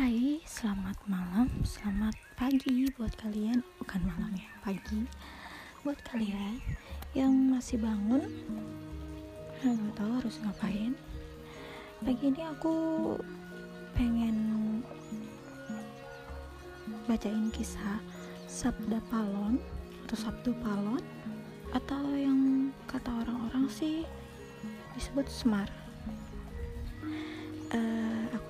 [0.00, 5.04] Hai, selamat malam, selamat pagi buat kalian, bukan malam ya, pagi.
[5.84, 6.56] Buat kalian
[7.12, 8.24] yang masih bangun,
[9.60, 10.96] nggak tahu harus ngapain.
[12.00, 12.76] Pagi ini aku
[13.92, 14.80] pengen
[17.04, 18.00] bacain kisah
[18.48, 19.60] Sabda Palon
[20.08, 21.04] atau Sabtu Palon
[21.76, 24.08] atau yang kata orang-orang sih
[24.96, 25.68] disebut Semar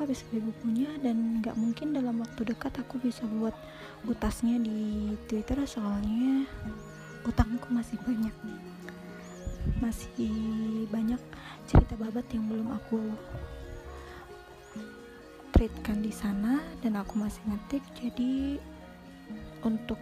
[0.00, 3.52] aku habis beli bukunya dan nggak mungkin dalam waktu dekat aku bisa buat
[4.08, 6.48] utasnya di Twitter soalnya
[7.28, 8.32] utangku masih banyak.
[9.76, 10.32] Masih
[10.88, 11.20] banyak
[11.68, 13.12] cerita babat yang belum aku
[15.52, 17.84] treatkan di sana dan aku masih ngetik.
[18.00, 18.56] Jadi
[19.60, 20.00] untuk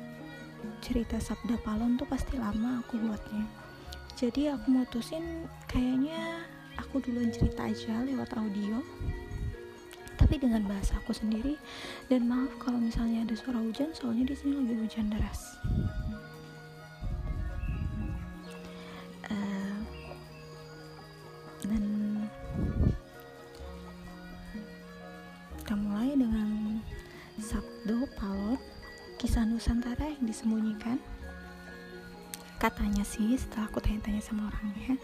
[0.78, 3.51] cerita Sabda Palon tuh pasti lama aku buatnya.
[4.15, 6.47] Jadi aku mutusin kayaknya
[6.78, 8.78] aku duluan cerita aja lewat audio
[10.19, 11.55] tapi dengan bahasa aku sendiri
[12.11, 15.41] dan maaf kalau misalnya ada suara hujan soalnya di sini lagi hujan deras.
[19.31, 19.79] Uh,
[21.62, 21.83] dan
[25.79, 26.83] mulai dengan
[27.39, 28.09] Sabdo
[29.19, 30.98] kisah Nusantara yang disembunyikan.
[32.59, 34.98] Katanya sih setelah aku tanya-tanya sama orangnya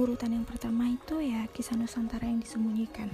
[0.00, 3.12] urutan yang pertama itu ya kisah Nusantara yang disembunyikan.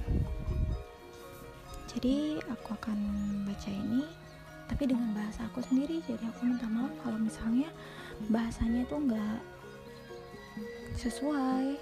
[1.91, 2.99] Jadi aku akan
[3.43, 4.07] baca ini
[4.71, 5.99] tapi dengan bahasa aku sendiri.
[6.07, 7.67] Jadi aku minta maaf kalau misalnya
[8.31, 9.41] bahasanya itu enggak
[10.95, 11.75] sesuai.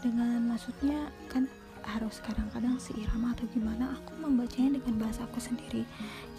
[0.00, 1.44] Dengan maksudnya kan
[1.84, 5.84] harus kadang-kadang seirama atau gimana aku membacanya dengan bahasa aku sendiri.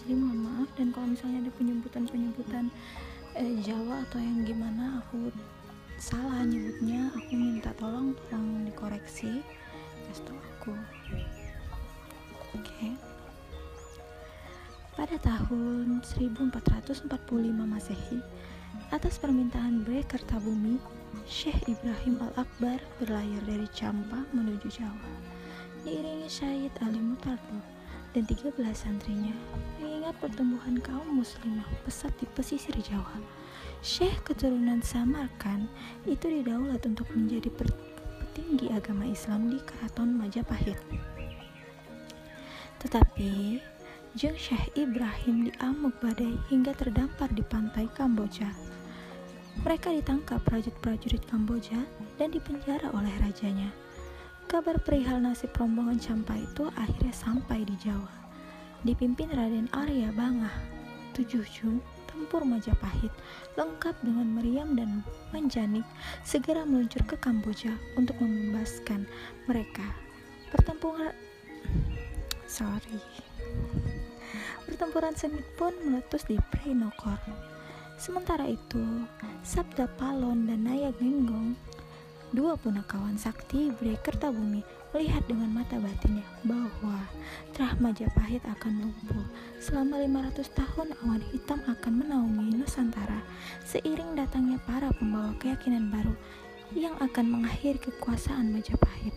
[0.02, 0.68] Jadi mohon maaf.
[0.74, 2.66] Dan kalau misalnya ada penyebutan-penyebutan
[3.38, 5.30] eh, Jawa atau yang gimana aku
[6.00, 9.44] salah nyebutnya aku minta tolong tolong dikoreksi.
[10.24, 10.72] Tau aku.
[12.56, 12.96] Oke.
[14.96, 17.04] Pada tahun 1445
[17.52, 18.18] Masehi
[18.90, 20.80] atas permintaan Bre Kertabumi
[21.28, 25.12] Syekh Ibrahim Al-Akbar berlayar dari Campa menuju Jawa.
[25.84, 27.60] Diiringi Syahid Ali Mutardo
[28.16, 29.36] dan 13 santrinya
[29.78, 33.39] mengingat pertumbuhan kaum muslimah pesat di pesisir Jawa.
[33.80, 35.64] Syekh keturunan Samarkan
[36.04, 40.76] itu didaulat untuk menjadi petinggi agama Islam di Keraton Majapahit.
[42.76, 43.56] Tetapi
[44.20, 48.52] Jeng Syekh Ibrahim diamuk badai hingga terdampar di pantai Kamboja.
[49.64, 51.80] Mereka ditangkap prajurit-prajurit Kamboja
[52.20, 53.72] dan dipenjara oleh rajanya.
[54.44, 58.12] Kabar perihal nasib rombongan Campa itu akhirnya sampai di Jawa.
[58.84, 60.52] Dipimpin Raden Arya Bangah,
[61.16, 61.80] 7 Jun,
[62.20, 63.08] tempur Majapahit,
[63.56, 65.00] lengkap dengan meriam dan
[65.32, 65.88] menjanik,
[66.20, 69.08] segera meluncur ke Kamboja untuk membebaskan
[69.48, 69.88] mereka.
[70.52, 71.16] Pertempuran
[72.44, 73.00] sorry.
[74.68, 77.16] Pertempuran sengit pun meletus di Prenokor.
[77.96, 78.84] Sementara itu,
[79.40, 81.56] Sabda Palon dan Naya Genggong
[82.30, 84.62] Dua punakawan sakti Bre Kertabumi
[84.94, 87.02] melihat dengan mata batinnya bahwa
[87.50, 89.26] Trah Majapahit akan lumpuh.
[89.58, 93.18] Selama 500 tahun awan hitam akan menaungi Nusantara
[93.66, 96.14] seiring datangnya para pembawa keyakinan baru
[96.78, 99.10] yang akan mengakhiri kekuasaan Majapahit.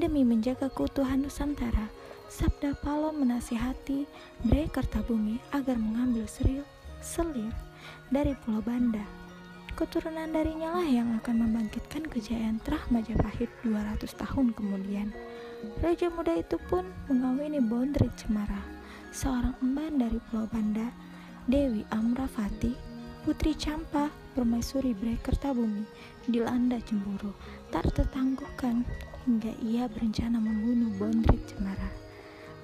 [0.00, 1.92] Demi menjaga keutuhan Nusantara,
[2.32, 4.08] Sabda Palo menasihati
[4.48, 6.64] Bre Kertabumi agar mengambil seril,
[7.04, 7.52] selir
[8.08, 9.19] dari Pulau Banda
[9.78, 15.08] Keturunan darinya lah yang akan membangkitkan kejayaan Trah Majapahit 200 tahun kemudian.
[15.80, 18.60] Raja muda itu pun mengawini Bondrit Cemara,
[19.12, 20.88] seorang emban dari Pulau Banda,
[21.48, 22.72] Dewi Amravati,
[23.20, 25.84] Putri Campa, Permaisuri Brekertabumi,
[26.24, 27.36] dilanda cemburu,
[27.68, 28.86] tak tertangguhkan
[29.28, 31.90] hingga ia berencana membunuh Bondrit Cemara.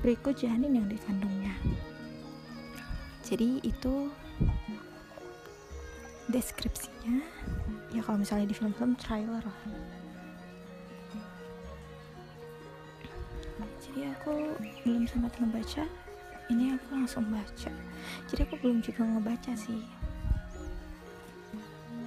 [0.01, 1.53] Berikut janin yang dikandungnya.
[3.27, 4.09] Jadi itu
[6.27, 7.23] deskripsinya.
[7.95, 9.61] Ya kalau misalnya di film-film trailer lah.
[13.81, 14.33] Jadi aku
[14.85, 15.85] belum sempat ngebaca.
[16.47, 17.71] Ini aku langsung baca.
[18.31, 19.83] Jadi aku belum juga ngebaca sih.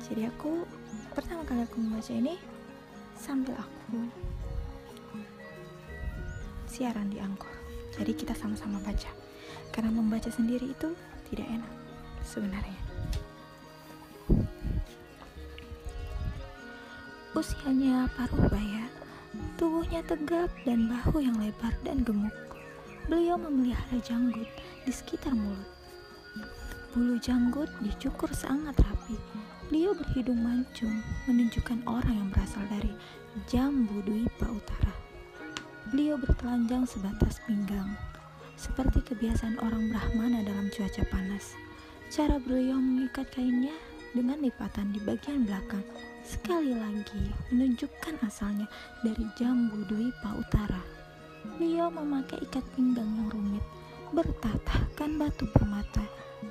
[0.09, 0.63] Jadi aku
[1.15, 2.35] pertama kali aku membaca ini
[3.17, 4.07] sambil aku
[6.69, 7.51] siaran di Angkor.
[7.95, 9.11] Jadi kita sama-sama baca.
[9.69, 10.93] Karena membaca sendiri itu
[11.29, 11.73] tidak enak
[12.25, 12.88] sebenarnya
[17.37, 18.89] Usianya paruh baya,
[19.55, 22.33] tubuhnya tegap dan bahu yang lebar dan gemuk.
[23.07, 24.49] Beliau memelihara janggut
[24.83, 25.69] di sekitar mulut.
[26.89, 29.13] Bulu janggut dicukur sangat rapi.
[29.69, 30.99] Beliau berhidung mancung,
[31.29, 32.89] menunjukkan orang yang berasal dari
[33.45, 34.93] Jambu Dwipa Utara.
[35.93, 37.93] Beliau bertelanjang sebatas pinggang,
[38.57, 41.53] seperti kebiasaan orang Brahmana dalam cuaca panas.
[42.09, 43.77] Cara beliau mengikat kainnya
[44.13, 45.85] dengan lipatan di bagian belakang,
[46.25, 48.65] sekali lagi menunjukkan asalnya
[49.05, 50.81] dari Jambu Dwipa Utara.
[51.57, 53.65] Beliau memakai ikat pinggang yang rumit,
[54.11, 56.03] bertatahkan batu permata,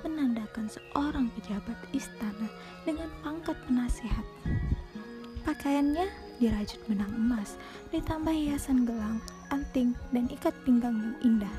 [0.06, 2.48] menandakan seorang pejabat istana
[2.86, 4.26] dengan pangkat penasehat.
[5.42, 6.06] Pakaiannya
[6.38, 7.58] dirajut benang emas,
[7.90, 9.18] ditambah hiasan gelang,
[9.50, 11.56] anting, dan ikat pinggang yang indah.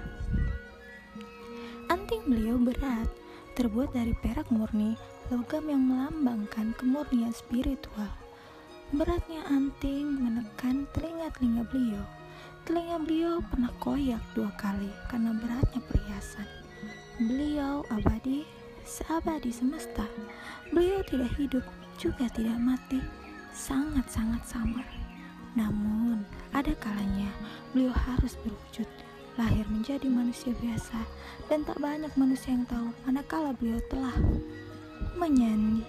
[1.90, 3.10] Anting beliau berat,
[3.58, 4.94] terbuat dari perak murni,
[5.30, 8.10] logam yang melambangkan kemurnian spiritual.
[8.90, 12.02] Beratnya anting menekan telinga-telinga beliau.
[12.66, 16.50] Telinga beliau pernah koyak dua kali karena beratnya perhiasan.
[17.22, 18.42] Beliau abadi,
[18.90, 20.10] seabadi semesta.
[20.74, 21.66] Beliau tidak hidup,
[22.02, 22.98] juga tidak mati,
[23.54, 24.86] sangat-sangat samar.
[25.54, 26.26] Namun,
[26.58, 27.30] ada kalanya
[27.70, 28.90] beliau harus berwujud,
[29.38, 31.06] lahir menjadi manusia biasa,
[31.54, 34.18] dan tak banyak manusia yang tahu manakala beliau telah
[35.16, 35.84] menyanyi,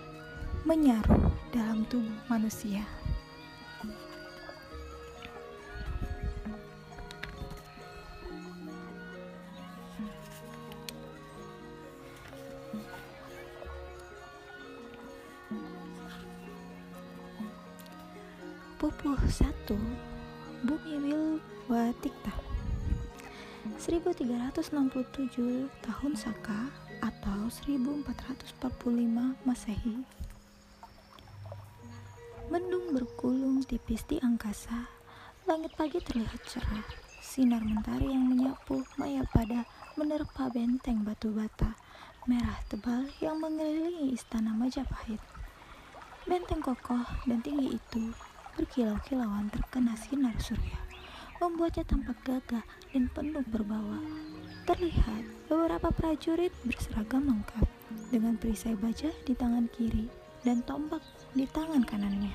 [0.67, 2.83] menyaruh dalam tubuh manusia.
[18.81, 19.77] Pupuh satu
[20.65, 22.33] Bumi Wilwatikta
[23.77, 26.90] 1367 tahun Saka
[27.51, 28.63] 1445
[29.43, 30.07] Masehi
[32.47, 34.87] Mendung berkulung tipis di angkasa
[35.51, 36.87] Langit pagi terlihat cerah
[37.19, 39.67] Sinar mentari yang menyapu Mayapada
[39.99, 41.75] menerpa benteng batu bata
[42.29, 45.19] merah tebal yang mengelilingi istana Majapahit.
[46.29, 48.13] Benteng kokoh dan tinggi itu
[48.61, 50.79] berkilau-kilauan terkena sinar surya,
[51.41, 53.99] membuatnya tampak gagah dan penuh berbawa.
[54.69, 57.67] Terlihat beberapa prajurit berseragam lengkap
[58.15, 60.07] dengan perisai baja di tangan kiri
[60.47, 61.03] dan tombak
[61.35, 62.31] di tangan kanannya.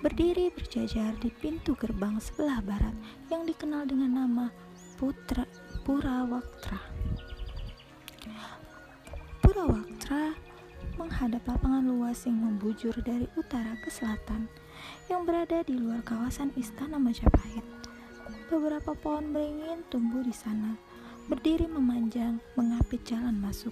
[0.00, 2.96] Berdiri berjajar di pintu gerbang sebelah barat
[3.28, 4.46] yang dikenal dengan nama
[4.96, 5.44] Putra
[5.84, 6.80] Purawaktra.
[9.44, 10.32] Purawaktra
[10.96, 14.48] menghadap lapangan luas yang membujur dari utara ke selatan
[15.12, 17.64] yang berada di luar kawasan Istana Majapahit.
[18.48, 20.80] Beberapa pohon beringin tumbuh di sana,
[21.30, 23.70] berdiri memanjang mengapit jalan masuk,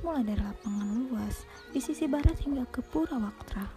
[0.00, 3.68] mulai dari lapangan luas di sisi barat hingga ke Pura Waktra.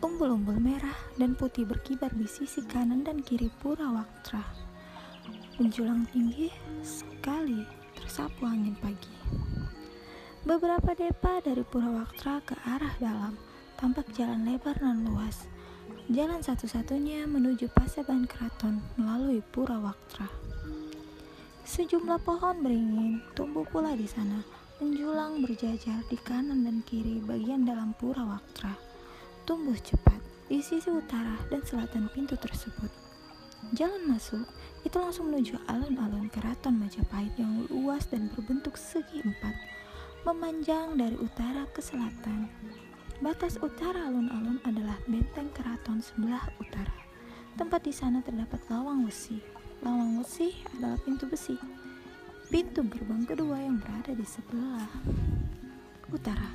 [0.00, 4.40] Umbul-umbul merah dan putih berkibar di sisi kanan dan kiri Pura Waktra.
[5.60, 6.48] Menjulang tinggi
[6.80, 9.12] sekali tersapu angin pagi.
[10.48, 13.36] Beberapa depa dari Pura Waktra ke arah dalam
[13.76, 15.52] tampak jalan lebar dan luas.
[16.08, 20.47] Jalan satu-satunya menuju paseban keraton melalui Pura Waktra.
[21.68, 24.40] Sejumlah pohon beringin tumbuh pula di sana,
[24.80, 28.72] menjulang berjajar di kanan dan kiri bagian dalam Pura Waktra.
[29.44, 30.16] Tumbuh cepat
[30.48, 32.88] di sisi utara dan selatan pintu tersebut.
[33.76, 34.48] Jalan masuk
[34.88, 39.52] itu langsung menuju alun-alun keraton Majapahit yang luas dan berbentuk segi empat,
[40.24, 42.48] memanjang dari utara ke selatan.
[43.20, 46.96] Batas utara alun-alun adalah benteng keraton sebelah utara.
[47.60, 49.57] Tempat di sana terdapat lawang besi.
[49.78, 51.54] Lawang besi adalah pintu besi.
[52.50, 54.90] Pintu gerbang kedua yang berada di sebelah
[56.10, 56.50] utara.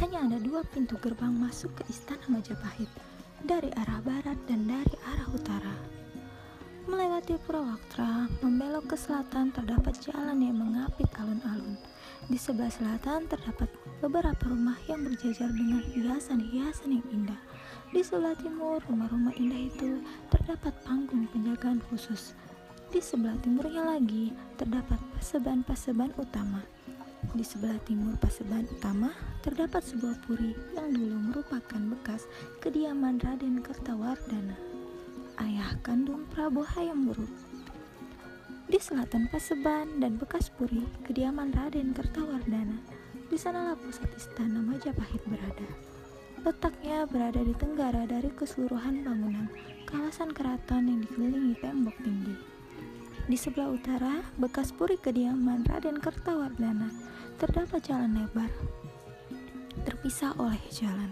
[0.00, 2.88] Hanya ada dua pintu gerbang masuk ke istana Majapahit,
[3.44, 5.76] dari arah barat dan dari arah utara.
[6.86, 11.74] Melewati Purwaktra, membelok ke selatan terdapat jalan yang mengapit alun-alun.
[12.30, 13.68] Di sebelah selatan terdapat
[14.00, 17.40] beberapa rumah yang berjajar dengan hiasan-hiasan yang indah.
[17.94, 20.02] Di sebelah timur, rumah-rumah indah itu
[20.34, 22.34] terdapat panggung penjagaan khusus.
[22.90, 26.66] Di sebelah timurnya lagi terdapat paseban-paseban utama.
[27.34, 32.26] Di sebelah timur paseban utama terdapat sebuah puri yang dulu merupakan bekas
[32.62, 34.58] kediaman Raden Kertawardana,
[35.42, 37.30] ayah kandung Prabu Hayam Wuruk.
[38.66, 42.82] Di selatan paseban dan bekas puri kediaman Raden Kertawardana
[43.26, 45.95] di sanalah pusat istana Majapahit berada.
[46.46, 49.50] Letaknya berada di tenggara dari keseluruhan bangunan
[49.90, 52.38] kawasan keraton yang dikelilingi tembok tinggi.
[53.26, 56.86] Di sebelah utara, bekas puri kediaman Raden Kertawardana,
[57.42, 58.46] terdapat jalan lebar,
[59.82, 61.10] terpisah oleh jalan.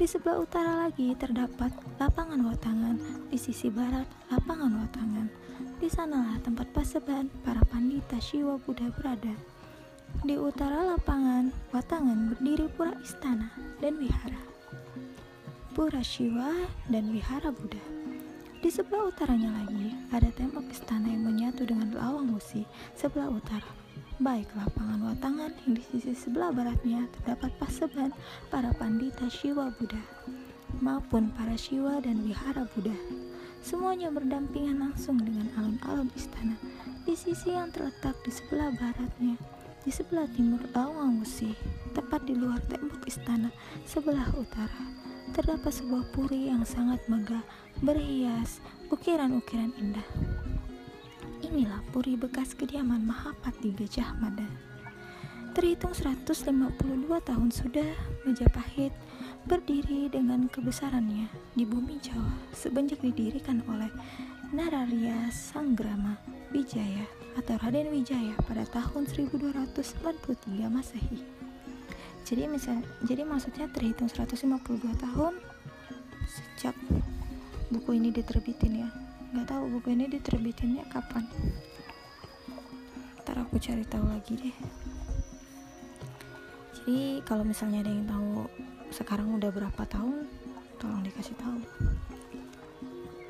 [0.00, 1.68] Di sebelah utara lagi terdapat
[2.00, 2.96] lapangan watangan,
[3.28, 5.28] di sisi barat lapangan watangan.
[5.84, 9.36] Di sanalah tempat paseban para pandita Shiwa Buddha berada.
[10.24, 13.52] Di utara lapangan, Watangan berdiri pura istana
[13.84, 14.51] dan wihara.
[15.72, 17.80] Pura Shiva, dan Wihara Buddha.
[18.60, 23.64] Di sebelah utaranya lagi, ada tembok istana yang menyatu dengan lawang musi sebelah utara.
[24.20, 28.12] Baik lapangan watangan yang di sisi sebelah baratnya terdapat paseban
[28.52, 29.96] para pandita Shiva Buddha
[30.84, 32.92] maupun para Shiva dan Wihara Buddha.
[33.64, 36.60] Semuanya berdampingan langsung dengan alun-alun istana.
[37.08, 39.40] Di sisi yang terletak di sebelah baratnya,
[39.82, 41.56] di sebelah timur lawang musi,
[41.96, 43.48] tepat di luar tembok istana
[43.88, 45.01] sebelah utara,
[45.32, 47.40] terdapat sebuah puri yang sangat megah
[47.80, 48.60] berhias
[48.92, 50.04] ukiran-ukiran indah.
[51.40, 54.44] Inilah puri bekas kediaman Mahapati Gajah Mada.
[55.56, 57.92] Terhitung 152 tahun sudah
[58.28, 58.92] Majapahit
[59.48, 63.88] berdiri dengan kebesarannya di bumi Jawa semenjak didirikan oleh
[64.52, 66.20] Nararya Sanggrama
[66.52, 67.08] Wijaya
[67.40, 71.31] atau Raden Wijaya pada tahun 1293 Masehi.
[72.22, 75.34] Jadi misal, jadi maksudnya terhitung 152 tahun
[76.24, 76.72] sejak
[77.68, 78.88] buku ini diterbitin ya.
[79.34, 81.26] Nggak tahu buku ini diterbitinnya kapan.
[83.22, 84.56] Ntar aku cari tahu lagi deh.
[86.82, 88.48] Jadi kalau misalnya ada yang tahu
[88.92, 90.26] sekarang udah berapa tahun
[90.82, 91.58] tolong dikasih tahu.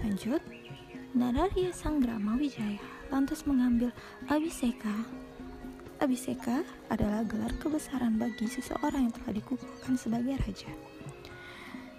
[0.03, 0.43] Lanjut.
[1.13, 2.81] Nararya Sanggrama Wijaya
[3.13, 3.93] lantas mengambil
[4.33, 5.05] Abiseka
[6.03, 10.67] Abiseka adalah gelar kebesaran bagi seseorang yang telah dikukuhkan sebagai raja.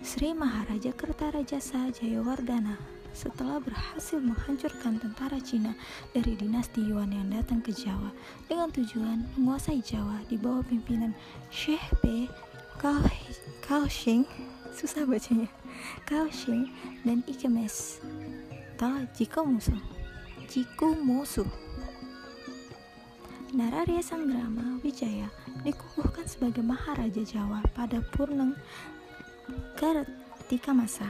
[0.03, 2.75] Sri Maharaja Kertarajasa Jayawardana
[3.15, 5.71] setelah berhasil menghancurkan tentara Cina
[6.11, 8.11] dari dinasti Yuan yang datang ke Jawa
[8.51, 11.15] dengan tujuan menguasai Jawa di bawah pimpinan
[11.47, 12.27] Syekh P.
[13.63, 14.27] Kaohsiung
[14.75, 15.47] susah bacanya
[16.03, 16.67] Kaohsiung
[17.07, 18.03] dan Ikemes
[18.75, 19.79] atau Jikomusu
[20.51, 21.47] Jikomusu
[23.53, 25.29] Nararya Sanggrama Wijaya
[25.61, 28.57] dikukuhkan sebagai Maharaja Jawa pada Purneng
[29.77, 31.05] Kartika Masa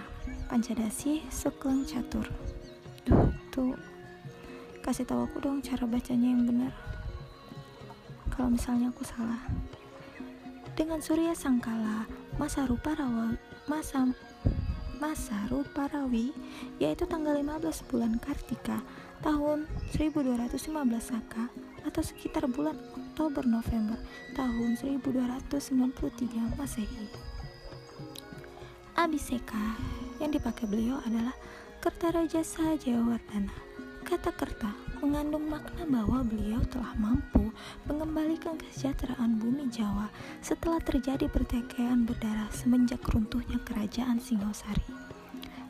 [0.52, 2.28] Pancadasi Sukleng Catur.
[3.08, 3.80] Duh, tuh.
[4.84, 6.76] Kasih tahu aku dong cara bacanya yang benar.
[8.28, 9.40] Kalau misalnya aku salah.
[10.76, 13.40] Dengan Surya Sangkala Masa Ruparawa
[13.72, 14.12] Masa
[15.00, 16.36] Masa Ruparawi
[16.82, 18.84] Yaitu tanggal 15 bulan Kartika
[19.24, 19.64] Tahun
[19.96, 20.60] 1215
[21.00, 24.00] Saka Atau sekitar bulan Oktober November
[24.34, 27.08] tahun 1293 Masehi.
[28.94, 29.78] Abiseka
[30.22, 31.36] yang dipakai beliau adalah
[31.84, 33.52] Kertarajasa Jayawardana.
[34.04, 34.72] Kata Kerta
[35.04, 37.52] mengandung makna bahwa beliau telah mampu
[37.88, 40.08] mengembalikan kesejahteraan bumi Jawa
[40.40, 44.88] setelah terjadi pertikaian berdarah semenjak runtuhnya kerajaan Singosari.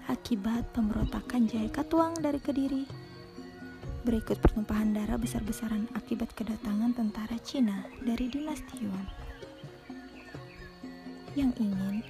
[0.06, 2.86] Akibat pemberontakan Jaya Katuang dari Kediri,
[4.04, 9.08] berikut pertumpahan darah besar-besaran akibat kedatangan tentara Cina dari dinasti Yuan
[11.34, 12.06] yang ingin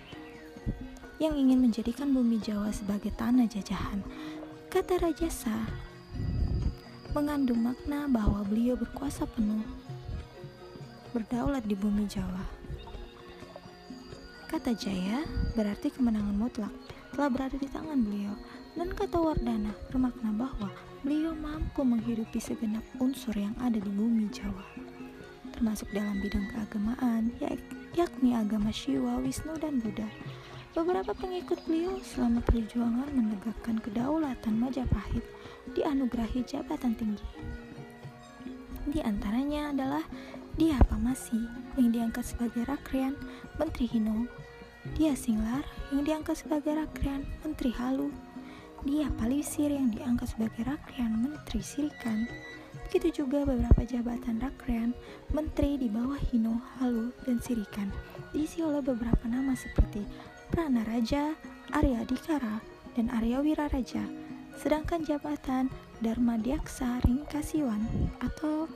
[1.22, 4.04] yang ingin menjadikan bumi Jawa sebagai tanah jajahan.
[4.68, 5.56] Kata Raja Sa
[7.14, 9.62] mengandung makna bahwa beliau berkuasa penuh
[11.14, 12.42] berdaulat di bumi Jawa.
[14.50, 15.22] Kata Jaya
[15.54, 16.74] berarti kemenangan mutlak
[17.14, 18.34] telah berada di tangan beliau
[18.74, 20.74] dan kata Wardana bermakna bahwa
[21.04, 24.66] beliau mampu menghidupi segenap unsur yang ada di bumi Jawa
[25.54, 27.30] termasuk dalam bidang keagamaan
[27.94, 30.10] yakni agama Shiva, Wisnu, dan Buddha
[30.74, 35.22] Beberapa pengikut beliau selama perjuangan menegakkan kedaulatan Majapahit
[35.78, 37.30] dianugerahi jabatan tinggi.
[38.90, 40.02] Di antaranya adalah
[40.58, 41.46] Dia Pamasi
[41.78, 43.14] yang diangkat sebagai Rakrian
[43.62, 44.26] Menteri Hino,
[44.98, 45.62] Dia Singlar
[45.94, 48.10] yang diangkat sebagai Rakrian Menteri Halu,
[48.84, 52.28] Dia Palisir yang diangkat sebagai Rakrian Menteri Sirikan,
[52.84, 54.92] begitu juga beberapa jabatan Rakrian
[55.32, 57.88] Menteri di bawah Hino, Halu, dan Sirikan
[58.36, 60.04] diisi oleh beberapa nama seperti
[60.52, 61.32] Pranaraja,
[61.72, 62.60] Arya Dikara,
[63.00, 64.04] dan Arya Wiraraja.
[64.60, 65.72] Sedangkan jabatan
[66.04, 67.88] Dharma Diaksa Ringkasiwan
[68.20, 68.68] atau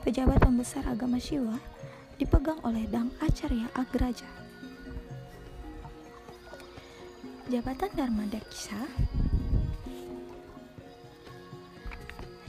[0.00, 1.60] pejabat pembesar agama Siwa
[2.16, 4.26] dipegang oleh Dang Acarya Agraja.
[7.52, 8.24] Jabatan Dharma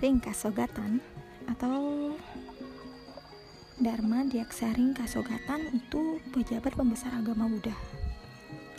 [0.03, 0.91] Diaksa Ringkasogatan
[1.47, 1.79] atau
[3.79, 7.71] Dharma Diaksa Ringkasogatan itu pejabat pembesar agama Buddha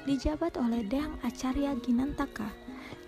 [0.05, 2.53] dijabat oleh Dang Acarya Ginantaka.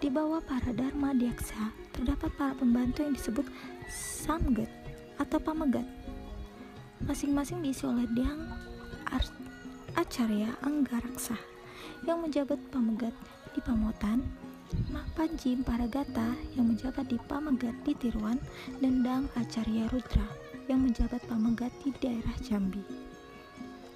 [0.00, 3.44] Di bawah para Dharma Diaksa terdapat para pembantu yang disebut
[3.92, 4.72] Samgat
[5.20, 5.84] atau Pamegat.
[7.04, 8.48] Masing-masing diisi oleh Dang
[9.92, 11.36] Acarya Anggaraksa
[12.08, 13.12] yang menjabat Pamegat
[13.52, 14.24] di Pamotan,
[15.16, 18.36] Panji Paragata yang menjabat di Pamegat di Tiruan,
[18.84, 20.28] dan Dang Acarya Rudra
[20.68, 22.84] yang menjabat Pamegat di daerah Jambi.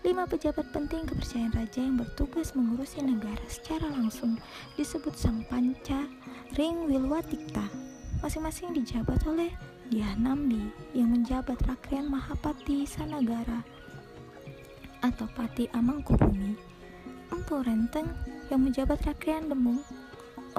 [0.00, 4.41] Lima pejabat penting kepercayaan raja yang bertugas mengurusi negara secara langsung
[4.81, 6.09] disebut Sang Panca
[6.57, 7.69] Ring Wilwatikta.
[8.25, 9.53] Masing-masing dijabat oleh
[9.93, 13.61] Diah Nambi yang menjabat Rakrian Mahapati Sanagara
[15.05, 16.57] atau Pati Amangkubumi.
[17.29, 18.09] Empu Renteng
[18.49, 19.85] yang menjabat Rakrian Demung.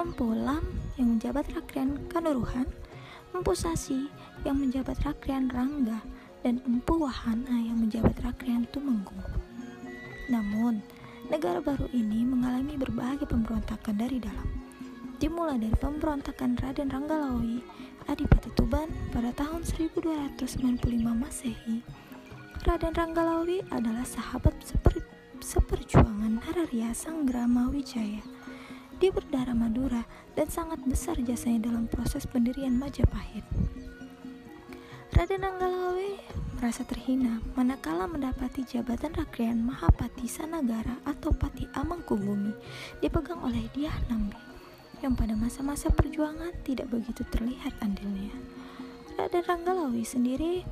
[0.00, 0.64] Empu Lam
[0.96, 2.64] yang menjabat Rakrian Kanuruhan.
[3.36, 4.08] Empu Sasi
[4.44, 6.00] yang menjabat Rakrian Rangga
[6.40, 9.20] dan Empu Wahana yang menjabat Rakrian Tumenggung.
[10.32, 10.80] Namun,
[11.28, 14.48] negara baru ini mengalami berbagai pemberontakan dari dalam.
[15.20, 17.60] Dimulai dari pemberontakan Raden Ranggalawi,
[18.08, 20.80] Adipati Tuban pada tahun 1295
[21.12, 21.84] Masehi.
[22.64, 25.04] Raden Ranggalawi adalah sahabat seper,
[25.38, 28.31] seperjuangan Nararia Sanggrama Wijaya.
[29.02, 30.06] Dia berdarah Madura
[30.38, 33.42] dan sangat besar jasanya dalam proses pendirian Majapahit.
[35.10, 36.22] Raden Ranggalawi
[36.54, 42.54] merasa terhina manakala mendapati jabatan Rakrian Mahapati Sanagara atau Pati Amangkubumi
[43.02, 44.38] dipegang oleh Diah Nambi
[45.02, 48.30] yang pada masa-masa perjuangan tidak begitu terlihat andilnya.
[49.18, 50.62] Raden Ranggalawi sendiri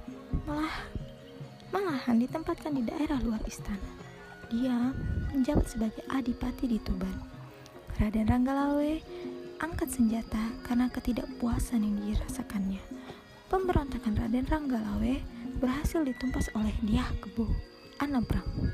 [0.46, 0.86] malah
[1.74, 3.90] malahan ditempatkan di daerah luar istana.
[4.54, 4.94] Dia
[5.34, 7.29] menjabat sebagai adipati di Tuban.
[8.00, 9.04] Raden Ranggalawi
[9.60, 12.80] angkat senjata karena ketidakpuasan yang dirasakannya.
[13.52, 15.20] Pemberontakan Raden Ranggalawe
[15.60, 17.44] berhasil ditumpas oleh Diah Kebo
[18.00, 18.72] Anabrang,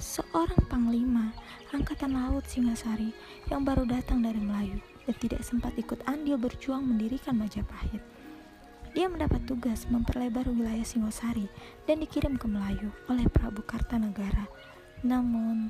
[0.00, 1.36] seorang panglima
[1.76, 3.12] angkatan laut Singasari
[3.52, 8.00] yang baru datang dari Melayu dan tidak sempat ikut andil berjuang mendirikan Majapahit.
[8.96, 11.44] Dia mendapat tugas memperlebar wilayah Singosari
[11.84, 14.48] dan dikirim ke Melayu oleh Prabu Kartanegara
[15.02, 15.66] namun,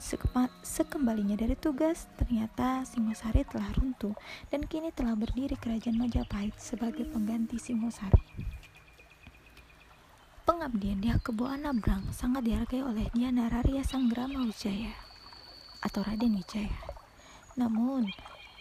[0.60, 4.12] sekembalinya dari tugas, ternyata Singosari telah runtuh
[4.52, 8.20] dan kini telah berdiri kerajaan Majapahit sebagai pengganti Singosari.
[10.44, 14.92] Pengabdian dia Kebo Anabrang sangat dihargai oleh Dia Nararia Sanggrama Wijaya
[15.80, 16.76] atau Raden Wijaya.
[17.56, 18.12] Namun,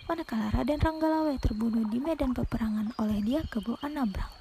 [0.07, 4.31] manakala Raden Ranggalawe terbunuh di medan peperangan oleh dia Kebo Anabrang,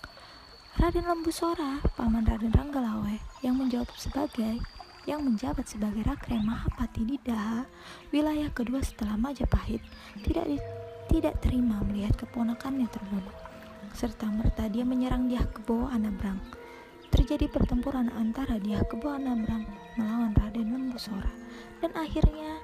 [0.79, 4.63] Raden Lembusora, paman Raden Ranggalawe, yang menjawab sebagai
[5.11, 7.67] yang menjabat sebagai Rakren Mahapati di Daha,
[8.15, 9.83] wilayah kedua setelah Majapahit,
[10.23, 10.57] tidak di,
[11.11, 13.35] tidak terima melihat keponakannya terbunuh.
[13.91, 16.39] Serta merta dia menyerang Diah Kebo Anabrang.
[17.11, 19.67] Terjadi pertempuran antara Diah Kebo Anabrang
[19.99, 21.35] melawan Raden Lembusora
[21.83, 22.63] dan akhirnya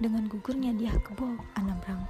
[0.00, 2.00] dengan gugurnya Diah Kebo Anabrang.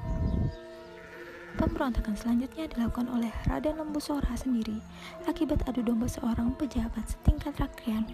[1.59, 4.79] Pemberontakan selanjutnya dilakukan oleh Raden Lembusora sendiri
[5.27, 8.05] akibat adu domba seorang pejabat setingkat rakyat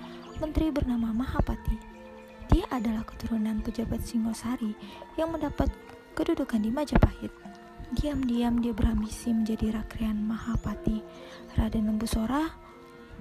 [0.43, 1.79] menteri bernama Mahapati.
[2.51, 4.75] Dia adalah keturunan pejabat Singosari
[5.15, 5.71] yang mendapat
[6.19, 7.31] kedudukan di Majapahit.
[7.95, 10.99] Diam-diam dia berambisi menjadi rakyat Mahapati.
[11.55, 12.51] Raden Lembusora,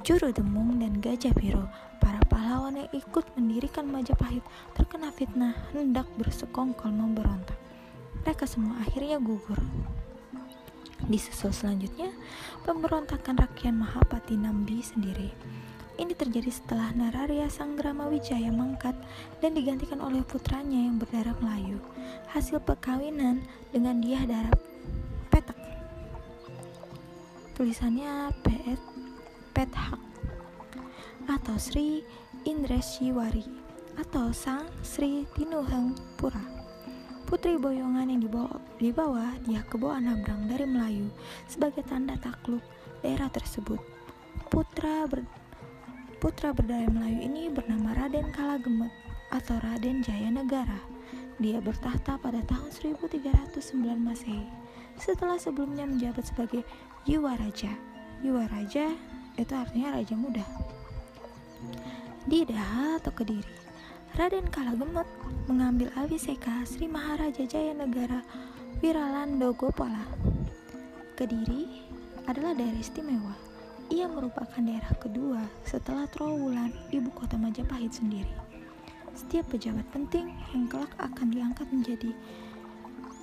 [0.01, 1.69] Juru Demung, dan Gajah Biro,
[2.01, 4.41] para pahlawan yang ikut mendirikan Majapahit,
[4.73, 7.59] terkena fitnah hendak bersekongkol memberontak.
[8.25, 9.61] Mereka semua akhirnya gugur.
[11.05, 12.09] Disusul selanjutnya,
[12.65, 15.29] pemberontakan rakyat Mahapati Nambi sendiri.
[16.01, 18.97] Ini terjadi setelah Nararia Sanggrama Wijaya mangkat
[19.37, 21.77] dan digantikan oleh putranya yang berdarah Melayu.
[22.33, 24.57] Hasil perkawinan dengan dia darah
[25.29, 25.53] petak.
[27.53, 28.81] Tulisannya Pet
[29.53, 30.01] Pethak
[31.29, 32.01] atau Sri
[32.49, 33.45] Indreshiwari
[34.01, 36.41] atau Sang Sri Tinuheng Pura
[37.31, 41.07] putri boyongan yang dibawa, dibawa dia ke bawah Nabrang dari Melayu
[41.47, 42.59] sebagai tanda takluk
[42.99, 43.79] daerah tersebut.
[44.51, 45.23] Putra ber,
[46.21, 48.93] putra berdaya Melayu ini bernama Raden Kalagemet
[49.33, 50.77] atau Raden Jaya Negara.
[51.41, 53.57] Dia bertahta pada tahun 1309
[53.97, 54.45] Masehi
[55.01, 56.61] setelah sebelumnya menjabat sebagai
[57.09, 57.73] Yuwa Raja.
[58.21, 58.93] Yuwa Raja
[59.33, 60.45] itu artinya raja muda.
[62.29, 63.57] Di Daha atau Kediri.
[64.13, 65.09] Raden Kalagemet
[65.49, 68.21] mengambil Aviseka Sri Maharaja Jaya Negara
[68.85, 70.05] Wiralando Gopala.
[71.17, 71.81] Kediri
[72.29, 73.50] adalah daerah istimewa.
[73.91, 78.31] Ia merupakan daerah kedua setelah Trowulan, ibu kota Majapahit sendiri.
[79.11, 82.15] Setiap pejabat penting yang kelak akan diangkat menjadi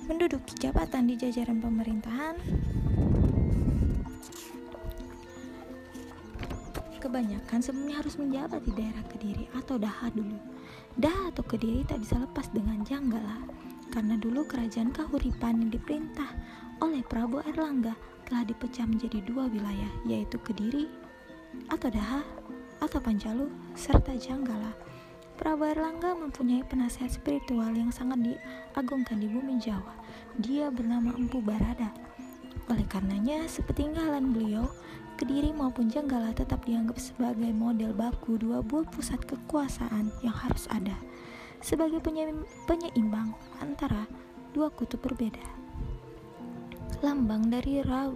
[0.05, 2.37] menduduki jabatan di jajaran pemerintahan
[6.99, 10.37] kebanyakan sebelumnya harus menjabat di daerah Kediri atau Daha dulu.
[11.01, 13.41] Dah atau Kediri tak bisa lepas dengan Janggala
[13.89, 16.29] karena dulu kerajaan Kahuripan yang diperintah
[16.85, 17.97] oleh Prabu Erlangga
[18.29, 20.85] telah dipecah menjadi dua wilayah yaitu Kediri
[21.73, 22.21] atau Daha
[22.79, 24.71] atau Panjalu serta Janggala.
[25.35, 29.97] Prabu Erlangga mempunyai penasihat spiritual yang sangat diagungkan di bumi Jawa.
[30.37, 31.89] Dia bernama Empu Barada.
[32.69, 34.69] Oleh karenanya, sepeninggalan beliau,
[35.19, 40.95] Kediri maupun Jenggala tetap dianggap sebagai model baku dua buah pusat kekuasaan yang harus ada
[41.59, 41.99] sebagai
[42.67, 44.07] penyeimbang antara
[44.55, 45.58] dua kutub berbeda.
[47.05, 48.09] Lambang dari Ra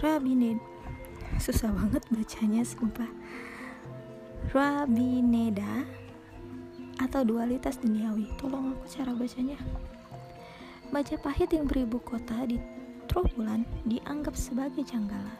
[0.00, 0.62] Rabined
[1.40, 3.08] susah banget bacanya sumpah.
[4.52, 5.88] Rabineda
[7.00, 8.28] atau dualitas duniawi.
[8.36, 9.56] Tolong aku cara bacanya.
[10.92, 12.60] Majapahit yang beribu kota di
[13.10, 15.34] Trawulan dianggap sebagai Canggala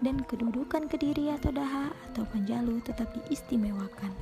[0.00, 4.12] dan kedudukan Kediri atau Daha atau Panjalu tetap diistimewakan.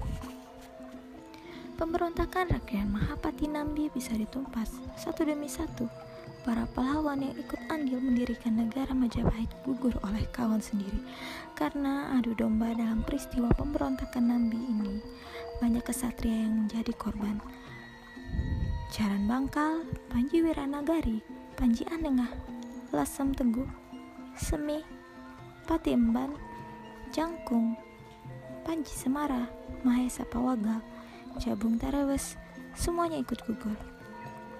[1.78, 5.86] Pemberontakan rakyat Mahapati Nambi bisa ditumpas satu demi satu.
[6.40, 11.04] Para pahlawan yang ikut andil mendirikan negara Majapahit gugur oleh kawan sendiri
[11.52, 15.04] karena adu domba dalam peristiwa pemberontakan Nambi ini.
[15.60, 17.36] Banyak kesatria yang menjadi korban.
[18.88, 21.20] Jaran Bangkal, Panji Wiranagari,
[21.60, 22.32] Panji Anengah,
[22.88, 23.68] Lasem Teguh,
[24.32, 24.80] Semi,
[25.68, 26.32] Pati Emban,
[27.12, 27.76] Jangkung,
[28.64, 29.44] Panji Semara,
[29.84, 30.80] Mahesa Pawagal,
[31.36, 32.40] Jabung Tarawes,
[32.72, 33.89] semuanya ikut gugur.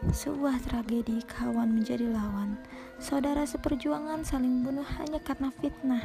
[0.01, 2.57] Sebuah tragedi kawan menjadi lawan,
[2.97, 6.01] saudara seperjuangan saling bunuh hanya karena fitnah.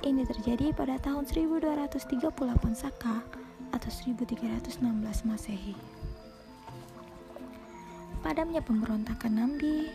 [0.00, 2.32] Ini terjadi pada tahun 1238
[2.72, 3.20] Saka
[3.76, 4.80] atau 1316
[5.28, 5.76] Masehi.
[8.24, 9.92] Padamnya pemberontakan Nambi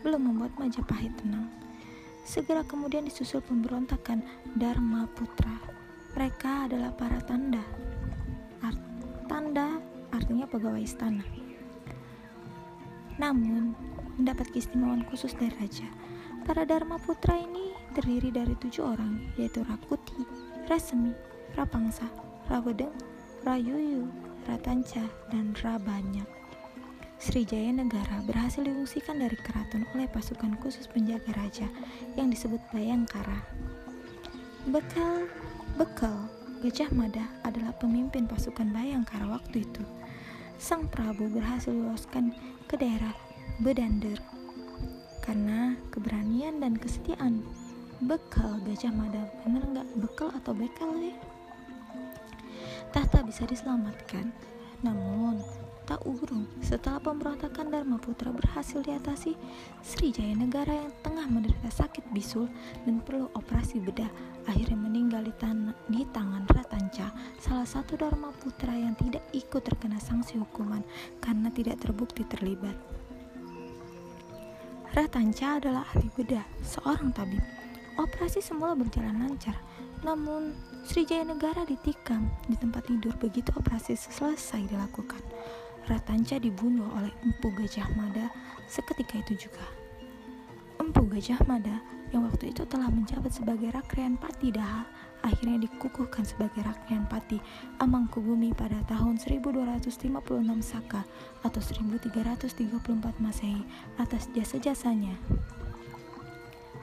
[0.00, 1.44] belum membuat Majapahit tenang.
[2.24, 4.24] Segera kemudian disusul pemberontakan
[4.56, 5.60] Dharma Putra.
[6.16, 7.60] Mereka adalah para tanda.
[8.64, 8.80] Art
[9.28, 9.76] tanda
[10.08, 11.39] artinya pegawai istana.
[13.20, 13.76] Namun,
[14.16, 15.84] mendapat keistimewaan khusus dari raja.
[16.48, 20.24] Para Dharma Putra ini terdiri dari tujuh orang, yaitu Rakuti,
[20.64, 21.12] Rasemi,
[21.52, 22.08] Rapangsa,
[22.48, 22.96] Rawedeng,
[23.44, 24.08] Rayuyu,
[24.48, 26.40] Ratanca, dan Rabanyak.
[27.20, 31.68] Srijaya Negara berhasil diungsikan dari keraton oleh pasukan khusus penjaga raja
[32.16, 33.44] yang disebut Bayangkara.
[34.72, 35.28] Bekal
[35.76, 36.16] Bekal
[36.64, 39.84] Gajah Mada adalah pemimpin pasukan Bayangkara waktu itu.
[40.56, 42.32] Sang Prabu berhasil diloloskan
[42.70, 43.10] ke daerah
[43.58, 44.22] Bedander.
[45.26, 47.42] Karena keberanian dan kesetiaan
[48.06, 49.26] bekal Gajah Mada.
[49.42, 49.88] Bener nggak?
[49.98, 51.18] Bekal atau bekal deh
[52.90, 54.34] tahta bisa diselamatkan.
[54.82, 55.38] Namun
[55.90, 59.34] tak urung setelah pemberontakan Dharma Putra berhasil diatasi,
[59.82, 62.46] Srijaya Negara yang tengah menderita sakit bisul
[62.86, 64.06] dan perlu operasi bedah
[64.46, 67.10] akhirnya meninggal di, tan di tangan Ratanca,
[67.42, 70.86] salah satu Dharma Putra yang tidak ikut terkena sanksi hukuman
[71.18, 72.78] karena tidak terbukti terlibat.
[74.94, 77.42] Ratanca adalah ahli bedah, seorang tabib.
[77.98, 79.58] Operasi semula berjalan lancar,
[80.06, 80.54] namun
[80.86, 85.20] Srijaya Negara ditikam di tempat tidur begitu operasi selesai dilakukan.
[85.90, 88.30] Ratanca dibunuh oleh Empu Gajah Mada
[88.70, 89.66] seketika itu juga.
[90.78, 91.82] Empu Gajah Mada
[92.14, 94.86] yang waktu itu telah menjabat sebagai Rakrian Pati Daha
[95.26, 97.42] akhirnya dikukuhkan sebagai Rakrian Pati
[97.82, 100.06] Amangkubumi pada tahun 1256
[100.62, 101.02] Saka
[101.42, 103.66] atau 1334 Masehi
[103.98, 105.18] atas jasa-jasanya.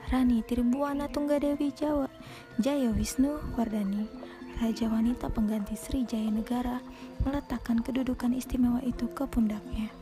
[0.08, 2.08] Rani Tirbuana Tunggadewi Jawa
[2.64, 4.27] Jaya Wisnu Wardani
[4.58, 6.82] Raja wanita pengganti Sri Jaya Negara
[7.22, 9.94] meletakkan kedudukan istimewa itu ke pundaknya.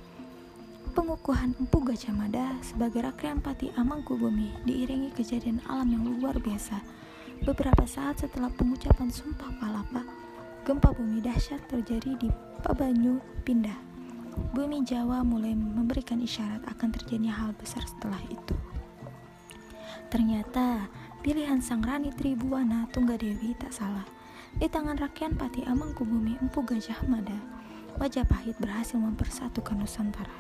[0.96, 6.80] Pengukuhan Empu Gajah Mada sebagai Rakyat Pati Amangkubumi diiringi kejadian alam yang luar biasa.
[7.44, 10.08] Beberapa saat setelah pengucapan Sumpah Palapa,
[10.64, 12.32] gempa bumi dahsyat terjadi di
[12.64, 13.76] Pabanyu Pindah.
[14.56, 18.56] Bumi Jawa mulai memberikan isyarat akan terjadinya hal besar setelah itu.
[20.08, 20.88] Ternyata
[21.20, 24.15] pilihan Sang Rani Tribuana Tunggadewi tak salah
[24.56, 27.36] di tangan rakyat Pati Amangkubumi Empu Gajah Mada,
[28.00, 30.32] Majapahit berhasil mempersatukan Nusantara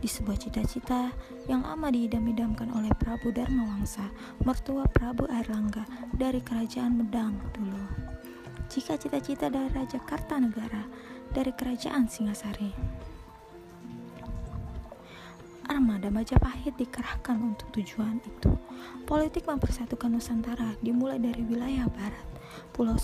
[0.00, 1.12] di sebuah cita-cita
[1.52, 4.08] yang amat diidam-idamkan oleh Prabu Dharma Wangsa,
[4.40, 5.84] mertua Prabu Airlangga
[6.16, 7.84] dari kerajaan Medang dulu.
[8.72, 10.88] Jika cita-cita dari Raja Kartanegara
[11.36, 12.72] dari kerajaan Singasari.
[15.68, 18.48] Armada Majapahit dikerahkan untuk tujuan itu.
[19.04, 22.24] Politik mempersatukan Nusantara dimulai dari wilayah barat,
[22.72, 22.96] Pulau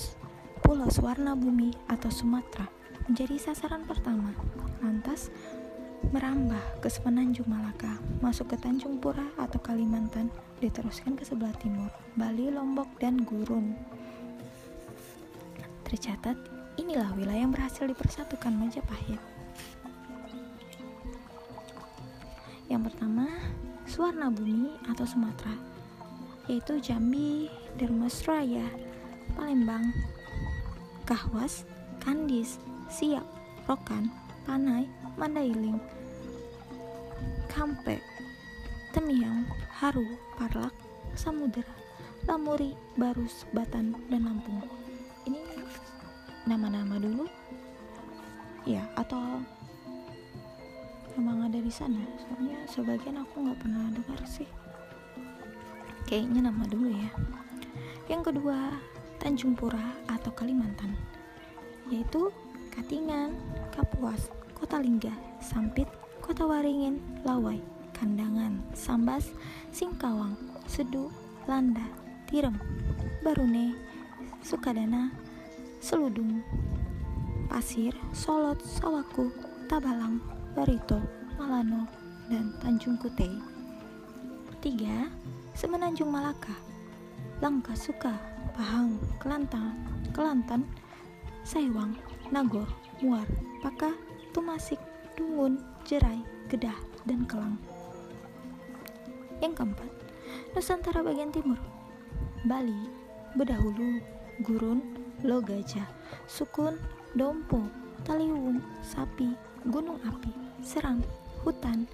[0.64, 2.64] Pulau Suwarna Bumi atau Sumatera
[3.04, 4.32] menjadi sasaran pertama.
[4.80, 5.28] Lantas
[6.08, 10.32] merambah ke Semenanjung Malaka, masuk ke Tanjung Pura atau Kalimantan,
[10.64, 13.76] diteruskan ke sebelah timur, Bali, Lombok, dan Gurun.
[15.84, 16.40] Tercatat,
[16.80, 19.20] inilah wilayah yang berhasil dipersatukan Majapahit.
[22.72, 23.28] Yang pertama,
[23.84, 25.52] Suwarna Bumi atau Sumatera,
[26.48, 28.64] yaitu Jambi, Dermasraya,
[29.36, 29.92] Palembang,
[31.04, 31.68] Kahwas,
[32.00, 32.56] Kandis,
[32.88, 33.24] Siak,
[33.68, 34.08] Rokan,
[34.48, 34.88] Panai,
[35.20, 35.76] Mandailing,
[37.48, 38.00] Kampe,
[38.96, 40.04] Temiang, Haru,
[40.40, 40.72] Parlak,
[41.12, 41.70] Samudera,
[42.24, 44.64] Lamuri, Barus, Batan, dan Lampung.
[45.28, 45.40] Ini
[46.48, 47.28] nama-nama dulu?
[48.64, 49.44] Ya, atau
[51.20, 52.00] emang ada di sana?
[52.16, 54.48] Soalnya sebagian aku nggak pernah dengar sih.
[56.08, 57.12] Kayaknya nama dulu ya.
[58.08, 58.72] Yang kedua,
[59.18, 60.94] Tanjung Pura atau Kalimantan,
[61.90, 62.30] yaitu
[62.74, 63.34] Katingan,
[63.70, 65.86] Kapuas, Kota Lingga, Sampit,
[66.18, 67.62] Kota Waringin, Lawai,
[67.94, 69.30] Kandangan, Sambas,
[69.70, 70.34] Singkawang,
[70.66, 71.12] Sedu,
[71.46, 71.86] Landa,
[72.26, 72.58] Tirem,
[73.22, 73.78] Barune,
[74.42, 75.14] Sukadana,
[75.78, 76.42] Seludung,
[77.46, 79.30] Pasir, Solot, Sawaku,
[79.70, 80.18] Tabalang,
[80.56, 80.98] Barito,
[81.38, 81.86] Malano,
[82.26, 83.28] dan Tanjung Kute.
[84.64, 85.12] Tiga,
[85.52, 86.56] Semenanjung Malaka,
[87.38, 88.16] Langka Suka,
[88.54, 89.74] Pahang, Kelantan,
[90.14, 90.62] Kelantan,
[91.42, 91.98] Saiwang,
[92.30, 92.70] Nagor,
[93.02, 93.26] Muar,
[93.58, 93.90] Paka,
[94.30, 94.78] Tumasik,
[95.18, 97.58] Dungun, Jerai, Gedah, dan Kelang.
[99.42, 99.90] Yang keempat,
[100.54, 101.58] Nusantara bagian timur.
[102.46, 102.86] Bali,
[103.34, 103.98] Bedahulu,
[104.46, 104.78] Gurun,
[105.26, 105.90] Logaja,
[106.30, 106.78] Sukun,
[107.18, 107.66] Dompo,
[108.06, 109.34] Taliwung, Sapi,
[109.66, 110.30] Gunung Api,
[110.62, 111.02] Serang,
[111.42, 111.90] Hutan,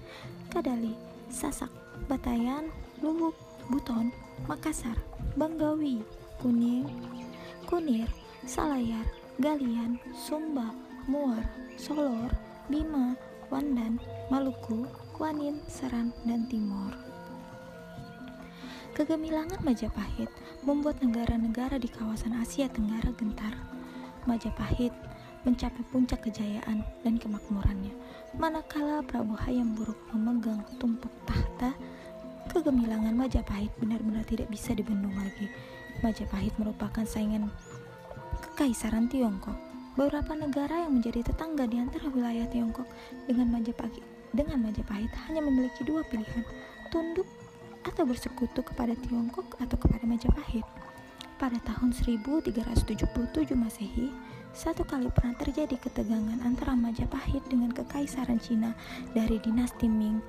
[0.53, 0.93] Kadali,
[1.33, 1.73] Sasak,
[2.05, 2.69] Batayan,
[3.01, 3.33] Luwuk,
[3.73, 4.13] Buton,
[4.45, 4.99] Makassar,
[5.33, 6.05] Banggawi,
[6.41, 6.89] Kuning,
[7.69, 8.09] Kunir,
[8.49, 9.05] Salayar,
[9.37, 10.73] Galian, Sumba,
[11.05, 11.45] Muar,
[11.77, 12.33] Solor,
[12.65, 13.13] Bima,
[13.53, 14.01] Wandan,
[14.33, 14.89] Maluku,
[15.21, 16.97] Wanin, Seran, dan Timur.
[18.97, 20.33] Kegemilangan Majapahit
[20.65, 23.53] membuat negara-negara di kawasan Asia Tenggara gentar.
[24.25, 24.97] Majapahit
[25.45, 27.93] mencapai puncak kejayaan dan kemakmurannya.
[28.41, 31.77] Manakala Prabu Hayam Buruk memegang tumpuk tahta,
[32.49, 35.45] kegemilangan Majapahit benar-benar tidak bisa dibendung lagi.
[36.01, 37.49] Majapahit merupakan saingan
[38.41, 39.53] kekaisaran Tiongkok.
[39.93, 42.89] Beberapa negara yang menjadi tetangga di antara wilayah Tiongkok
[43.29, 46.47] dengan Majapahit dengan Majapahit hanya memiliki dua pilihan,
[46.89, 47.27] tunduk
[47.83, 50.63] atau bersekutu kepada Tiongkok atau kepada Majapahit.
[51.35, 54.13] Pada tahun 1377 Masehi,
[54.53, 58.77] satu kali pernah terjadi ketegangan antara Majapahit dengan Kekaisaran Cina
[59.11, 60.21] dari dinasti Ming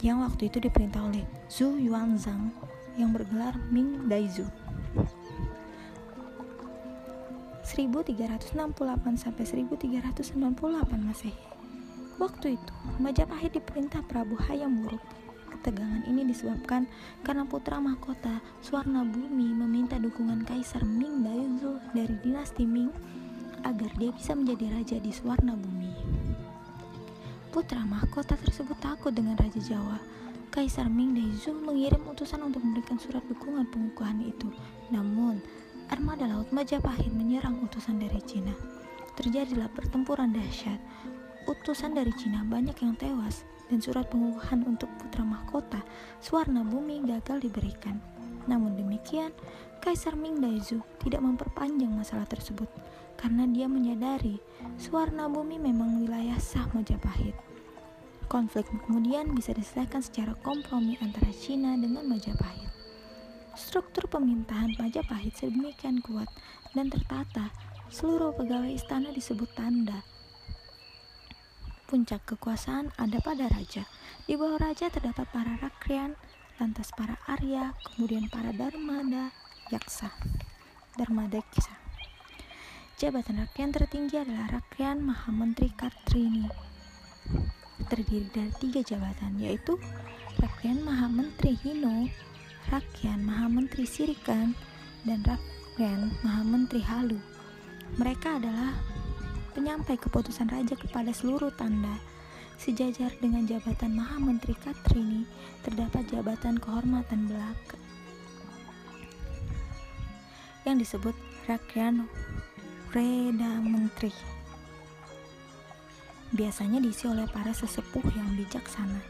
[0.00, 2.48] yang waktu itu diperintah oleh Zhu Yuanzhang
[2.96, 4.46] yang bergelar Ming Daizu.
[7.66, 8.54] 1368
[9.14, 11.38] sampai 1398 Masehi.
[12.18, 15.00] Waktu itu, Majapahit diperintah Prabu Hayam Wuruk
[15.60, 16.88] Ketegangan ini disebabkan
[17.20, 22.88] karena putra mahkota Suwarna Bumi meminta dukungan Kaisar Ming Daezu dari dinasti Ming
[23.68, 25.92] agar dia bisa menjadi raja di Suwarna Bumi.
[27.52, 30.00] Putra mahkota tersebut takut dengan Raja Jawa.
[30.50, 34.50] Kaisar Ming Daezu mengirim utusan untuk memberikan surat dukungan pengukuhan itu.
[34.90, 35.38] Namun,
[35.86, 38.50] armada laut Majapahit menyerang utusan dari Cina.
[39.14, 40.82] Terjadilah pertempuran dahsyat.
[41.46, 45.86] Utusan dari Cina banyak yang tewas dan surat pengukuhan untuk putra mahkota
[46.18, 48.02] Suwarna Bumi gagal diberikan.
[48.50, 49.30] Namun demikian,
[49.78, 52.66] Kaisar Ming Daizu tidak memperpanjang masalah tersebut
[53.14, 54.42] karena dia menyadari
[54.82, 57.49] Suwarna Bumi memang wilayah sah Majapahit.
[58.30, 62.70] Konflik kemudian bisa diselesaikan secara kompromi antara Cina dengan Majapahit.
[63.58, 66.30] Struktur pemerintahan Majapahit sedemikian kuat
[66.70, 67.50] dan tertata,
[67.90, 70.06] seluruh pegawai istana disebut tanda
[71.90, 73.82] Puncak kekuasaan ada pada raja.
[74.22, 76.14] Di bawah raja terdapat para rakrian,
[76.62, 79.34] lantas para Arya, kemudian para Dharmada,
[79.74, 80.14] Yaksa,
[80.94, 81.74] Dharmada Kisa.
[82.94, 86.46] Jabatan rakrian tertinggi adalah Rakrian Mahamentri Kartrini.
[87.88, 89.80] Terdiri dari tiga jabatan, yaitu
[90.42, 92.10] Rakrian Mahamentri Hino,
[92.68, 94.52] Rakrian Mahamentri Sirikan,
[95.08, 97.16] dan Rakrian Mahamentri Halu.
[97.96, 98.76] Mereka adalah
[99.56, 101.96] penyampai keputusan raja kepada seluruh tanda.
[102.60, 105.24] Sejajar dengan jabatan Maha Menteri Katrini,
[105.64, 107.80] terdapat jabatan kehormatan belaka
[110.68, 111.16] yang disebut
[111.48, 112.04] Rakyan
[112.92, 114.39] Reda Menteri.
[116.30, 119.02] Biasanya diisi oleh para sesepuh yang bijaksana.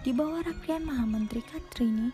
[0.00, 2.08] Di bawah Rakyan Maha Menteri Katrini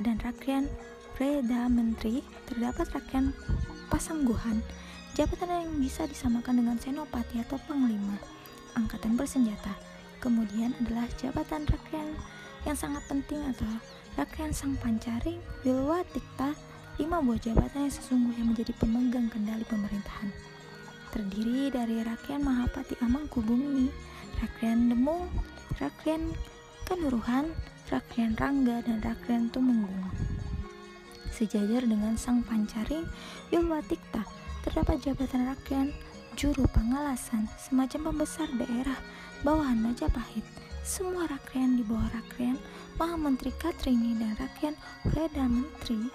[0.00, 0.68] dan Rakyan
[1.16, 3.32] Reda Menteri terdapat Rakyan
[3.88, 4.60] Pasangguhan
[5.18, 8.22] Jabatan yang bisa disamakan dengan senopati atau panglima,
[8.78, 9.74] angkatan bersenjata.
[10.22, 12.14] Kemudian adalah jabatan rakyat
[12.62, 13.66] yang sangat penting atau
[14.14, 16.54] rakyat sang pancaring, wilwa, tikta,
[17.02, 20.30] lima buah jabatan yang sesungguhnya menjadi pemegang kendali pemerintahan.
[21.08, 23.88] Terdiri dari rakyat Mahapati Amangkubumi,
[24.44, 25.24] rakyat Demung,
[25.80, 26.20] rakyat
[26.84, 27.48] Kanduruhan,
[27.88, 30.12] rakyat Rangga, dan rakyat Tumenggung.
[31.32, 33.08] Sejajar dengan sang pancaring,
[33.48, 34.20] wilwa, tikta,
[34.60, 35.88] terdapat jabatan rakyat,
[36.36, 39.00] juru pengalasan, semacam pembesar daerah,
[39.40, 40.44] bawahan Majapahit.
[40.84, 42.56] Semua rakyat di bawah rakyat
[43.00, 44.72] Maha Menteri Katrini dan rakyat
[45.04, 46.08] Perdana Menteri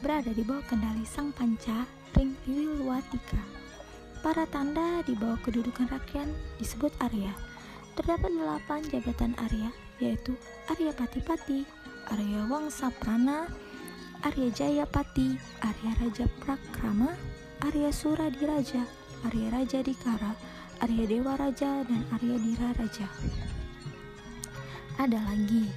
[0.00, 1.84] berada di bawah kendali Sang Panca
[2.16, 3.38] Ring Wiwatika.
[4.20, 6.28] Para tanda di bawah kedudukan rakyat
[6.60, 7.32] disebut Arya.
[7.94, 9.70] Terdapat delapan jabatan Arya,
[10.00, 10.36] yaitu
[10.68, 11.64] Arya Pati-Pati,
[12.10, 13.48] Arya Wangsa Prana,
[14.20, 17.16] Arya Jaya Pati, Arya Raja Prakrama,
[17.64, 18.84] Arya Suradiraja,
[19.28, 20.32] Arya Raja Dikara,
[20.80, 23.08] Arya Dewa Raja, dan Arya Dira Raja.
[25.00, 25.68] Ada lagi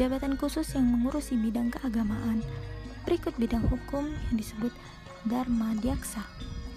[0.00, 2.40] jabatan khusus yang mengurusi bidang keagamaan.
[3.04, 4.72] Berikut bidang hukum yang disebut
[5.28, 6.24] Dharma Diaksa.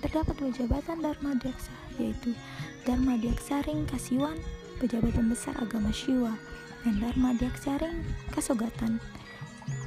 [0.03, 2.35] Terdapat dua jabatan Dharma Diaksa, yaitu
[2.83, 4.35] Dharma Diaksaring Kasiwan,
[4.83, 6.35] pejabat pembesar agama Shiva,
[6.83, 8.03] dan Dharma Diaksaring
[8.35, 8.99] Kasogatan,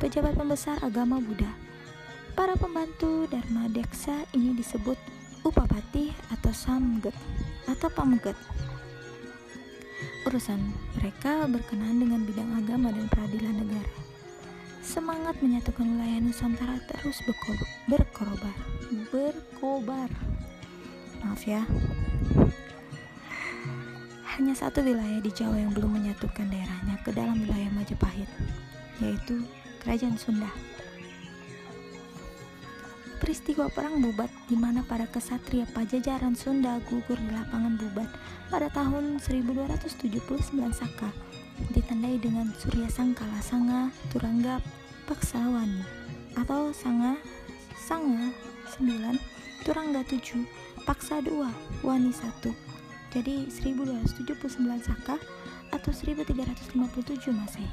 [0.00, 1.52] pejabat pembesar agama Buddha.
[2.32, 4.96] Para pembantu Dharma Diaksa ini disebut
[5.44, 7.14] Upapati atau Samget
[7.68, 8.36] atau Pamegat.
[10.24, 10.58] Urusan
[10.96, 14.05] mereka berkenaan dengan bidang agama dan peradilan negara.
[14.86, 18.54] Semangat menyatukan wilayah Nusantara terus berkobar,
[19.10, 20.10] berkobar.
[21.26, 21.66] Maaf ya.
[24.38, 28.30] Hanya satu wilayah di Jawa yang belum menyatukan daerahnya ke dalam wilayah Majapahit,
[29.02, 29.42] yaitu
[29.82, 30.54] Kerajaan Sunda.
[33.18, 38.06] Peristiwa perang Bubat di mana para kesatria Pajajaran Sunda gugur di lapangan Bubat
[38.54, 40.22] pada tahun 1279
[40.70, 41.10] Saka
[41.72, 44.60] ditandai dengan Surya Sangkala Sanga Turangga
[45.06, 45.82] Paksawani
[46.34, 47.16] atau Sanga
[47.78, 48.34] Sanga
[48.76, 49.16] 9
[49.62, 50.42] Turangga 7
[50.82, 52.76] Paksa 2 Wani 1
[53.14, 55.16] jadi 1279 Saka
[55.72, 56.76] atau 1357
[57.32, 57.70] Masehi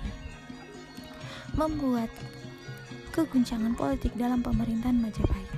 [1.54, 2.10] membuat
[3.14, 5.50] keguncangan politik dalam pemerintahan Majapahit.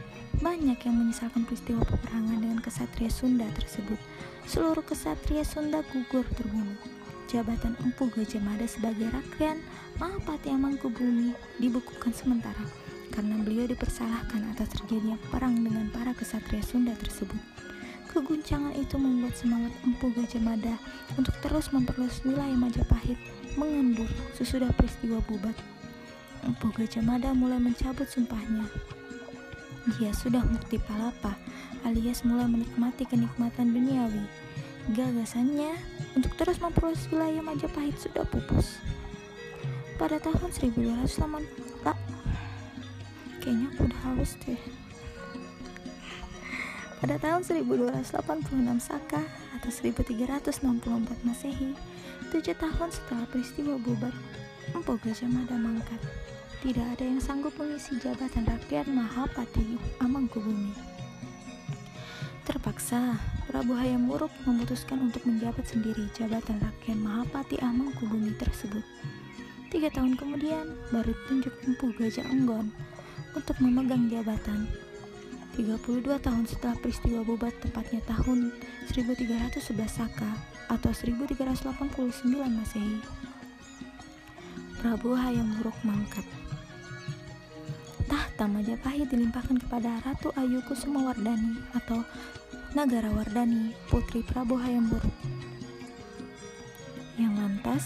[0.43, 3.95] Banyak yang menyesalkan peristiwa peperangan dengan kesatria Sunda tersebut.
[4.43, 6.75] Seluruh kesatria Sunda gugur terbunuh.
[7.25, 9.57] Jabatan Empu Gajah Mada sebagai rakyat
[9.97, 12.61] Mahapati Amangkubumi dibukukan sementara
[13.13, 17.39] karena beliau dipersalahkan atas terjadinya perang dengan para kesatria Sunda tersebut.
[18.11, 20.75] Keguncangan itu membuat semangat Empu Gajah Mada
[21.19, 23.19] untuk terus memperluas wilayah Majapahit
[23.59, 25.55] mengendur sesudah peristiwa Bubat
[26.45, 28.69] Empu Gajah Mada mulai mencabut sumpahnya.
[29.97, 31.33] Dia sudah mukti palapa,
[31.85, 34.44] alias mulai menikmati kenikmatan duniawi.
[34.93, 35.73] Gagasannya
[36.13, 38.77] untuk terus memperluas wilayah Majapahit sudah pupus.
[39.97, 41.97] Pada tahun 1208, tak,
[43.41, 44.61] kayaknya aku udah haus deh.
[47.01, 48.11] Pada tahun 1286
[48.83, 49.21] Saka
[49.57, 51.73] atau 1364 Masehi,
[52.29, 54.13] tujuh tahun setelah peristiwa Bubat,
[54.75, 56.01] Empu Gajah Mada mangkat
[56.65, 60.73] tidak ada yang sanggup mengisi jabatan rakyat Mahapati Amangkubumi.
[62.41, 63.21] Terpaksa,
[63.55, 68.83] Prabu Hayam Wuruk memutuskan untuk menjabat sendiri jabatan rakyat Mahapati Amangkubumi tersebut.
[69.71, 72.67] Tiga tahun kemudian, baru tunjuk Empu Gajah Enggon
[73.31, 74.67] untuk memegang jabatan.
[75.55, 78.51] 32 tahun setelah peristiwa Bobat tepatnya tahun
[78.91, 80.35] 1311 Saka
[80.67, 82.11] atau 1389
[82.59, 82.99] Masehi.
[84.83, 86.27] Prabu Hayam Wuruk mangkat.
[88.11, 92.03] Tahta Majapahit dilimpahkan kepada Ratu Ayu Kusumawardani atau
[92.75, 95.15] Nagara Wardani, putri Prabu Hayam-Wuruk.
[97.15, 97.83] Yang lantas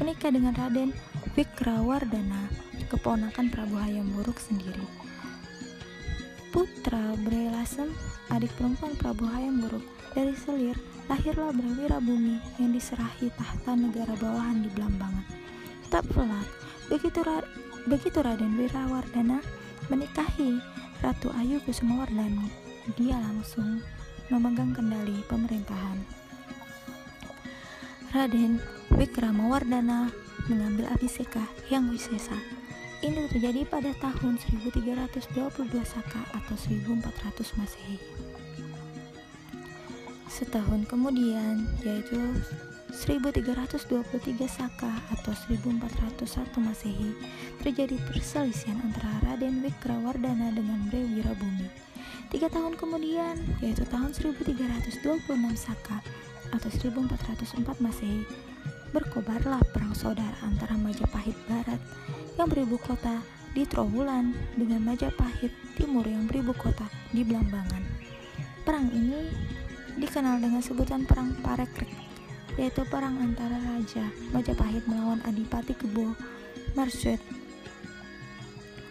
[0.00, 0.96] menikah dengan Raden
[1.36, 2.48] Wikrawardana,
[2.88, 4.80] keponakan Prabu Hayam-Wuruk sendiri.
[6.56, 7.92] Putra Brelasem,
[8.32, 9.84] adik perempuan Prabu Hayam-Wuruk,
[10.16, 10.80] dari Selir
[11.12, 15.28] lahirlah Brawira Bumi yang diserahi tahta negara bawahan di Blambangan.
[15.92, 16.48] Tak pelat,
[16.88, 17.44] begitu, Ra
[17.84, 19.44] begitu Raden Wirawardana
[19.92, 20.56] menikahi
[21.04, 22.48] Ratu Ayu Kusumawardani,
[22.96, 23.84] dia langsung
[24.30, 25.98] memegang kendali pemerintahan.
[28.10, 28.62] Raden
[28.94, 30.10] Wikramawardana
[30.50, 32.34] mengambil Abiseka yang Wisesa.
[33.00, 37.98] Ini terjadi pada tahun 1322 Saka atau 1400 Masehi.
[40.30, 42.18] Setahun kemudian, yaitu
[42.94, 47.14] 1323 Saka atau 1401 Masehi,
[47.62, 51.89] terjadi perselisihan antara Raden Wikrawardana dengan Bre Wirabumi.
[52.30, 55.26] Tiga tahun kemudian, yaitu tahun 1326
[55.58, 55.98] Saka
[56.54, 58.22] atau 1404 Masehi,
[58.94, 61.82] berkobarlah perang saudara antara Majapahit Barat
[62.38, 63.18] yang beribu kota
[63.50, 67.82] di Trowulan dengan Majapahit Timur yang beribu kota di Blambangan.
[68.62, 69.26] Perang ini
[69.98, 71.90] dikenal dengan sebutan Perang Parekrek
[72.58, 76.14] yaitu perang antara Raja Majapahit melawan Adipati Kebo
[76.74, 77.22] Marsyet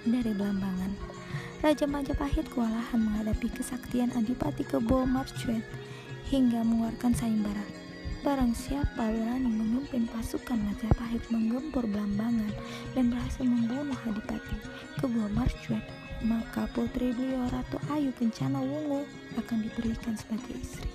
[0.07, 1.09] dari Belambangan.
[1.60, 5.60] Raja Majapahit kewalahan menghadapi kesaktian Adipati Kebo Marsyet
[6.32, 7.68] hingga mengeluarkan sayembara.
[8.24, 12.55] Barang siapa berani memimpin pasukan Majapahit menggempur Belambangan
[12.95, 14.55] dan berhasil membunuh Adipati
[15.03, 15.84] Kebuah Marcuet,
[16.24, 19.03] maka putri beliau Ratu Ayu Kencana Wungu
[19.36, 20.88] akan diberikan sebagai istri.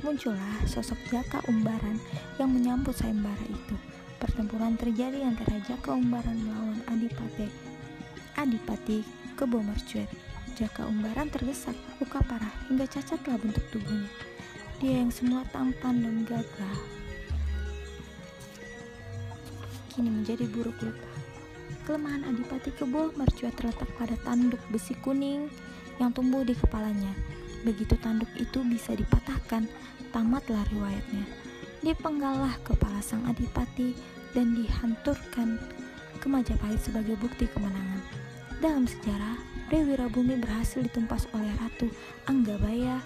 [0.00, 2.00] Muncullah sosok Jaka Umbaran
[2.40, 3.76] yang menyambut sayembara itu.
[4.16, 7.63] Pertempuran terjadi antara Jaka Umbaran melawan Adipati
[8.38, 9.06] Adipati
[9.38, 10.10] Kebo Marcuet.
[10.54, 14.06] Jaka Umbaran terdesak, luka parah hingga cacatlah bentuk tubuhnya.
[14.78, 16.76] Dia yang semula tampan dan gagah
[19.94, 21.10] kini menjadi buruk rupa.
[21.86, 25.46] Kelemahan Adipati Kebo mercuat terletak pada tanduk besi kuning
[26.02, 27.14] yang tumbuh di kepalanya.
[27.62, 29.70] Begitu tanduk itu bisa dipatahkan,
[30.10, 31.24] tamatlah riwayatnya.
[31.86, 33.94] Dipenggalah kepala sang Adipati
[34.34, 35.62] dan dihanturkan
[36.18, 38.23] ke Majapahit sebagai bukti kemenangan.
[38.62, 39.38] Dalam sejarah,
[39.72, 41.90] Dewi Rabumi berhasil ditumpas oleh Ratu
[42.28, 43.00] Anggabaya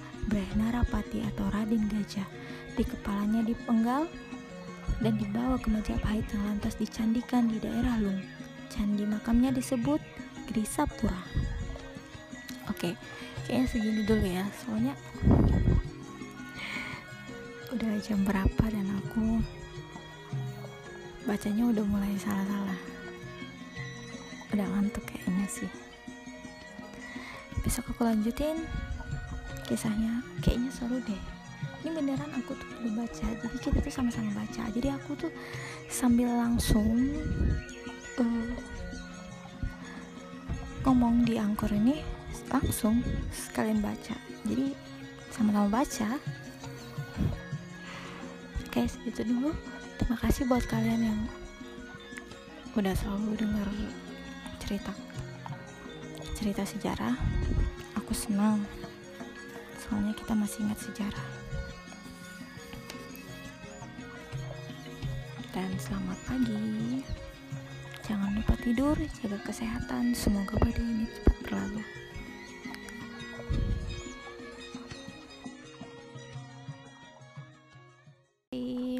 [0.59, 2.26] Narapati atau Raden Gajah.
[2.74, 4.11] Di kepalanya dipenggal
[4.99, 8.20] dan dibawa ke Majapahit yang lantas dicandikan di daerah Lung.
[8.68, 10.03] Candi makamnya disebut
[10.51, 11.22] Grisapura.
[12.68, 12.99] Oke,
[13.46, 14.94] kayaknya segini dulu ya, soalnya
[17.72, 19.40] udah jam berapa dan aku
[21.24, 22.80] bacanya udah mulai salah-salah.
[24.53, 25.70] Udah ngantuk kayaknya sih.
[27.60, 28.64] Besok aku lanjutin
[29.68, 30.24] kisahnya.
[30.40, 31.22] Kayaknya seru deh.
[31.84, 33.28] Ini beneran aku tuh perlu baca.
[33.28, 34.64] Jadi kita tuh sama-sama baca.
[34.72, 35.28] Jadi aku tuh
[35.92, 37.12] sambil langsung
[38.16, 38.52] uh,
[40.88, 42.00] ngomong di angkor ini
[42.48, 44.16] langsung sekalian baca.
[44.48, 44.72] Jadi
[45.28, 46.16] sama-sama baca.
[48.64, 49.52] Oke segitu dulu.
[50.00, 51.20] Terima kasih buat kalian yang
[52.80, 53.68] udah selalu dengar
[54.62, 54.94] cerita
[56.39, 57.18] cerita sejarah
[57.99, 58.62] aku senang.
[59.82, 61.28] Soalnya kita masih ingat sejarah.
[65.51, 67.03] Dan selamat pagi.
[68.07, 70.14] Jangan lupa tidur jaga kesehatan.
[70.14, 71.82] Semoga badai ini cepat berlalu.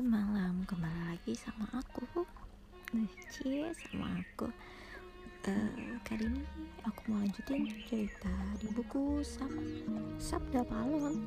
[0.03, 2.27] Malam kembali lagi sama aku.
[3.31, 4.51] Cie sama aku
[5.49, 6.43] uh, kali ini
[6.85, 9.51] aku mau lanjutin cerita di buku Sab
[10.21, 11.25] Sabda Palon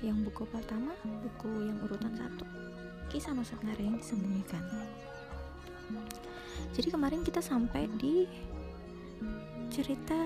[0.00, 2.42] yang buku pertama buku yang urutan satu.
[3.12, 4.64] Kisah Nusantara yang disembunyikan.
[6.72, 8.24] Jadi kemarin kita sampai di
[9.68, 10.16] cerita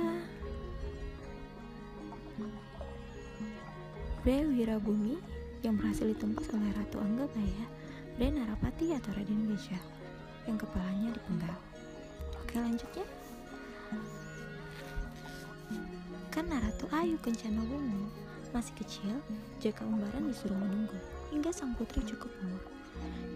[4.22, 5.18] Bre Wirabumi
[5.66, 7.66] yang berhasil ditumpas oleh Ratu Anggabaya
[8.14, 9.82] Bre Narapati atau Raden Gajah
[10.46, 11.65] yang kepalanya dipenggal
[12.56, 13.04] Oke lanjut ya
[16.32, 18.08] Karena Ratu Ayu Kencana Wungu
[18.48, 19.12] masih kecil,
[19.60, 20.96] Jaka Umbaran disuruh menunggu
[21.28, 22.64] hingga sang putri cukup umur.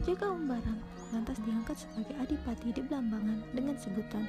[0.08, 0.80] Jaka Umbaran
[1.12, 4.24] lantas diangkat sebagai adipati di Belambangan dengan sebutan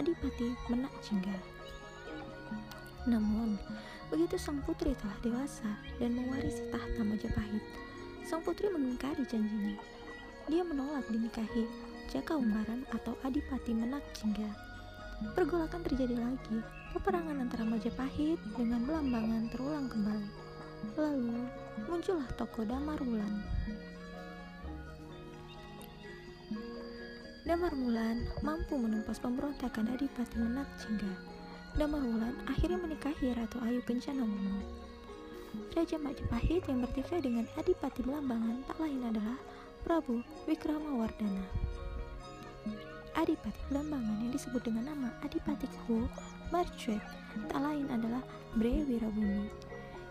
[0.00, 1.36] Adipati Menak Jingga.
[3.12, 3.60] Namun,
[4.08, 5.68] begitu sang putri telah dewasa
[6.00, 7.64] dan mewarisi tahta Majapahit,
[8.24, 9.76] sang putri mengingkari janjinya.
[10.48, 14.50] Dia menolak dinikahi Jaka Umbaran atau Adipati Menak Jingga.
[15.38, 16.58] Pergolakan terjadi lagi.
[16.90, 20.30] Peperangan antara Majapahit dengan Belambangan terulang kembali.
[20.98, 21.46] Lalu
[21.86, 23.46] muncullah tokoh Damar Wulan.
[28.42, 31.14] Mampu menumpas pemberontakan Adipati Menak Jingga.
[31.78, 34.66] Damar Wulan akhirnya menikahi Ratu Ayu Kencana Wungu.
[35.78, 39.38] Raja Majapahit yang bertikai dengan Adipati Belambangan tak lain adalah
[39.86, 41.59] Prabu Wikramawardhana.
[43.20, 46.08] Adipati Belambangan yang disebut dengan nama Adipati Kuo
[46.48, 47.04] Marcuet
[47.52, 48.24] tak lain adalah
[48.56, 49.44] Bre Wirabumi.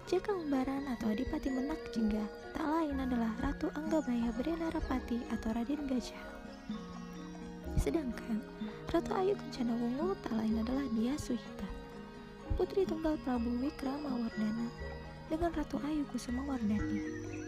[0.05, 2.21] Jaka Umbaran atau Adipati Menak Jingga
[2.53, 6.21] tak lain adalah Ratu Anggabaya Bre Narapati atau Raden Gajah.
[7.81, 8.45] Sedangkan
[8.93, 11.65] Ratu Ayu Kencana Wungu tak lain adalah Dia Suhita,
[12.61, 14.69] putri tunggal Prabu Wikramawardhana
[15.33, 17.01] dengan Ratu Ayu Kusuma Wardani.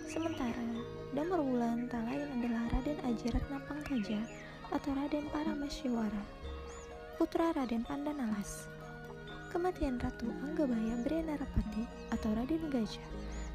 [0.09, 0.65] Sementara
[1.13, 4.25] Damar Wulan tak lain adalah Raden Ajirat Napangkaja
[4.71, 6.23] atau Raden Paramasyawara,
[7.19, 8.71] putra Raden Pandanalas.
[9.51, 11.83] Kematian Ratu Anggabaya Brenarapati
[12.15, 13.03] atau Raden Gajah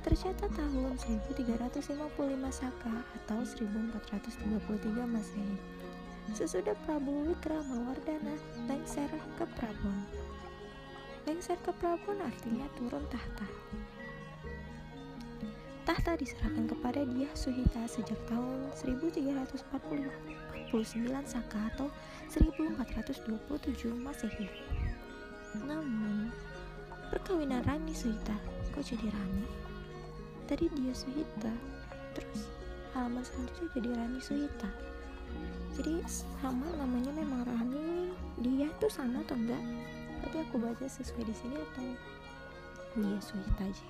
[0.05, 0.95] tercatat tahun
[1.33, 1.89] 1355
[2.53, 5.57] Saka atau 1433 Masehi.
[6.37, 8.37] Sesudah Prabu Wikramawardhana
[8.69, 9.09] lengser
[9.41, 9.99] ke Prabon.
[11.25, 13.49] Lengser ke Prabon artinya turun tahta.
[15.89, 20.46] Tahta diserahkan kepada Dia Suhita sejak tahun 1345
[21.27, 21.91] Saka atau
[22.31, 24.47] 1427 Masehi.
[25.62, 26.31] Namun,
[27.11, 28.37] perkawinan Rani Suita
[28.75, 29.67] kok jadi Rani?
[30.47, 31.51] tadi dia Suhita
[32.14, 32.47] terus
[32.95, 34.71] halaman selanjutnya jadi Rani Suhita
[35.75, 39.62] jadi sama namanya memang Rani dia itu sama atau enggak
[40.23, 41.87] tapi aku baca sesuai di sini atau
[42.95, 43.87] dia Suhita aja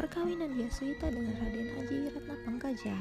[0.00, 2.96] perkawinan dia Suhita dengan Raden Aji Ratna Pangkaja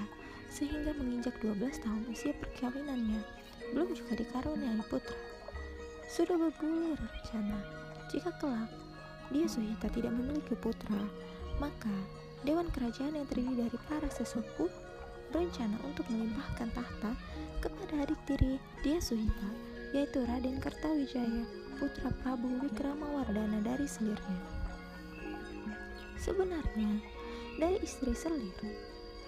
[0.51, 3.23] sehingga menginjak 12 tahun usia perkawinannya.
[3.71, 5.15] Belum juga dikaruniai putra.
[6.11, 7.63] Sudah bergulir rencana
[8.11, 8.67] jika kelak
[9.31, 11.07] dia Suhita tidak memiliki putra
[11.63, 11.95] maka
[12.43, 14.67] Dewan Kerajaan yang terdiri dari para sesepuh
[15.31, 17.15] berencana untuk melimpahkan tahta
[17.61, 19.49] kepada adik tiri dia Suhita,
[19.93, 21.45] yaitu Raden Kertawijaya,
[21.77, 24.41] putra Prabu Wikramawardhana dari selirnya.
[26.17, 26.97] Sebenarnya,
[27.61, 28.57] dari istri selir,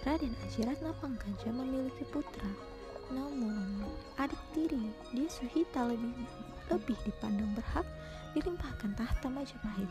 [0.04, 2.52] Raden Ajiratna Pangkaja memiliki putra,
[3.08, 3.88] namun
[4.20, 6.12] adik tiri dia Suhita lebih
[6.68, 7.88] lebih dipandang berhak
[8.36, 9.88] dilimpahkan tahta Majapahit.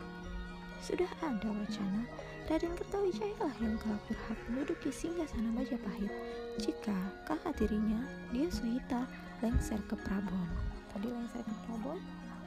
[0.78, 2.06] Sudah ada wacana
[2.46, 6.14] Raden Kertawijaya lah yang kelak berhak menduduki singgasana Majapahit
[6.62, 6.94] jika
[7.26, 9.10] kakak tirinya dia Suhita
[9.42, 10.46] lengser ke Prabon.
[10.94, 11.98] Tadi lengser ke Prabon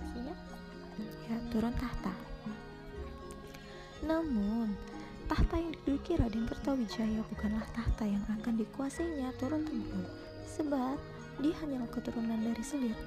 [0.08, 0.36] maksudnya
[1.28, 2.16] ya turun tahta.
[4.08, 4.72] Namun
[5.28, 10.08] tahta yang diduduki Raden Kertawijaya bukanlah tahta yang akan dikuasainya turun temurun
[10.48, 10.96] sebab
[11.44, 12.98] dia hanyalah keturunan dari selir.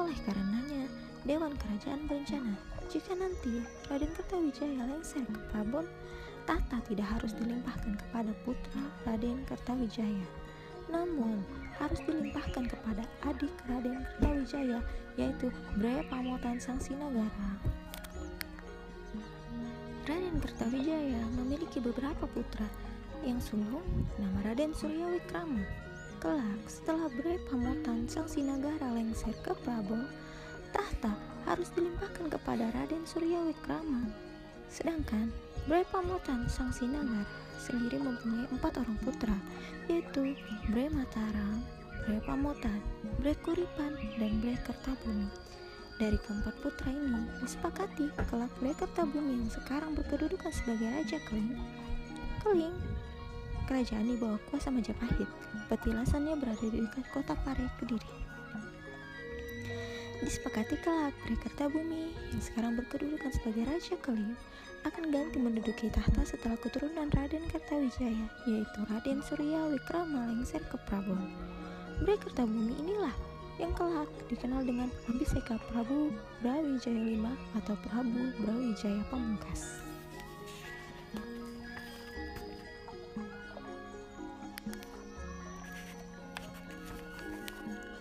[0.00, 0.88] Oleh karenanya,
[1.28, 2.56] Dewan Kerajaan berencana
[2.88, 3.60] jika nanti
[3.92, 5.86] Raden Kertawijaya lengser ke Prabon,
[6.46, 10.26] Tata tidak harus dilimpahkan kepada putra Raden Kertawijaya,
[10.86, 11.42] namun
[11.76, 14.78] harus dilimpahkan kepada adik Raden Kertawijaya
[15.18, 17.58] yaitu Bre Pamotan Sang Sinagara.
[20.40, 22.68] Kertawijaya memiliki beberapa putra
[23.24, 23.84] yang sulung
[24.20, 25.64] nama Raden Surya Wikrama.
[26.20, 30.04] Kelak setelah Bre Pamotan Sang Sinagara lengser ke Prabowo,
[30.72, 31.12] tahta
[31.48, 34.08] harus dilimpahkan kepada Raden Surya Wikrama.
[34.68, 35.32] Sedangkan
[35.64, 37.24] Bre Pamotan Sang Sinagara
[37.56, 39.36] sendiri mempunyai empat orang putra,
[39.88, 40.36] yaitu
[40.70, 41.64] Bre Mataram,
[42.04, 42.80] Bre Pamotan,
[43.18, 45.45] Bre Kuripan, dan Bre Kertabumi.
[45.96, 51.56] Dari keempat putra ini disepakati kelak Kertabumi yang sekarang berkedudukan sebagai Raja Keling.
[52.44, 52.76] Keling,
[53.64, 55.24] kerajaan di bawah kuasa Majapahit,
[55.72, 58.12] petilasannya berada di dekat kota Pare, Kediri.
[60.20, 64.36] Disepakati kelak Bre Kertabumi yang sekarang berkedudukan sebagai Raja Keling
[64.84, 71.24] akan ganti menduduki tahta setelah keturunan Raden Kertawijaya, yaitu Raden Surya Wikrama lengser ke Prabon.
[72.04, 73.16] Bre Kertabumi inilah
[73.56, 76.12] yang kelak dikenal dengan Abhiseka Prabu
[76.44, 77.24] Brawijaya V
[77.56, 79.80] atau Prabu Brawijaya Pamungkas.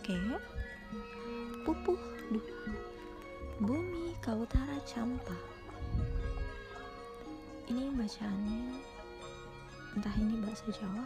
[0.05, 0.19] Oke,
[1.65, 1.99] pupuh
[2.29, 2.45] dua
[3.57, 5.33] bumi Kautara Campa
[7.65, 8.77] ini bacaannya
[9.97, 11.05] entah ini bahasa Jawa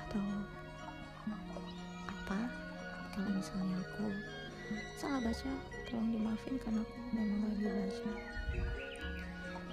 [0.00, 0.24] atau
[2.08, 2.65] apa
[3.16, 4.12] kalau misalnya aku
[5.00, 5.48] salah baca
[5.88, 8.12] tolong dimaafin karena aku memang lagi baca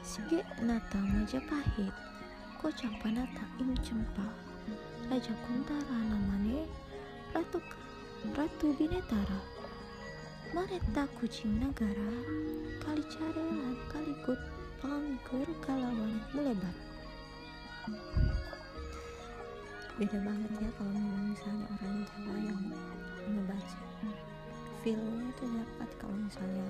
[0.03, 1.95] Sige nata Majapahit
[2.59, 4.27] ko campanata im cempa.
[5.07, 6.63] Raja Kuntara namanya
[7.35, 7.59] Ratu
[8.31, 9.39] Ratu Binetara.
[10.51, 12.11] Mareta kucing negara
[12.83, 14.39] kali carelan kalikut
[14.83, 16.75] pangkur kalawan melebar.
[19.99, 20.93] Beda banget ya kalau
[21.31, 22.63] misalnya orang Jawa yang
[23.27, 23.79] membaca
[24.83, 26.67] feelnya itu dapat kalau misalnya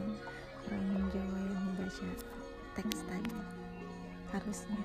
[0.70, 2.08] orang Jawa yang membaca
[2.78, 3.34] teks tadi.
[4.30, 4.82] Harusnya.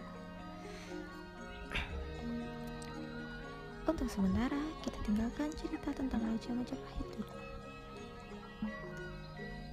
[3.88, 7.32] Untuk sementara kita tinggalkan cerita tentang Raja Majapahit dulu.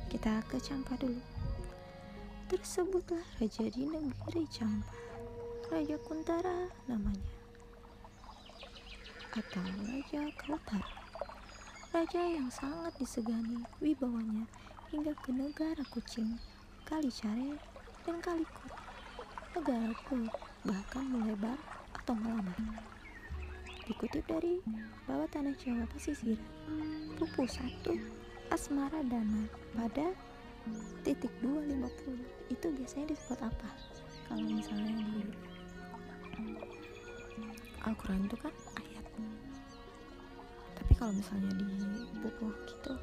[0.07, 1.19] Kita ke Campa dulu.
[2.47, 4.95] Tersebutlah raja di negeri Campa,
[5.67, 7.27] Raja Kuntara namanya,
[9.33, 11.04] atau Raja Kautara.
[11.95, 14.51] Raja yang sangat disegani wibawanya
[14.91, 16.35] hingga ke negara kucing,
[16.83, 17.55] Kalicare,
[18.03, 18.67] dan Kalikut.
[19.55, 20.27] Negara Kut
[20.67, 21.55] bahkan melebar
[21.95, 22.59] atau melambat.
[23.87, 24.59] Dikutip dari
[25.07, 26.35] Bawah Tanah Jawa Pesisir,
[27.15, 27.63] Pupu 1
[28.51, 30.11] Asmara Dana pada
[31.07, 33.71] titik 250 itu biasanya disebut apa
[34.27, 35.23] kalau misalnya di
[37.87, 38.51] Al-Quran itu kan
[38.83, 39.07] ayat
[40.95, 41.65] kalau misalnya di
[42.19, 42.93] buku gitu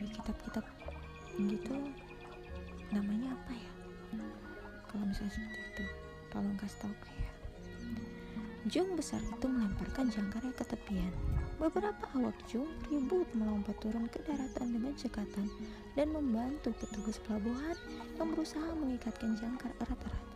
[0.00, 0.64] di kitab-kitab
[1.38, 1.74] gitu
[2.94, 3.72] namanya apa ya
[4.86, 5.84] kalau misalnya seperti itu
[6.30, 7.32] tolong kasih tahu ya
[8.64, 11.12] Jung besar itu melemparkan jangkarnya ke tepian
[11.54, 15.46] Beberapa awak jung ribut melompat turun ke daratan dengan cekatan
[15.94, 17.78] dan membantu petugas pelabuhan
[18.18, 20.26] yang berusaha mengikatkan jangkar erat-erat.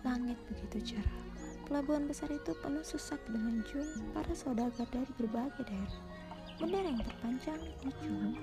[0.00, 1.31] Langit begitu cerah.
[1.72, 6.04] Pelabuhan besar itu penuh sesak dengan jum para saudagar dari berbagai daerah.
[6.60, 8.36] Bendera yang terpanjang di jum,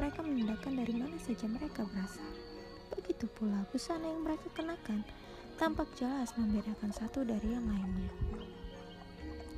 [0.00, 2.24] mereka menandakan dari mana saja mereka berasal.
[2.96, 5.04] Begitu pula busana yang mereka kenakan
[5.60, 8.08] tampak jelas membedakan satu dari yang lainnya.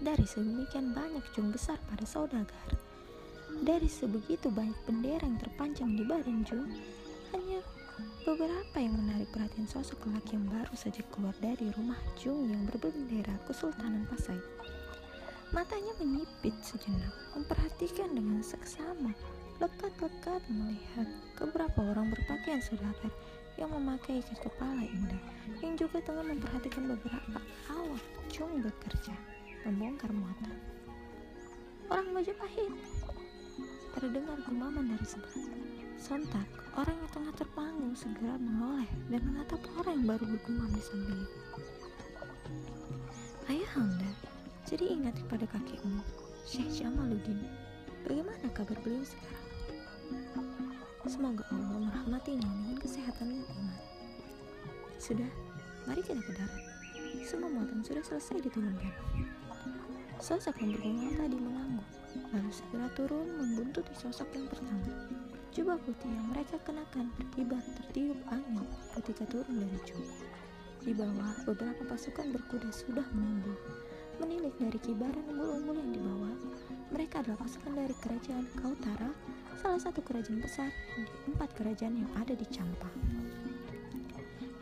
[0.02, 2.74] Dari sedemikian banyak jum besar pada saudagar,
[3.62, 6.66] dari sebegitu banyak bendera yang terpanjang di badan jum,
[7.30, 7.62] hanya
[8.22, 13.34] beberapa yang menarik perhatian sosok lelaki yang baru saja keluar dari rumah Jung yang berbendera
[13.50, 14.38] Kesultanan Pasai.
[15.50, 19.10] Matanya menyipit sejenak, memperhatikan dengan seksama,
[19.58, 23.10] lekat-lekat melihat beberapa orang berpakaian saudagar
[23.58, 25.22] yang memakai ikat kepala indah,
[25.58, 27.42] yang juga tengah memperhatikan beberapa
[27.74, 29.18] awak Jung bekerja,
[29.66, 30.54] membongkar muatan.
[31.90, 32.70] Orang Majapahit
[33.98, 35.61] terdengar gumaman dari sebelah.
[36.02, 41.30] Sontak, orang yang tengah terpangu segera menoleh dan menatap orang yang baru bergumam di sampingnya.
[43.46, 44.10] Ayah Anda,
[44.66, 46.02] jadi ingat kepada kakekmu,
[46.42, 47.46] Syekh Jamaluddin.
[48.02, 49.46] Bagaimana kabar beliau sekarang?
[51.06, 53.78] Semoga Allah merahmatinya dengan kesehatan dan iman.
[54.98, 55.30] Sudah,
[55.86, 56.62] mari kita ke darat.
[57.22, 58.90] Semua muatan sudah selesai diturunkan.
[60.18, 61.88] Sosok yang bergumam tadi mengangguk,
[62.34, 65.11] lalu segera turun membuntuti sosok yang pertama.
[65.52, 68.64] Jubah putih yang mereka kenakan berkibar tertiup angin
[68.96, 70.16] ketika turun dari jubah.
[70.80, 73.52] Di bawah, beberapa pasukan berkuda sudah menunggu.
[74.16, 76.32] Menilik dari kibaran umbul-umbul yang dibawa,
[76.88, 79.12] mereka adalah pasukan dari kerajaan Kautara,
[79.60, 81.04] salah satu kerajaan besar di
[81.36, 82.88] empat kerajaan yang ada di Champa.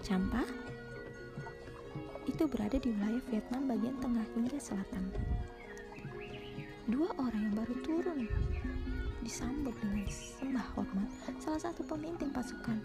[0.03, 0.43] Champa
[2.26, 5.07] itu berada di wilayah Vietnam bagian tengah hingga selatan.
[6.91, 8.26] Dua orang yang baru turun
[9.20, 11.08] disambut dengan sembah hormat
[11.40, 12.80] salah satu pemimpin pasukan.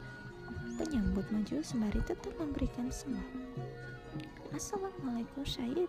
[0.75, 3.23] Penyambut maju sembari tetap memberikan sembah.
[4.51, 5.87] Assalamualaikum Syahid.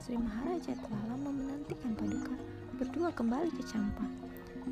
[0.00, 2.36] Sri Maharaja telah lama menantikan paduka
[2.76, 4.04] berdua kembali ke Campa.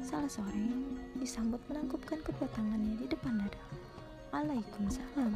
[0.04, 0.84] Salah seorang yang
[1.16, 3.62] disambut menangkupkan kedua tangannya di depan dada.
[4.36, 5.32] Waalaikumsalam.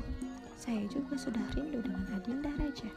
[0.60, 2.92] Saya juga sudah rindu dengan Adinda Raja.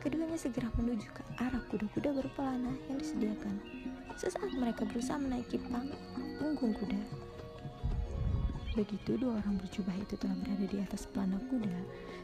[0.00, 3.81] Keduanya segera menuju ke arah kuda-kuda berpelana yang disediakan.
[4.16, 5.58] Sesaat mereka berusaha menaiki
[6.38, 7.02] punggung kuda.
[8.72, 11.76] Begitu dua orang berjubah itu telah berada di atas pelana kuda,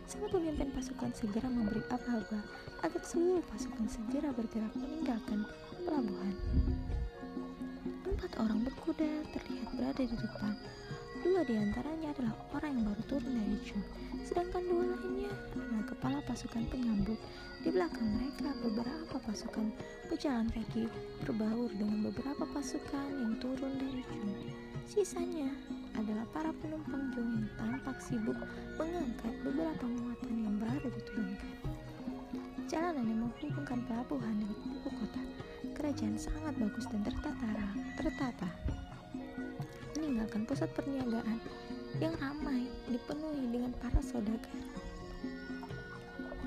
[0.08, 2.40] sang pemimpin pasukan segera memberi aba-aba
[2.80, 5.44] agar seluruh pasukan segera bergerak meninggalkan
[5.84, 6.34] pelabuhan.
[8.08, 10.56] Empat orang berkuda terlihat berada di depan.
[11.18, 13.78] Dua di antaranya adalah orang yang baru turun dari Ju,
[14.22, 17.18] sedangkan dua lainnya adalah kepala pasukan penyambut.
[17.58, 19.66] Di belakang mereka beberapa pasukan
[20.06, 20.86] pejalan kaki
[21.26, 24.30] berbaur dengan beberapa pasukan yang turun dari Ju.
[24.86, 25.50] Sisanya
[25.98, 28.38] adalah para penumpang Ju yang tampak sibuk
[28.78, 31.54] mengangkat beberapa muatan yang baru diturunkan.
[32.70, 35.22] Jalanan yang menghubungkan pelabuhan dengan ibu kota
[35.74, 37.50] kerajaan sangat bagus dan tertata,
[37.98, 38.77] tertata.
[40.08, 41.36] Meninggalkan pusat perniagaan
[42.00, 44.56] yang ramai dipenuhi dengan para saudagar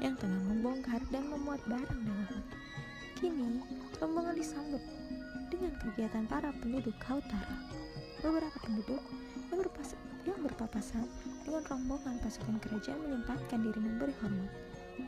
[0.01, 2.41] yang tengah membongkar dan memuat barang dagangan.
[3.21, 3.61] Kini,
[4.01, 4.81] rombongan disambut
[5.53, 7.53] dengan kegiatan para penduduk Kautara.
[8.25, 8.97] Beberapa penduduk
[9.53, 9.93] yang, berpas
[10.25, 11.05] yang berpapasan
[11.45, 14.51] dengan rombongan pasukan kerajaan menyempatkan diri memberi hormat.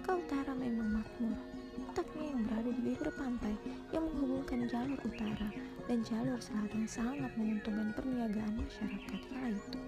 [0.06, 1.42] Kautara memang makmur,
[1.90, 3.58] letaknya yang berada di bibir pantai
[3.90, 9.80] yang menghubungkan jalur utara dan jalur selatan sangat menguntungkan perniagaan masyarakat kala itu.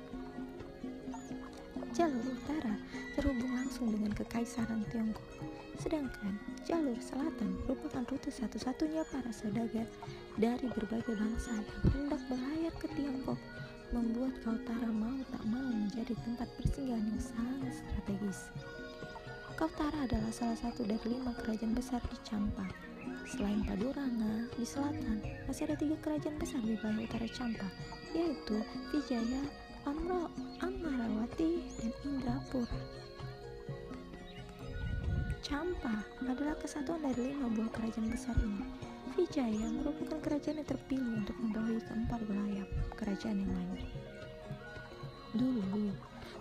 [1.96, 2.76] Jalur utara
[3.16, 5.24] terhubung langsung dengan kekaisaran Tiongkok,
[5.80, 6.36] sedangkan
[6.68, 9.88] jalur selatan merupakan rute satu-satunya para saudagar
[10.36, 13.40] dari berbagai bangsa yang hendak berlayar ke Tiongkok,
[13.96, 18.52] membuat Kautara mau tak mau menjadi tempat persinggahan yang sangat strategis.
[19.56, 22.85] Kautara adalah salah satu dari lima kerajaan besar di Champa.
[23.26, 25.18] Selain Paduranga, di selatan
[25.50, 27.66] masih ada tiga kerajaan besar di wilayah utara Champa,
[28.14, 28.62] yaitu
[28.94, 29.42] Vijaya,
[29.90, 30.30] Amro,
[30.62, 32.80] Amarawati, dan Indrapura.
[35.42, 38.62] Champa adalah kesatuan dari lima buah kerajaan besar ini.
[39.18, 43.78] Vijaya merupakan kerajaan yang terpilih untuk membawahi keempat wilayah kerajaan yang lain.
[45.34, 45.94] Dulu,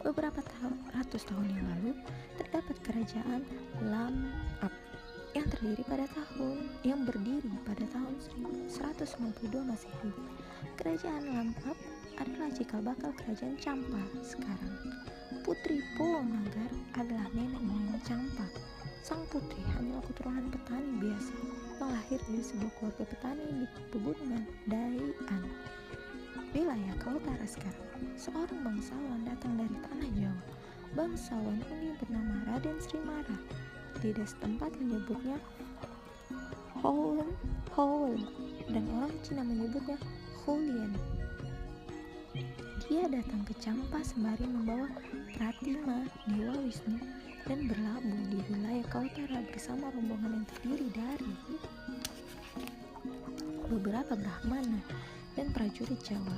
[0.04, 0.68] beberapa ta
[1.00, 1.92] ratus tahun yang lalu,
[2.36, 3.40] terdapat kerajaan
[3.88, 4.28] Lam
[4.60, 4.83] Up
[5.34, 8.14] yang terdiri pada tahun yang berdiri pada tahun
[8.70, 10.10] 1192 Masehi.
[10.78, 11.74] Kerajaan Up
[12.22, 14.78] adalah cikal bakal kerajaan Champa sekarang.
[15.42, 18.46] Putri Po Nagar adalah nenek moyang Champa.
[19.02, 21.34] Sang putri hanyalah keturunan petani biasa
[21.82, 25.42] yang lahir dari sebuah keluarga petani di pegunungan Daian.
[26.54, 30.42] Wilayah Kaltara sekarang, seorang bangsawan datang dari tanah Jawa
[30.94, 33.63] bangsawan Uni bernama Raden Srimara.
[34.04, 35.40] Lidah setempat menyebutnya
[36.84, 37.32] Howen,
[37.72, 38.20] Howen,
[38.68, 39.96] dan orang Cina menyebutnya
[40.44, 40.92] Hulian.
[42.84, 44.92] Dia datang ke Campa sembari membawa
[45.32, 47.00] Pratima, Dewa Wisnu,
[47.48, 51.32] dan berlabuh di wilayah Kautara bersama rombongan yang terdiri dari
[53.72, 54.84] beberapa Brahmana
[55.32, 56.36] dan prajurit Jawa.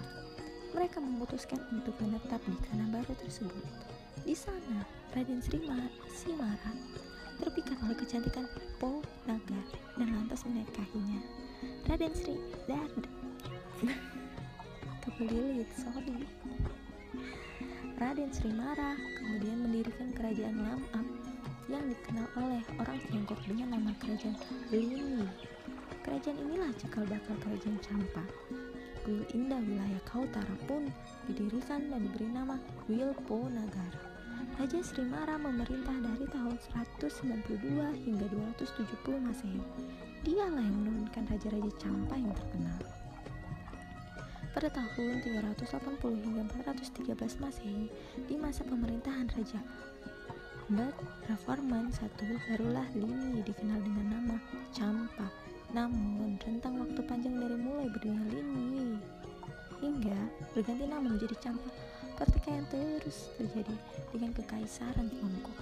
[0.71, 3.67] Mereka memutuskan untuk menetap di tanah baru tersebut.
[4.23, 4.87] Di sana,
[5.19, 6.71] Raden Srima Simara
[7.41, 8.45] terpikat oleh kecantikan
[8.80, 9.61] Po Naga
[9.97, 11.20] dan lantas menikahinya.
[11.87, 12.93] Raden Sri Dad
[15.07, 16.26] kebelilit, sorry.
[17.97, 21.07] Raden Srimara kemudian mendirikan kerajaan Lamap
[21.66, 24.37] yang dikenal oleh orang Tiongkok dengan nama kerajaan
[24.68, 25.24] Lini.
[26.05, 28.22] Kerajaan inilah cikal bakal kerajaan Campa.
[29.03, 30.87] Kuil indah wilayah Kautara pun
[31.30, 34.06] didirikan dan diberi nama Wilpo Nagara.
[34.57, 36.57] Raja Srimara memerintah dari tahun
[36.97, 38.27] 192 hingga
[38.57, 39.61] 270 Masehi.
[40.25, 42.81] Dialah yang menurunkan raja-raja Campa yang terkenal.
[44.57, 45.21] Pada tahun
[45.61, 45.61] 380
[46.25, 47.93] hingga 413 Masehi,
[48.25, 49.61] di masa pemerintahan Raja
[50.73, 50.97] Bat
[51.29, 52.09] Ravarman I,
[52.49, 54.37] barulah Lini dikenal dengan nama
[54.73, 55.29] Campa.
[55.77, 58.97] Namun, rentang waktu panjang dari mulai berdirinya Lini
[59.85, 60.17] hingga
[60.57, 61.69] berganti nama menjadi Campa,
[62.17, 63.77] pertikaian terus terjadi
[64.09, 65.59] dengan kekaisaran Tiongkok.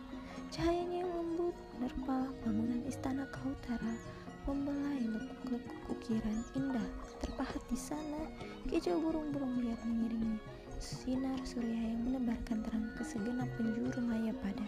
[0.52, 3.96] Cahayanya yang lembut menerpa bangunan istana Kautara
[4.44, 6.88] membelai lekuk-lekuk ukiran indah
[7.24, 8.28] terpahat di sana.
[8.68, 10.36] Kicau burung-burung liar mengiringi
[10.76, 14.68] sinar surya yang menebarkan terang ke segenap penjuru maya pada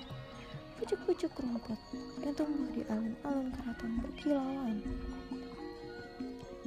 [0.79, 1.75] pucuk-pucuk rumput
[2.23, 4.79] yang tumbuh di alun-alun keraton berkilauan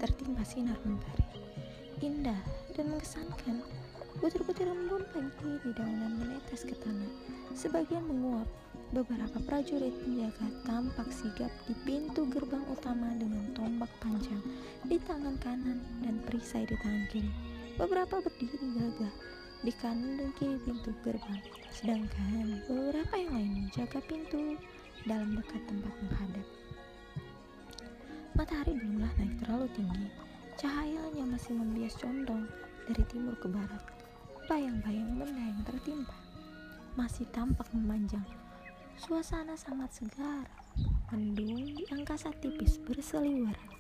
[0.01, 1.37] tertimpa sinar mentari
[2.05, 2.41] indah
[2.77, 3.65] dan mengesankan.
[4.17, 7.13] Butir-butir embun pagi di daunan menetes ke tanah.
[7.53, 8.49] Sebagian menguap
[8.97, 14.41] beberapa prajurit penjaga tampak sigap di pintu gerbang utama dengan tombak panjang
[14.89, 17.33] di tangan kanan dan perisai di tangan kiri.
[17.77, 19.15] Beberapa berdiri gagah
[19.61, 21.41] di kanan dan kiri pintu gerbang,
[21.77, 24.57] sedangkan beberapa yang lain menjaga pintu
[25.05, 26.47] dalam dekat tempat menghadap.
[28.37, 30.13] Matahari belumlah naik terlalu tinggi,
[30.61, 32.45] cahayanya masih membias condong
[32.85, 33.81] dari timur ke barat.
[34.45, 36.13] Bayang-bayang benda yang tertimpa
[37.01, 38.25] masih tampak memanjang.
[39.01, 40.45] Suasana sangat segar,
[41.09, 43.73] mendung di angkasa tipis berseliweran.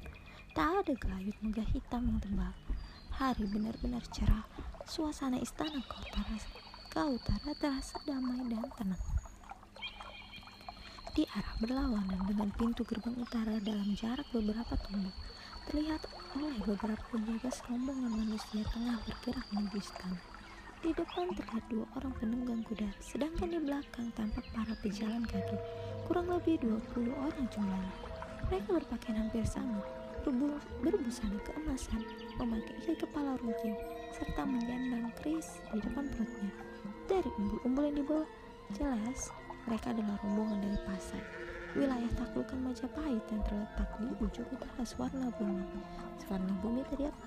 [0.56, 2.56] Tak ada gelayut megah hitam yang tebal.
[3.12, 4.48] Hari benar-benar cerah
[4.88, 6.36] suasana istana Kautara,
[6.88, 9.15] Kautara terasa damai dan tenang.
[11.16, 15.16] Di arah berlawanan dengan pintu gerbang utara dalam jarak beberapa tombak,
[15.64, 16.04] terlihat
[16.36, 20.20] oleh beberapa penjaga serombongan manusia tengah bergerak menuju istana.
[20.84, 25.56] Di depan terlihat dua orang penunggang kuda, sedangkan di belakang tampak para pejalan kaki,
[26.04, 27.92] kurang lebih 20 orang jumlahnya.
[28.52, 29.80] Mereka berpakaian hampir sama,
[30.84, 32.04] berbusana keemasan,
[32.36, 33.72] memakai ikat kepala runcing,
[34.12, 36.52] serta menyandang keris di depan perutnya.
[37.08, 38.28] Dari umbul-umbul yang di bawah,
[38.76, 39.32] jelas
[39.66, 41.22] mereka adalah rombongan dari pasar.
[41.76, 45.66] Wilayah taklukan Majapahit yang terletak di ujung utara Swarna Bumi.
[46.22, 47.26] Swarna Bumi tadi apa?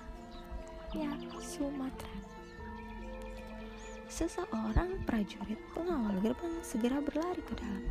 [0.89, 2.38] wilayah Sumatera.
[4.09, 7.85] Seseorang prajurit pengawal gerbang segera berlari ke dalam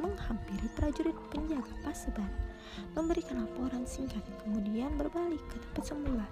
[0.00, 2.32] menghampiri prajurit penjaga paseban
[2.96, 6.26] memberikan laporan singkat kemudian berbalik ke tempat semula.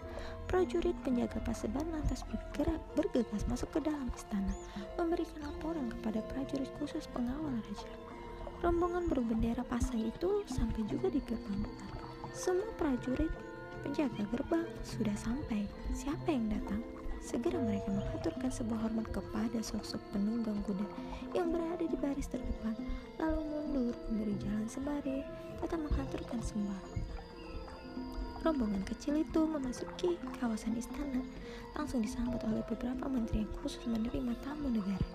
[0.49, 4.55] Prajurit penjaga paseban lantas bergerak bergegas masuk ke dalam istana
[4.97, 7.93] memberikan laporan kepada prajurit khusus pengawal raja.
[8.65, 11.69] Rombongan berbendera pasai itu sampai juga di gerbang
[12.33, 13.29] semua prajurit
[13.85, 15.69] penjaga gerbang sudah sampai.
[15.93, 16.98] Siapa yang datang
[17.29, 20.89] Segera mereka mengaturkan sebuah hormat kepada sosok penunggang kuda
[21.37, 22.73] yang berada di baris terdepan,
[23.21, 25.21] lalu mundur memberi jalan sembari
[25.61, 26.81] tetap mengaturkan sembah.
[28.49, 31.21] Rombongan kecil itu memasuki kawasan istana,
[31.77, 35.09] langsung disambut oleh beberapa menteri yang khusus menerima tamu negara.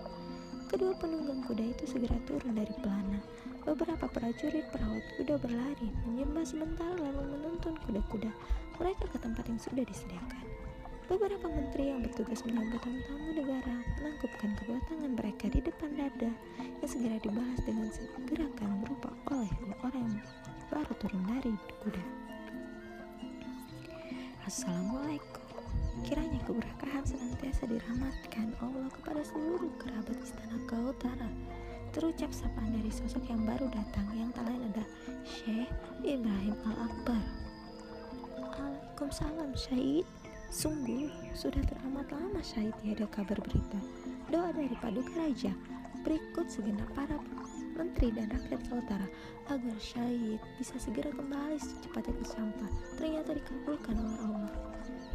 [0.70, 3.18] Kedua penunggang kuda itu segera turun dari pelana.
[3.66, 8.30] Beberapa prajurit perawat kuda berlari, menyembah sebentar lalu menuntun kuda-kuda
[8.78, 10.43] mereka ke tempat yang sudah disediakan.
[11.04, 16.88] Beberapa menteri yang bertugas menyambut tamu-tamu negara menangkupkan kedua tangan mereka di depan dada yang
[16.88, 17.92] segera dibahas dengan
[18.24, 19.52] gerakan berupa oleh
[19.84, 20.24] orang yang
[20.72, 21.52] baru turun dari
[21.84, 22.04] kuda.
[24.48, 25.44] Assalamualaikum.
[26.08, 31.28] Kiranya keberkahan senantiasa dirahmatkan Allah kepada seluruh kerabat istana Kautara.
[31.92, 34.88] Terucap sapaan dari sosok yang baru datang yang tak lain adalah
[35.28, 35.68] Syekh
[36.00, 37.22] Ibrahim Al-Akbar.
[38.40, 40.08] Waalaikumsalam Syahid.
[40.54, 43.74] Sungguh, sudah teramat lama Syahid tiada kabar berita.
[44.30, 45.50] Doa dari Paduka Raja
[46.06, 47.18] berikut segenap para
[47.74, 49.10] menteri dan rakyat Kaltara
[49.50, 52.70] agar Syahid bisa segera kembali secepatnya ke sampah.
[52.94, 54.54] Ternyata dikabulkan oleh Allah.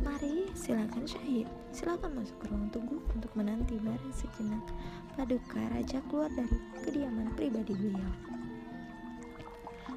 [0.03, 1.47] Mari, silakan Syahid.
[1.71, 4.67] Silakan masuk ke ruang tunggu untuk menanti barang sejenak.
[5.15, 8.11] Paduka Raja keluar dari kediaman pribadi beliau.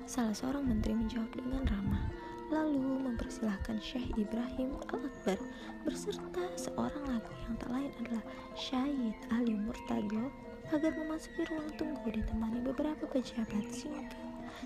[0.06, 2.21] Salah seorang menteri menjawab dengan ramah
[2.52, 5.40] lalu mempersilahkan Syekh Ibrahim Al-Akbar
[5.88, 10.28] berserta seorang lagi yang tak lain adalah Syahid Ali Murtado
[10.68, 14.12] agar memasuki ruang tunggu ditemani beberapa pejabat singkat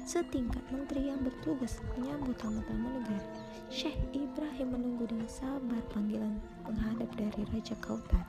[0.05, 3.25] setingkat menteri yang bertugas menyambut tamu-tamu negara.
[3.73, 6.37] Syekh Ibrahim menunggu dengan sabar panggilan
[6.69, 8.27] menghadap dari Raja Kautar.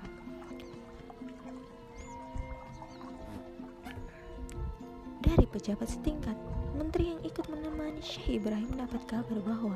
[5.21, 6.37] Dari pejabat setingkat,
[6.77, 9.73] Menteri yang ikut menemani Syekh Ibrahim mendapat kabar bahwa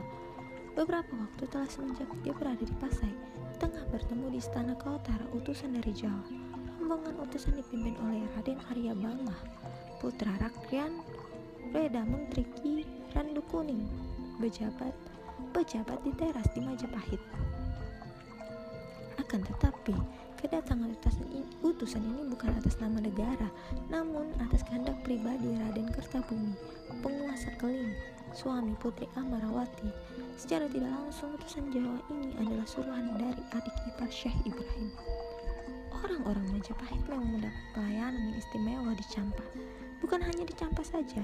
[0.77, 3.09] beberapa waktu telah semenjak dia berada di Pasai,
[3.57, 6.21] tengah bertemu di istana Kautara utusan dari Jawa.
[6.77, 9.41] Rombongan utusan dipimpin oleh Raden Arya Bangah,
[9.97, 11.01] putra Rakyan,
[11.73, 12.85] Reda Menteri Ki
[13.17, 13.81] Randu Kuning,
[14.37, 14.93] pejabat
[15.57, 17.21] pejabat di teras di Majapahit.
[19.17, 19.97] Akan tetapi,
[20.41, 23.45] Kedatangan utusan ini, utusan ini bukan atas nama negara,
[23.93, 26.57] namun atas kehendak pribadi Raden Kertabumi,
[27.05, 27.93] penguasa Keling,
[28.33, 29.93] suami Putri Amarawati.
[30.41, 34.89] Secara tidak langsung utusan Jawa ini adalah suruhan dari adik ipar Syekh Ibrahim.
[35.93, 39.45] Orang-orang Majapahit memang mendapat pelayanan yang istimewa di Campa.
[40.01, 41.21] Bukan hanya di Campa saja,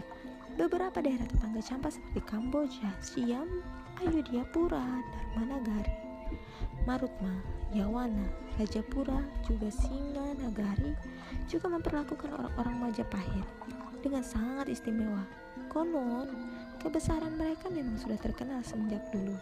[0.62, 3.66] beberapa daerah tetangga Campa seperti Kamboja, Siam,
[3.98, 5.90] Ayudhya-pura, Dharmanagari,
[6.86, 7.34] Marutma,
[7.74, 10.98] Yawana, Rajapura, juga Singa Nagari
[11.46, 13.46] juga memperlakukan orang-orang Majapahit
[14.02, 15.22] dengan sangat istimewa.
[15.70, 16.26] Konon,
[16.82, 19.38] kebesaran mereka memang sudah terkenal semenjak dulu.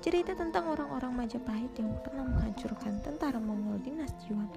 [0.00, 4.48] Cerita tentang orang-orang Majapahit yang pernah menghancurkan tentara Mongol dinasti Yuan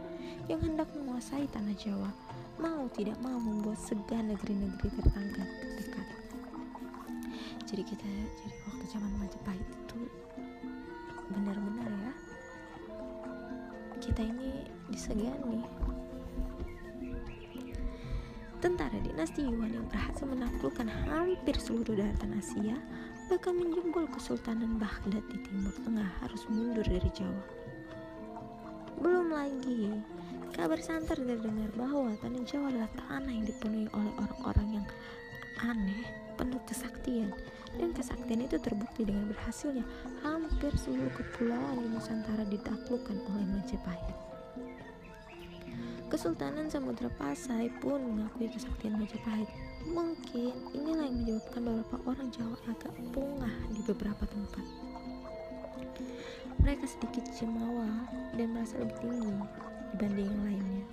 [0.47, 2.11] yang hendak menguasai tanah Jawa
[2.63, 5.43] mau tidak mau membuat segan negeri-negeri tetangga
[5.79, 6.07] dekat.
[7.67, 9.99] Jadi kita jadi waktu zaman Majapahit itu
[11.27, 12.06] benar-benar ya
[13.97, 15.65] kita ini disegani
[18.57, 22.77] Tentara dinasti Yuan yang berhasil menaklukkan hampir seluruh daratan Asia
[23.29, 27.43] bahkan menjebol Kesultanan Baghdad di Timur Tengah harus mundur dari Jawa.
[28.97, 29.93] Belum lagi,
[30.57, 34.87] kabar santer terdengar bahwa tanah Jawa adalah tanah yang dipenuhi oleh orang-orang yang
[35.61, 36.01] aneh,
[36.33, 37.29] penuh kesaktian,
[37.77, 39.85] dan kesaktian itu terbukti dengan berhasilnya
[40.25, 44.17] hampir seluruh kepulauan di Nusantara ditaklukkan oleh Majapahit.
[46.07, 49.47] Kesultanan Samudra Pasai pun mengakui kesaktian Majapahit.
[49.87, 54.65] Mungkin inilah yang menyebabkan beberapa orang Jawa agak pungah di beberapa tempat.
[56.63, 59.31] Mereka sedikit jemawa dan merasa lebih tinggi
[59.93, 60.85] dibanding yang lainnya.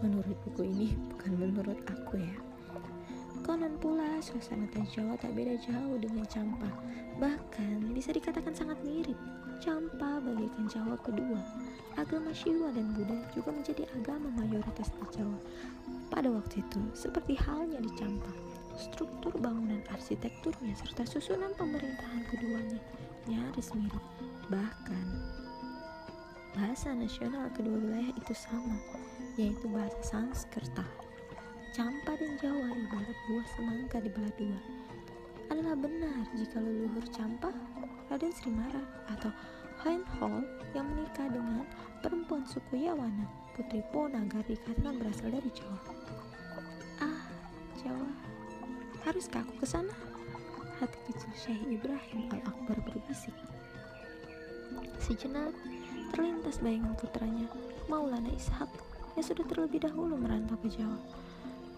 [0.00, 2.49] Menurut buku ini, bukan menurut aku ya.
[3.40, 6.68] Konon pula, suasana Tanah Jawa tak beda jauh dengan Campa.
[7.16, 9.16] Bahkan bisa dikatakan sangat mirip.
[9.60, 11.40] Campa bagaikan Jawa kedua.
[11.96, 15.38] Agama Shiwa dan Buddha juga menjadi agama mayoritas di Jawa.
[16.12, 18.32] Pada waktu itu, seperti halnya di Campa,
[18.76, 22.80] struktur bangunan arsitekturnya serta susunan pemerintahan keduanya
[23.28, 24.04] nyaris mirip.
[24.48, 25.06] Bahkan,
[26.50, 28.74] Bahasa nasional kedua wilayah itu sama,
[29.38, 30.82] yaitu bahasa Sanskerta.
[31.70, 34.58] Campa dan Jawa ibarat buah semangka dibelah dua.
[35.54, 37.54] Adalah benar jika leluhur Campa,
[38.10, 39.30] Raden Srimara atau
[39.86, 40.42] Hein Hall
[40.74, 41.62] yang menikah dengan
[42.02, 43.22] perempuan suku Yawana,
[43.54, 45.78] putri Ponagar dikatakan berasal dari Jawa.
[46.98, 47.22] Ah,
[47.78, 48.10] Jawa.
[49.06, 49.94] Haruskah aku ke sana?
[50.82, 53.34] Hati kecil Syekh Ibrahim Al-Akbar berbisik.
[54.98, 55.54] Sejenak,
[56.10, 57.46] terlintas bayangan putranya,
[57.86, 58.66] Maulana Ishak,
[59.14, 60.98] yang sudah terlebih dahulu merantau ke Jawa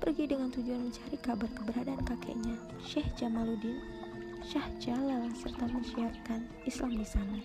[0.03, 3.78] pergi dengan tujuan mencari kabar keberadaan kakeknya, Syekh Jamaluddin,
[4.42, 7.38] Syah Jalal, serta menyiarkan Islam di sana.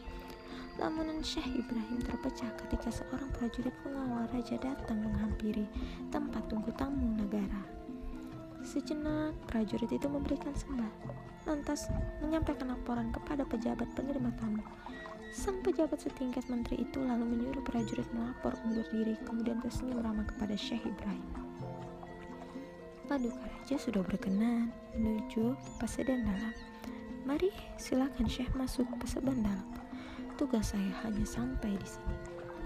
[0.82, 5.70] Lamunan Syekh Ibrahim terpecah ketika seorang prajurit pengawal raja datang menghampiri
[6.10, 7.62] tempat tunggu tamu negara.
[8.66, 10.89] Sejenak, prajurit itu memberikan sembah,
[11.45, 11.93] lantas
[12.26, 14.66] menyampaikan laporan kepada pejabat penerima tamu.
[15.30, 20.58] Sang pejabat setingkat menteri itu lalu menyuruh prajurit melapor undur diri, kemudian tersenyum ramah kepada
[20.58, 21.47] Syekh Ibrahim.
[23.08, 24.68] Paduka Raja sudah berkenan
[24.99, 26.51] menuju pasedan dalam.
[27.24, 29.64] Mari silakan Syekh masuk paseban dalam.
[30.36, 32.16] Tugas saya hanya sampai di sini.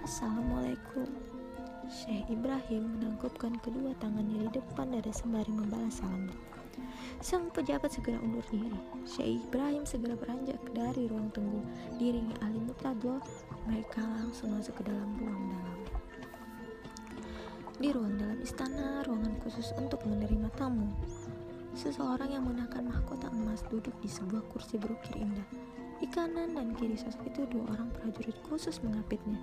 [0.01, 1.05] Assalamualaikum.
[1.85, 6.33] Syekh Ibrahim menangkupkan kedua tangannya di depan dada sembari membalas salam.
[7.21, 8.81] Sang pejabat segera undur diri.
[9.05, 11.61] Syekh Ibrahim segera beranjak dari ruang tunggu.
[12.01, 13.21] Diringi Ali Mutadlo,
[13.69, 16.00] mereka langsung masuk ke dalam ruang dalam.
[17.81, 20.85] Di ruang dalam istana, ruangan khusus untuk menerima tamu.
[21.73, 25.49] Seseorang yang mengenakan mahkota emas duduk di sebuah kursi berukir indah.
[25.97, 29.41] Di kanan dan kiri sosok itu dua orang prajurit khusus mengapitnya.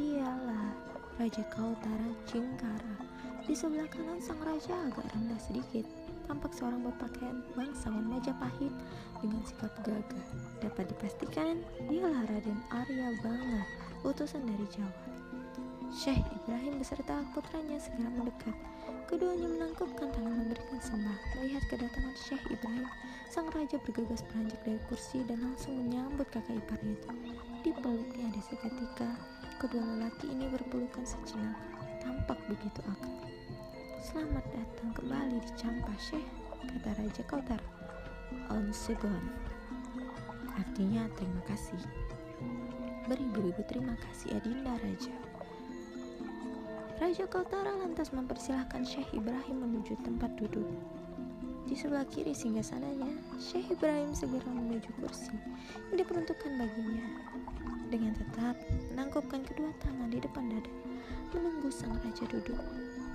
[0.00, 0.72] Dialah
[1.20, 3.04] Raja Kautara Jingkara.
[3.44, 5.84] Di sebelah kanan sang raja agak rendah sedikit.
[6.24, 8.72] Tampak seorang berpakaian bangsawan Majapahit
[9.20, 10.26] dengan sikap gagah.
[10.64, 13.60] Dapat dipastikan dialah Raden Arya Banga,
[14.08, 15.07] utusan dari Jawa.
[15.88, 18.52] Syekh Ibrahim beserta putranya segera mendekat.
[19.08, 21.16] Keduanya menangkupkan tangan memberikan sembah.
[21.40, 22.84] Melihat kedatangan Syekh Ibrahim,
[23.32, 27.08] sang raja bergegas beranjak dari kursi dan langsung menyambut kakak iparnya itu.
[28.28, 29.16] Di seketika,
[29.56, 31.56] kedua lelaki ini berpelukan sejenak,
[32.04, 33.24] tampak begitu akrab.
[34.04, 36.28] Selamat datang kembali di Campa Syekh,
[36.68, 37.62] kata Raja Kautar.
[38.52, 39.24] On Segon.
[40.52, 41.80] Artinya terima kasih.
[43.08, 45.27] Beribu-ribu terima kasih Adinda Raja.
[46.98, 50.66] Raja Kaltara lantas mempersilahkan Syekh Ibrahim menuju tempat duduk.
[51.70, 55.30] Di sebelah kiri singgasananya, Syekh Ibrahim segera menuju kursi
[55.94, 57.06] yang diperuntukkan baginya.
[57.86, 58.58] Dengan tetap
[58.90, 60.74] menangkupkan kedua tangan di depan dada,
[61.38, 62.58] menunggu sang raja duduk.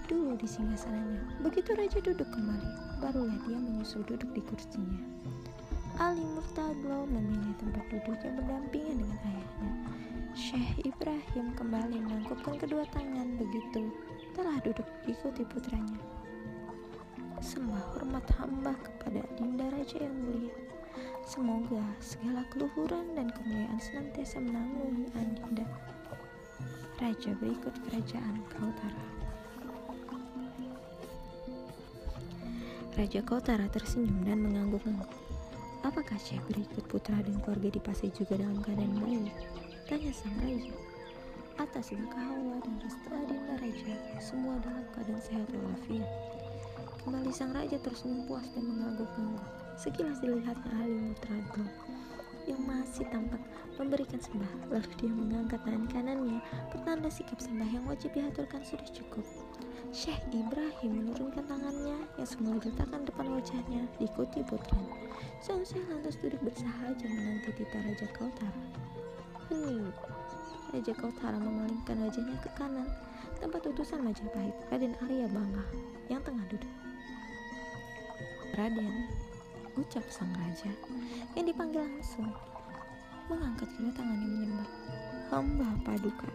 [0.08, 5.04] Dulu di singgasananya, begitu raja duduk kembali, barulah dia menyusul duduk di kursinya.
[6.00, 9.83] Ali Murtadlo memilih tempat duduk yang berdampingan dengan ayahnya
[10.34, 13.94] Syekh Ibrahim kembali menangkupkan kedua tangan begitu
[14.34, 16.02] telah duduk diikuti putranya.
[17.38, 20.58] Sembah hormat hamba kepada Dinda Raja yang mulia.
[21.22, 25.70] Semoga segala keluhuran dan kemuliaan senantiasa menanggungi Adinda.
[26.98, 29.06] Raja berikut kerajaan Kautara.
[32.98, 35.14] Raja Kautara tersenyum dan mengangguk-angguk.
[35.86, 39.62] Apakah Syekh berikut putra dan keluarga di Pasai juga dalam keadaan baik?
[39.84, 40.72] Tanya sang raja.
[41.60, 46.08] Atas hawa dan restu Adinda Raja, semua dalam keadaan sehat walafiat.
[47.04, 49.44] Kembali sang raja tersenyum puas dan mengangguk-angguk.
[49.76, 51.68] Sekilas dilihatnya ahli Mutradlo
[52.48, 53.44] yang masih tampak
[53.76, 54.52] memberikan sembah.
[54.72, 56.40] Lalu dia mengangkat tangan kanannya,
[56.72, 59.28] pertanda sikap sembah yang wajib diaturkan sudah cukup.
[59.92, 64.96] Syekh Ibrahim menurunkan tangannya yang semula diletakkan depan wajahnya, diikuti putranya.
[65.44, 65.60] Sang
[65.92, 68.64] lantas duduk bersahaja menanti tita Raja Kautara.
[69.54, 69.94] Hening.
[70.74, 72.90] Raja Kautara memalingkan wajahnya ke kanan,
[73.38, 75.62] tempat utusan Majapahit, Raden Arya Bangga,
[76.10, 76.74] yang tengah duduk.
[78.58, 79.06] Raden,
[79.78, 80.74] ucap sang raja,
[81.38, 82.34] yang dipanggil langsung,
[83.30, 84.70] mengangkat kedua tangannya menyembah.
[85.30, 86.30] Hamba Paduka.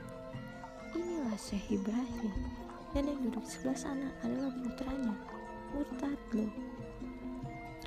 [0.95, 2.35] Inilah Syekh Ibrahim,
[2.95, 5.14] dan yang duduk sebelah sana adalah putranya,
[5.75, 6.47] Murtadlo.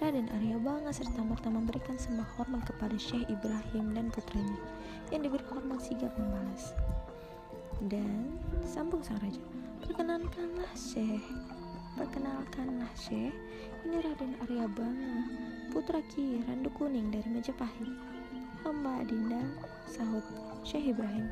[0.01, 4.57] Raden Arya Bangga serta merta memberikan sembah hormat kepada Syekh Ibrahim dan putranya
[5.13, 6.73] yang diberi hormat sigap membalas.
[7.85, 8.33] Dan
[8.65, 9.37] sambung sang raja,
[9.85, 11.21] perkenankanlah Syekh,
[12.01, 13.29] perkenalkanlah Syekh,
[13.85, 15.17] ini Raden Arya Bangga,
[15.69, 17.93] putra Ki Randu Kuning dari Majapahit.
[18.65, 19.45] Hamba Adinda,
[19.85, 20.25] sahut
[20.65, 21.29] Syekh Ibrahim.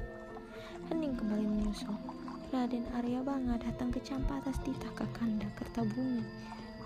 [0.93, 1.97] Hening kembali menyusul.
[2.53, 6.22] Raden Arya Bangga datang ke Campa atas titah Kakanda Kertabumi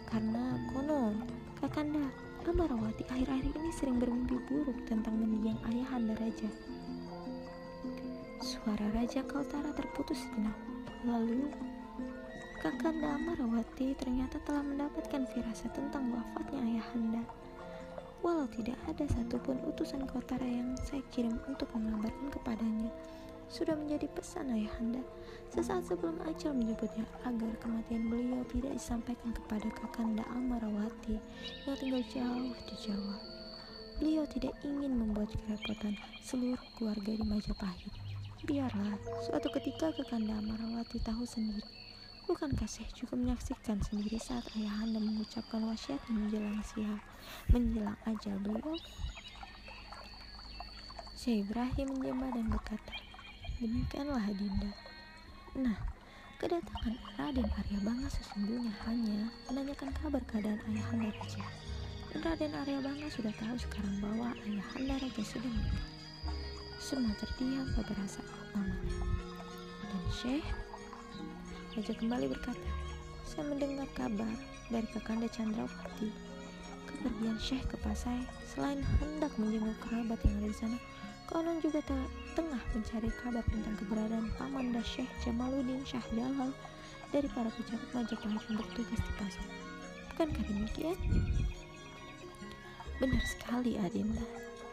[0.08, 2.12] karena konon Kakanda,
[2.44, 6.52] Amarawati akhir-akhir ini sering bermimpi buruk tentang mendiang ayahanda raja.
[8.44, 10.60] Suara Raja Kaltara terputus sejenak.
[11.08, 11.48] Lalu,
[12.60, 17.24] Kakanda Amarawati ternyata telah mendapatkan firasat tentang wafatnya ayahanda.
[18.20, 22.92] Walau tidak ada satupun utusan Kaltara yang saya kirim untuk mengabarkan kepadanya,
[23.52, 25.04] sudah menjadi pesan ayahanda
[25.54, 31.22] sesaat sebelum Ajal menyebutnya agar kematian beliau tidak disampaikan kepada Kakanda Amarawati
[31.70, 33.18] yang tinggal jauh di Jawa.
[34.02, 35.94] Beliau tidak ingin membuat kerepotan
[36.26, 37.94] seluruh keluarga di Majapahit.
[38.44, 41.84] Biarlah, suatu ketika Kakanda Amarawati tahu sendiri.
[42.24, 47.04] Bukankah Syekh juga menyaksikan sendiri saat ayahanda mengucapkan wasiat menjelang siang,
[47.52, 48.74] menjelang ajal beliau?
[51.14, 53.03] Syekh Ibrahim menjemah dan berkata,
[53.64, 54.76] Demikianlah Dinda.
[55.56, 55.80] Nah,
[56.36, 61.48] kedatangan Raden Arya Bangga sesungguhnya hanya menanyakan kabar keadaan ayahanda Raja.
[62.12, 65.88] Raden Arya Bangga sudah tahu sekarang bahwa ayahanda Raja sudah meninggal.
[66.76, 69.00] Semua terdiam beberapa saat lamanya.
[69.88, 70.48] Dan Syekh
[71.80, 72.72] Raja kembali berkata,
[73.24, 74.36] saya mendengar kabar
[74.68, 76.12] dari Kakanda Chandrawati.
[76.84, 80.78] Kepergian Syekh ke Pasai selain hendak menjenguk kerabat yang ada di sana,
[81.30, 81.80] konon juga
[82.36, 86.52] tengah mencari kabar tentang keberadaan Paman Syekh Jamaluddin Syah Jalal
[87.14, 89.48] dari para pejabat Majapahit yang bertugas di Pasai.
[90.14, 90.98] Bukankah demikian?
[92.98, 94.26] Benar sekali, Adinda.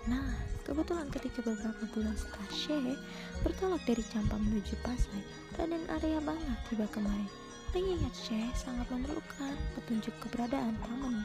[0.08, 0.32] Nah,
[0.64, 2.98] kebetulan ketika beberapa bulan setelah Syekh
[3.44, 5.22] bertolak dari Campa menuju Pasai,
[5.60, 7.28] Raden Arya Bangga tiba kemari.
[7.70, 11.22] Mengingat Syekh sangat memerlukan petunjuk keberadaan paman.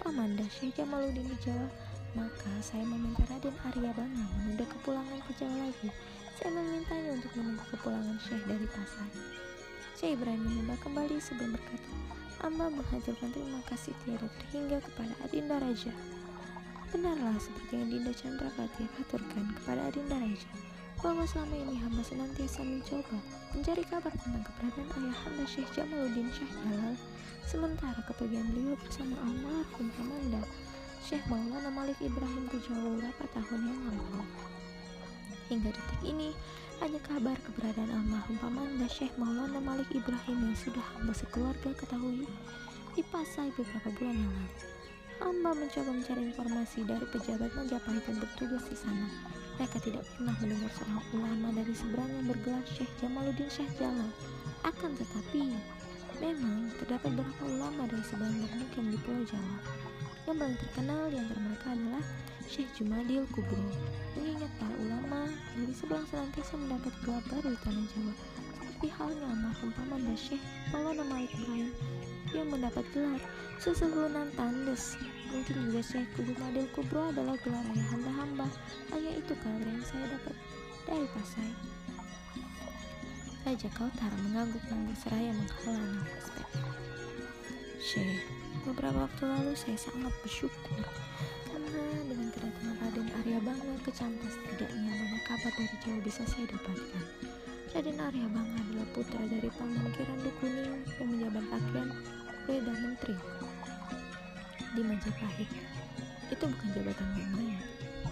[0.00, 1.68] Paman Syekh Jamaluddin di Jawa,
[2.18, 5.88] maka saya meminta Raden Arya Bangga menunda kepulangan ke Jawa lagi.
[6.34, 9.10] Saya memintanya untuk menunggu kepulangan Syekh dari Pasai.
[9.94, 11.90] Syekh Ibrahim menyembah kembali sebelum berkata,
[12.40, 15.92] Amba menghaturkan terima kasih tiada terhingga kepada Adinda Raja.
[16.90, 20.50] Benarlah seperti yang Dinda Chandrawati aturkan kepada Adinda Raja
[21.00, 23.16] bahwa selama ini hamba senantiasa mencoba
[23.56, 26.96] mencari kabar tentang keberadaan ayahanda Syekh Jamaluddin Syekh Jalal
[27.48, 30.44] sementara kepergian beliau bersama almarhum Kamanda
[31.00, 34.20] Syekh Maulana Malik Ibrahim Jawa beberapa tahun yang lalu.
[35.48, 36.36] Hingga detik ini,
[36.84, 42.28] hanya kabar keberadaan almarhum Pamanda Syekh Maulana Malik Ibrahim yang sudah hamba sekeluarga ketahui
[42.92, 44.52] di Pasai beberapa bulan yang lalu.
[45.20, 49.08] Hamba mencoba mencari informasi dari pejabat Majapahit yang bertugas di sana.
[49.56, 54.10] Mereka tidak pernah mendengar seorang ulama dari seberang yang bergelar Syekh Jamaluddin Syekh Jalal.
[54.64, 55.52] Akan tetapi,
[56.20, 59.56] memang terdapat beberapa ulama dari seberang bermukim di Pulau Jawa.
[60.30, 62.04] Yang paling terkenal di antara mereka adalah
[62.46, 63.66] Syekh Jumadil Kubro.
[64.14, 65.26] Mengingat para ulama
[65.58, 68.14] dari seberang senantiasa mendapat gelar baru di tanah Jawa,
[68.54, 71.74] seperti halnya almarhum paman dan Syekh Maulana Malik Ibrahim
[72.30, 73.18] yang mendapat gelar
[73.58, 74.94] Sesehunan Tandes.
[75.34, 78.46] Mungkin juga Syekh Madil Kubro adalah gelar ayahanda hamba.
[78.94, 80.36] Hanya itu kabar yang saya dapat
[80.86, 81.50] dari Pasai.
[83.50, 86.30] Raja Kautara mengangguk-angguk seraya menghela nafas
[87.82, 88.22] Syekh,
[88.64, 90.80] beberapa waktu lalu saya sangat bersyukur.
[91.48, 96.46] Karena dengan kedatangan Raden Arya Bangga ke Campas setidaknya banyak kabar dari Jawa bisa saya
[96.50, 97.04] dapatkan.
[97.72, 101.88] Raden Arya Bangga adalah putra dari Paman Kirandu Kuning yang menjabat pakaian
[102.44, 103.16] Perdana Menteri
[104.76, 105.50] di Majapahit.
[106.30, 107.58] Itu bukan jabatan yang main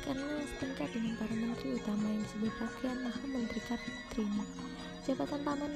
[0.09, 4.43] karena setingkat dengan para menteri utama yang disebut rakyat Maha Menteri Kartini.
[5.05, 5.73] Jabatan paman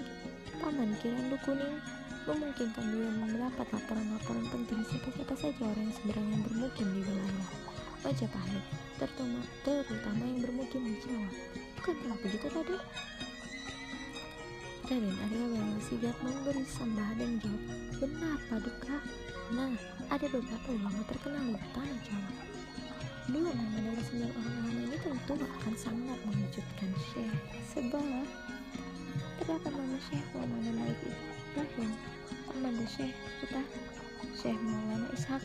[0.57, 1.77] paman Kirandu Kuning
[2.23, 7.51] memungkinkan beliau mendapat laporan-laporan penting siapa-siapa saja orang yang sebenarnya bermukim di wilayah
[8.03, 8.65] Majapahit
[8.99, 11.29] terutama, terutama yang bermukim di Jawa
[11.79, 12.77] bukan begitu tadi?
[14.83, 17.63] Raden Arya Wali sigap memberi sembah dan jawab
[17.97, 18.97] benar paduka
[19.55, 19.73] nah
[20.11, 22.33] ada beberapa ulama terkenal di tanah Jawa.
[23.31, 27.37] Dua nama dari sembilan orang ulama ini tentu akan sangat mengejutkan Syekh
[27.71, 28.27] sebab
[29.39, 31.93] terdapat nama Syekh Maulana Malik Ibrahim,
[32.49, 33.61] Amanda Syekh putra
[34.33, 35.45] Syekh Maulana Ishak,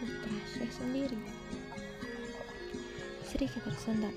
[0.00, 1.20] putra Syekh sendiri.
[3.28, 4.16] Sedikit tersendat,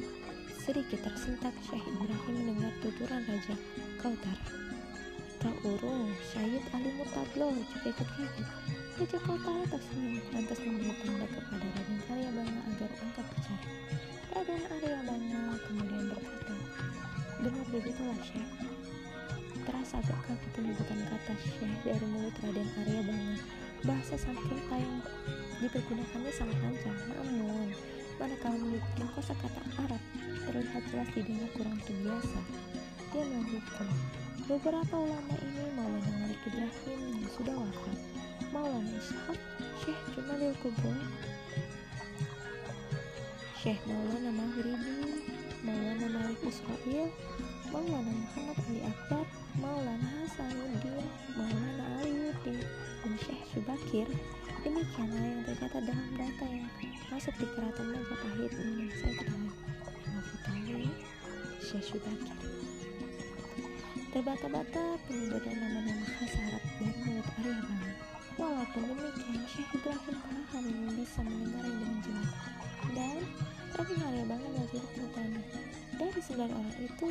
[0.64, 3.56] sedikit tersentak Syekh Ibrahim mendengar tuturan Raja
[4.00, 4.48] Kautara.
[5.44, 8.48] Tak urung, Syahid Ali Mutadlo juga ikut kaget.
[8.96, 13.68] Raja Kautara tersenyum lantas memberi tanda kepada Raden Arya Bangga agar angkat bicara.
[14.40, 16.56] Raden Arya Bangga kemudian berkata,
[17.44, 18.73] Benar begitulah Syekh.
[19.94, 20.41] Terasa agak
[21.06, 23.38] kata Syekh dari mulut Raden Arya Bangga.
[23.86, 25.06] Bahasa Sanskerta yang
[25.61, 27.70] dipergunakannya sangat lancar, namun
[28.18, 30.02] manakala menyebutkan kosa kata Arab
[30.49, 32.41] terlihat jelas didengar kurang terbiasa.
[33.14, 33.88] Dia melanjutkan,
[34.49, 37.98] beberapa ulama ini Maulana Malik Ibrahim yang sudah wafat
[38.49, 39.38] Maulana Ishaq,
[39.86, 40.94] Syekh Jumadil Kubro,
[43.61, 45.22] Syekh Maulana Maghribi,
[45.61, 47.14] Maulana Malik Israel,
[47.70, 51.06] Maulana Muhammad Ali Akbar, Maulana Hasanuddin,
[51.38, 52.58] Maulana Aliuddin,
[53.06, 54.10] dan Syekh Subakir.
[54.66, 56.66] Demikianlah yang tercatat dalam data yang
[57.14, 59.50] masuk di keraton Majapahit ini saya ketahui.
[60.10, 60.82] Yang aku tahu
[61.62, 62.38] Syekh Subakir.
[64.10, 67.92] Terbata-bata penyebutan nama-nama khas Arab dari mulut Arya Bangga.
[68.34, 72.32] Walaupun demikian, Syekh Ibrahim paham yang bisa mendengarnya dengan jelas.
[72.98, 73.18] Dan
[73.78, 75.42] Raden Arya Bangga masih bertanya,
[75.94, 77.10] dari sembilan orang itu,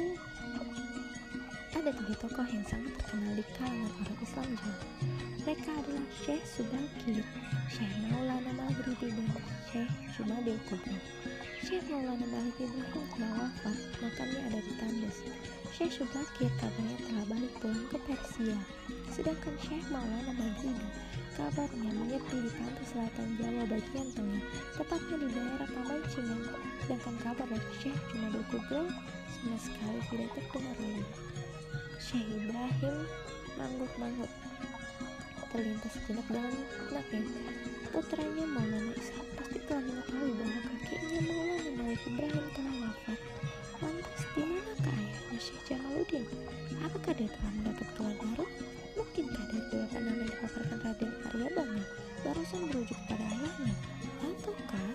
[1.72, 4.84] ada tiga tokoh yang sangat terkenal di kalangan orang Islam Jawa.
[5.42, 7.24] Mereka adalah Syekh Subakir,
[7.72, 9.28] Syekh Maulana Maghribi, dan
[9.72, 10.96] Syekh Jumadil Kubro.
[11.64, 15.16] Syekh Maulana Malik Ibrahim telah wafat, makamnya ada di Tandes.
[15.72, 18.58] Syekh Subakir kabarnya telah balik pulang ke Persia,
[19.08, 20.88] sedangkan Syekh Maulana Maghribi
[21.32, 24.44] kabarnya menyepi di pantai selatan Jawa bagian tengah,
[24.76, 26.40] tepatnya di daerah Pamancingan,
[26.84, 28.84] sedangkan kabar dari Syekh Jumadil Kubro
[29.32, 31.21] sama sekali tidak terdengar lagi.
[32.12, 33.08] Syekh Ibrahim
[33.56, 34.28] manggut-manggut
[35.48, 36.52] terlintas sejenak dalam
[36.92, 37.24] benaknya.
[37.88, 43.18] Putranya Maulana Ishak pasti telah mengetahui bahwa kakeknya Maulana Malik Ibrahim telah wafat.
[43.80, 46.24] Lantas di manakah ayahnya Syekh Jamaluddin?
[46.84, 48.46] Apakah dia telah mendapat gelar baru?
[48.92, 51.84] Mungkinkah dari beberapa nama yang dipaparkan Raden Arya Bangga
[52.28, 53.74] barusan merujuk pada ayahnya?
[54.20, 54.88] Ataukah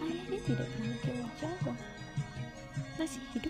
[0.00, 1.76] ayahnya tidak mungkin menjawab?
[2.96, 3.47] Masih hidup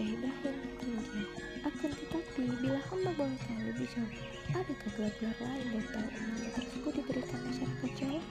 [0.00, 1.28] Syekh Ibrahim kemudian.
[1.60, 4.12] Akan tetapi, bila hamba tahu lebih jauh,
[4.56, 8.22] adakah gelar-gelar lain tahun umum tersebut diberikan masyarakat Jawa?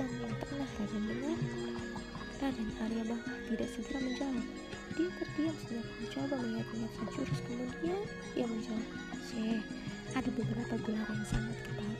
[0.00, 1.38] Dan yang pernah Raden dengar?
[2.40, 4.46] Raden Arya Bangga tidak segera menjawab.
[4.96, 8.00] Dia terdiam sejenak mencoba mengingat-ingat sejurus kemudian
[8.32, 8.88] ia menjawab,
[9.28, 9.64] Syekh,
[10.16, 11.58] ada beberapa gelar yang sangat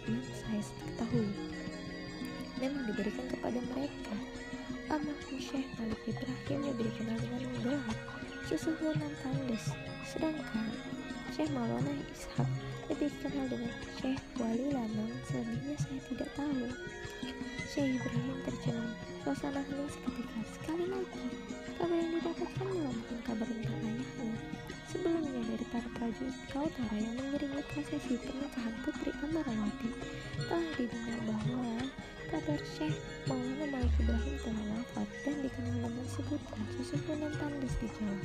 [0.08, 1.28] yang saya ketahui
[2.56, 4.16] memang diberikan kepada mereka.
[4.88, 8.15] Almarhum Syekh Malik Ibrahim dikenal dengan gelar
[8.46, 9.74] Susuhunan Tandes,
[10.06, 10.70] sedangkan
[11.34, 12.46] Syekh Maulana Ishak
[12.86, 16.70] lebih dikenal dengan Syekh Wali Lanang, selebihnya saya tidak tahu.
[17.66, 18.94] Syekh Ibrahim tercengang,
[19.26, 20.40] suasana hening seketika.
[20.54, 21.26] Sekali lagi,
[21.74, 24.30] kabar yang didapatkan melambungkan kabar tentang ayahnya.
[24.94, 29.90] Sebelumnya dari para prajurit Kautara yang mengiringi prosesi pernikahan Putri Amarawati,
[30.38, 31.66] telah didengar bahwa
[32.26, 32.98] kabar Syekh
[33.30, 38.18] Maulana Malik Ibrahim telah wafat dan dikenal dengan sebutan susuhunan tandes di Jawa.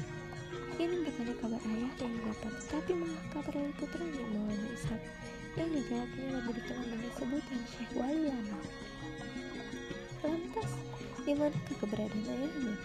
[0.81, 5.01] Ini bukannya kabar ayah yang didapat, tapi malah kabar dari putranya Maulana Ishak
[5.53, 8.29] yang dijawabnya lebih dikenal dengan sebutan Syekh Wali.
[10.21, 10.71] Lantas,
[11.21, 12.75] di manakah keberadaan ayahnya?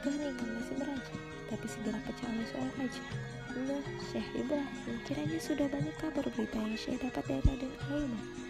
[0.00, 1.14] Keheningan masih meraja,
[1.52, 3.04] tapi segera pecah oleh soal raja.
[3.52, 8.41] Nah, Syekh Ibrahim kiranya sudah banyak kabar berita yang Syekh dapat dari Raden Aiman.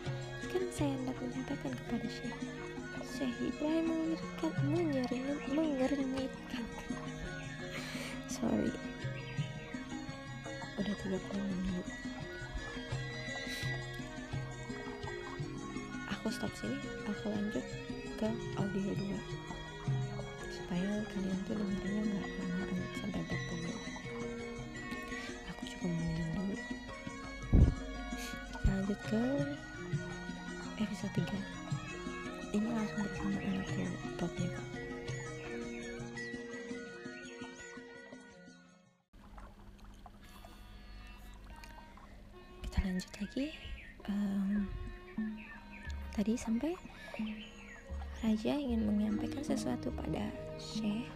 [0.53, 2.37] Sekarang saya hendak menyampaikan kepada Syekh.
[3.09, 6.65] Syekh Ibrahim mengerikan, menyeringan, mengernyitkan.
[8.29, 8.69] Sorry.
[10.77, 11.87] Udah 30 menit.
[16.13, 16.77] Aku stop sini,
[17.09, 17.65] aku lanjut
[18.21, 18.29] ke
[18.61, 23.81] audio 2 supaya kalian tuh dengarnya nggak lama sampai 40 menit
[25.49, 26.57] aku cukup mau dulu
[28.69, 29.23] lanjut ke
[30.83, 33.83] episode 3 ini langsung bersama anakku
[34.19, 34.69] potnya kok
[42.67, 43.47] kita lanjut lagi
[44.11, 44.67] um,
[46.13, 46.75] tadi sampai
[48.23, 51.11] Raja ingin menyampaikan sesuatu pada Syekh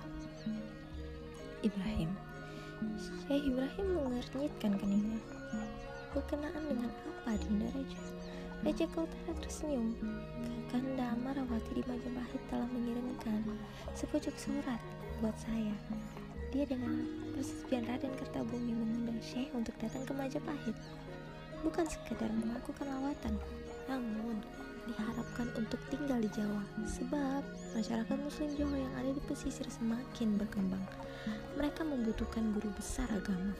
[1.62, 2.10] Ibrahim.
[2.98, 5.22] Syekh Ibrahim mengernyitkan keningnya.
[6.10, 8.02] Berkenaan dengan apa Dinda Raja?
[8.64, 9.92] Raja Kautara tersenyum.
[10.70, 13.40] Kakanda Amarawati di Majapahit telah mengirimkan
[13.92, 14.80] sepucuk surat
[15.20, 15.72] buat saya.
[16.54, 17.04] Dia dengan
[17.36, 20.76] persetujuan Raden Kertabumi mengundang Syekh untuk datang ke Majapahit.
[21.64, 23.34] Bukan sekedar melakukan lawatan,
[23.90, 24.40] namun
[24.86, 27.42] diharapkan untuk tinggal di Jawa sebab
[27.74, 30.84] masyarakat muslim Jawa yang ada di pesisir semakin berkembang
[31.58, 33.50] mereka membutuhkan guru besar agama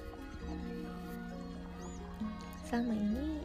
[2.71, 3.43] selama ini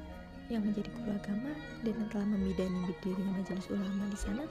[0.52, 1.52] yang menjadi guru agama
[1.88, 4.44] dan yang telah membidani berdirinya majelis ulama di sana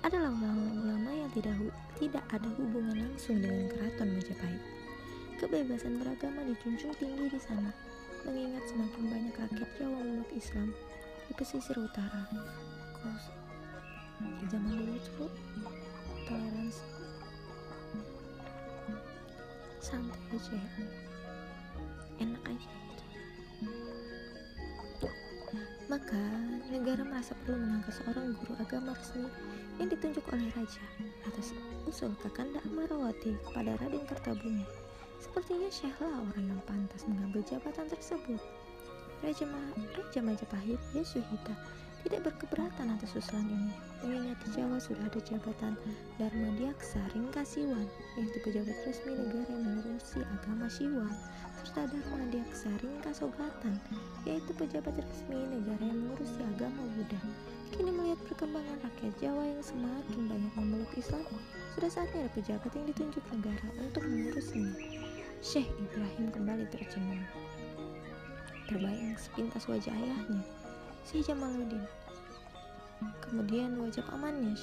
[0.00, 1.56] adalah ulama-ulama yang tidak
[2.00, 4.62] tidak ada hubungan langsung dengan keraton Majapahit.
[5.36, 7.68] Kebebasan beragama dijunjung tinggi di sana,
[8.24, 10.72] mengingat semakin banyak rakyat Jawa memeluk Islam
[11.28, 12.24] di pesisir utara.
[12.96, 13.24] Kos
[14.24, 15.30] di zaman dulu tuh
[16.24, 16.84] toleransi
[19.84, 20.86] santai aja ya.
[22.24, 23.04] enak aja gitu
[25.94, 26.18] maka
[26.74, 29.30] negara merasa perlu mengangkat seorang guru agama resmi
[29.78, 30.82] yang ditunjuk oleh raja
[31.22, 31.54] atas
[31.86, 34.66] usul Kakanda Amarawati kepada Raden Kertabumi.
[35.22, 38.42] Sepertinya Syahlah orang yang pantas mengambil jabatan tersebut.
[39.22, 39.62] Raja, Ma
[39.94, 41.54] Raja Majapahit Yasuhita
[42.02, 43.70] tidak berkeberatan atas usulan ini,
[44.04, 45.72] mengingat di Jawa sudah ada jabatan
[46.20, 47.88] Dharma Diaksa Ringkasiwan,
[48.20, 51.08] yaitu pejabat resmi negara yang mengurusi agama Siwa,
[51.64, 53.80] serta Dharma Diaksa Ringkasogatan,
[54.28, 57.20] yaitu pejabat resmi negara yang mengurusi agama Buddha.
[57.72, 61.24] Kini melihat perkembangan rakyat Jawa yang semakin banyak memeluk Islam,
[61.72, 64.70] sudah saatnya ada pejabat yang ditunjuk negara untuk mengurusnya.
[65.40, 67.24] Syekh Ibrahim kembali tercengung.
[68.68, 70.44] Terbayang sepintas wajah ayahnya,
[71.08, 72.03] Syekh Jamaluddin.
[73.24, 74.54] Kemudian wajah pamannya,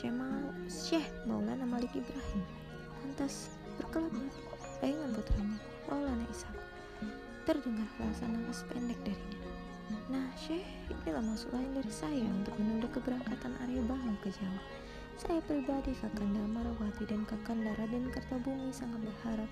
[0.69, 2.43] Syekh Maulana Malik Ibrahim.
[3.03, 4.13] Lantas berkelap
[4.79, 5.57] bayangan putranya,
[5.89, 6.55] Maulana Ishak.
[7.43, 9.39] Terdengar alasan nafas pendek darinya.
[10.07, 14.61] Nah, Syekh, inilah maksud lain dari saya untuk menunda keberangkatan Arya Banu ke Jawa.
[15.19, 19.49] Saya pribadi, Kakanda Marawati dan Kakanda Raden Kertabumi sangat berharap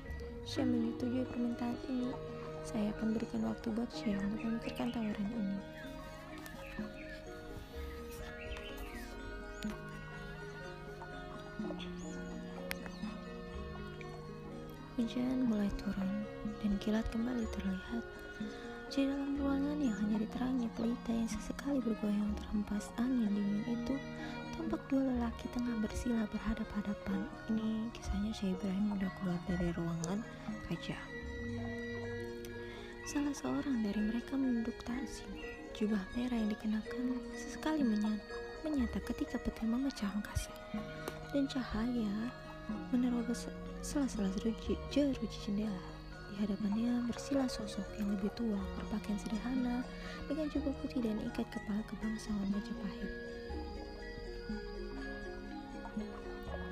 [0.47, 2.15] Syekh menyetujui permintaan ini.
[2.63, 5.59] Saya akan berikan waktu buat Syekh untuk memikirkan tawaran ini.
[14.99, 16.27] Hujan mulai turun
[16.59, 18.03] dan kilat kembali terlihat.
[18.91, 23.95] Di dalam ruangan yang hanya diterangi pelita yang sesekali bergoyang terhempas angin dingin itu,
[24.59, 27.21] tampak dua lelaki tengah bersila berhadap-hadapan.
[27.47, 30.19] Ini kisahnya Syekh Ibrahim udah keluar dari ruangan
[30.67, 30.99] raja.
[33.07, 35.31] Salah seorang dari mereka menunduk takzim.
[35.79, 38.35] Jubah merah yang dikenakan sesekali menyata,
[38.67, 40.51] menyata ketika petir memecah angkasa.
[41.29, 42.33] Dan cahaya
[42.89, 43.49] menerobos
[43.85, 45.81] sela-sela jeruji, jeruji jendela.
[46.29, 49.81] Di hadapannya bersila sosok yang lebih tua, berpakaian sederhana,
[50.29, 53.11] dengan jubah putih dan ikat kepala kebangsawan Majapahit.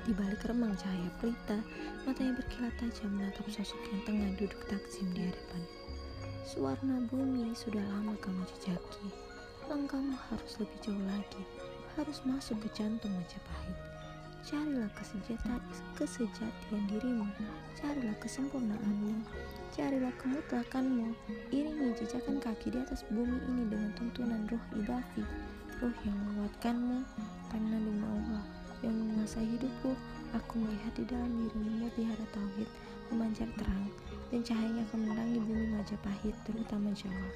[0.08, 1.58] Di balik remang cahaya pelita,
[2.08, 5.62] matanya berkilat tajam menatap sosok yang tengah duduk takzim di hadapan.
[6.48, 9.06] Suwarna bumi sudah lama kamu jejaki.
[9.68, 11.44] Langkahmu harus lebih jauh lagi,
[12.00, 13.87] harus masuk ke jantung Majapahit.
[14.46, 15.62] Carilah kesejahteraan,
[15.98, 17.26] kesejatian dirimu,
[17.74, 19.26] carilah kesempurnaanmu,
[19.74, 21.10] carilah kemutlakanmu,
[21.50, 25.26] iringi jejakan kaki di atas bumi ini dengan tuntunan roh idafi,
[25.82, 27.02] roh yang menguatkanmu,
[27.50, 28.44] karena demi Allah
[28.86, 29.90] yang menguasai hidupku,
[30.30, 32.68] aku melihat di dalam dirimu mutiara tauhid
[33.10, 33.90] memancar terang,
[34.30, 37.30] dan cahayanya akan menerangi bumi Majapahit, terutama Jawa.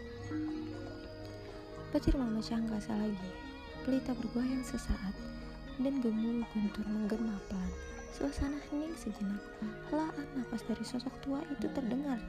[1.90, 3.30] Petir memecah angkasa lagi,
[3.84, 5.12] pelita bergoyang sesaat,
[5.82, 7.70] dan gemuruh guntur menggema pelan.
[8.14, 9.42] Suasana hening sejenak.
[9.90, 12.22] Helaan napas dari sosok tua itu terdengar,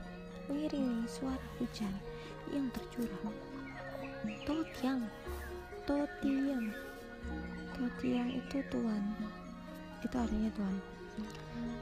[0.49, 1.93] mengiringi suara hujan
[2.49, 3.29] yang tercurah.
[4.49, 5.05] Totiang,
[5.85, 6.65] Totiang,
[7.77, 9.03] Totiang itu tuan.
[10.01, 10.75] Itu artinya tuan.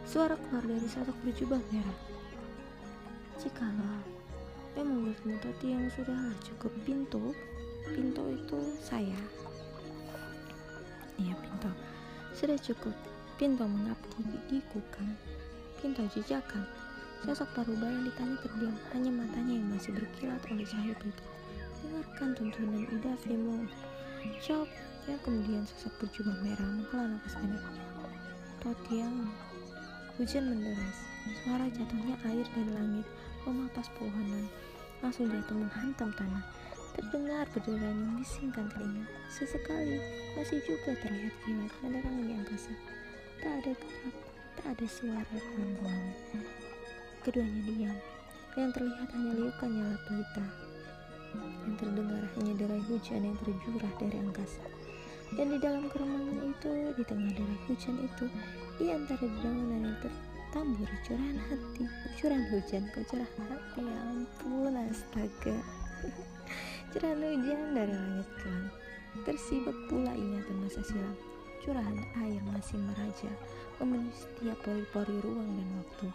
[0.03, 1.99] Suara keluar dari sosok berjubah merah.
[3.39, 4.03] Jikalau
[4.75, 7.31] memang menurutmu Totiang sudah cukup pintu,
[7.95, 9.17] pintu itu saya
[11.21, 11.69] Iya Pinto,
[12.33, 12.95] sudah cukup.
[13.37, 15.13] Pinto mengabdi di kukang.
[15.77, 16.65] Pinto jejakan.
[17.21, 21.25] Sosok paruba yang ditanya terdiam, hanya matanya yang masih berkilat oleh cahaya pelita.
[21.85, 23.69] Dengarkan tuntunan idafimu.
[24.41, 24.69] Jawab,
[25.05, 27.63] ya kemudian sosok berjubah merah menghela nafas dalam.
[28.65, 29.29] Totiang,
[30.17, 30.97] hujan menderas.
[31.45, 33.05] Suara jatuhnya air dari langit
[33.45, 34.49] memapas pohonan,
[35.05, 36.41] langsung jatuh menghantam tanah.
[36.91, 39.07] Terdengar berderet yang bisingkan telinga.
[39.31, 39.95] Sesekali
[40.35, 42.73] masih juga terlihat kilat menerangi angkasa.
[43.39, 44.15] Tak ada gerak,
[44.59, 46.03] tak ada suara ruangan.
[47.23, 47.97] Keduanya diam.
[48.59, 50.45] Yang terlihat hanya liukan nyala pelita.
[51.63, 54.63] Yang terdengar hanya derai hujan yang terjurah dari angkasa.
[55.31, 58.25] Dan di dalam keremangan itu, di tengah derai hujan itu,
[58.75, 61.83] di antara dedaunan yang tertabur curahan hati,
[62.19, 65.55] curahan hujan, curahan hati, ya ampun astaga.
[66.91, 68.67] Curahan hujan dari langit kelam
[69.23, 71.15] Tersibuk pula ingatan masa silam.
[71.63, 73.31] Curahan air masih meraja
[73.79, 76.07] Memenuhi setiap pori-pori ruang dan waktu.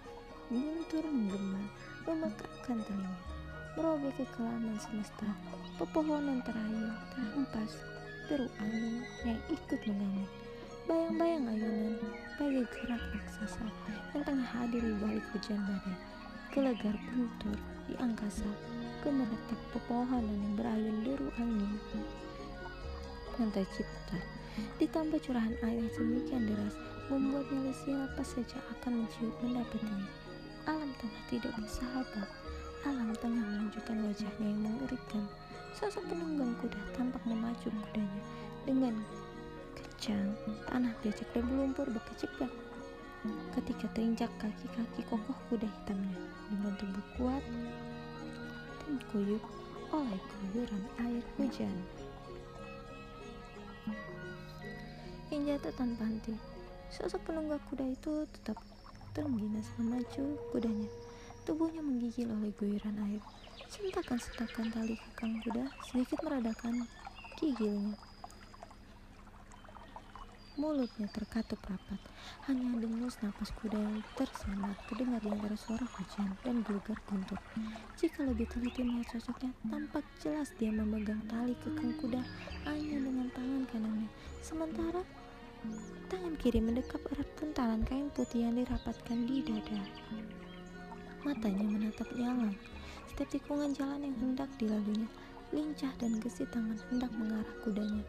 [0.52, 1.64] Guntur menggema
[2.04, 3.16] Memekakkan telinga.
[3.72, 5.32] Merobek kekelaman semesta.
[5.80, 7.72] Pepohonan terayun Terhempas.
[8.28, 10.28] Deru angin yang ikut mengamuk.
[10.84, 11.96] Bayang-bayang ayunan
[12.36, 13.64] Bagai gerak raksasa
[14.12, 15.96] Yang tengah hadir di balik hujan badai.
[16.52, 17.56] Gelegar guntur
[17.88, 18.44] di angkasa
[19.10, 21.78] meretak pepohonan yang berayun deru angin
[23.36, 24.18] yang tercipta
[24.80, 26.74] ditambah curahan air yang sedemikian deras
[27.12, 30.08] membuat nyali siapa saja akan mencium mendapatinya
[30.66, 32.28] alam tengah tidak bersahabat
[32.86, 35.26] Alam tengah menunjukkan wajahnya yang mengerikan.
[35.74, 38.22] Sosok penunggang kuda tampak memacu kudanya
[38.62, 38.94] dengan
[39.74, 40.30] kencang.
[40.70, 42.46] Tanah becek dan lumpur berkecipak
[43.58, 46.14] ketika terinjak kaki-kaki kokoh kuda hitamnya
[46.46, 47.42] dengan tubuh kuat
[49.10, 49.42] kuyup
[49.90, 50.20] oleh
[50.54, 51.74] guyuran air hujan
[55.26, 56.38] yang jatuh tanpa henti.
[56.86, 58.54] Sosok penunggang kuda itu tetap
[59.10, 60.86] terengginas memacu kudanya.
[61.42, 63.22] Tubuhnya menggigil oleh guyuran air.
[63.66, 66.86] Sentakan-sentakan tali kekang kuda sedikit meredakan
[67.34, 68.05] gigilnya.
[70.56, 72.00] Mulutnya terkatup rapat.
[72.48, 75.28] Hanya dengus napas kuda yang tersamar terdengar di
[75.60, 77.36] suara hujan dan gelegar guntur.
[78.00, 82.24] Jika lebih teliti melihat sosoknya, tampak jelas dia memegang tali kekang kuda
[82.64, 84.08] hanya dengan tangan kanannya.
[84.40, 85.04] Sementara
[86.08, 89.80] tangan kiri mendekap erat pentalan kain putih yang dirapatkan di dada.
[91.20, 92.48] Matanya menatap nyala.
[93.12, 95.08] Setiap tikungan jalan yang hendak dilaluinya,
[95.52, 98.04] lincah dan gesit tangan hendak mengarah kudanya.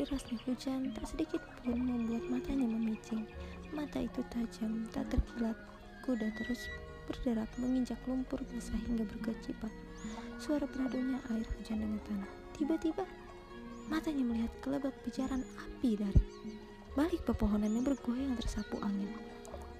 [0.00, 3.28] Derasnya hujan tak sedikit pun membuat matanya memicing.
[3.76, 5.56] Mata itu tajam, tak terkilat.
[6.02, 6.66] Kuda terus
[7.06, 9.70] berderak menginjak lumpur basah hingga berkecipak.
[10.40, 12.30] Suara beradunya air hujan dengan tanah.
[12.58, 13.04] Tiba-tiba
[13.86, 16.22] matanya melihat kelebat pijaran api dari
[16.96, 19.08] balik pepohonan yang bergoyang tersapu angin.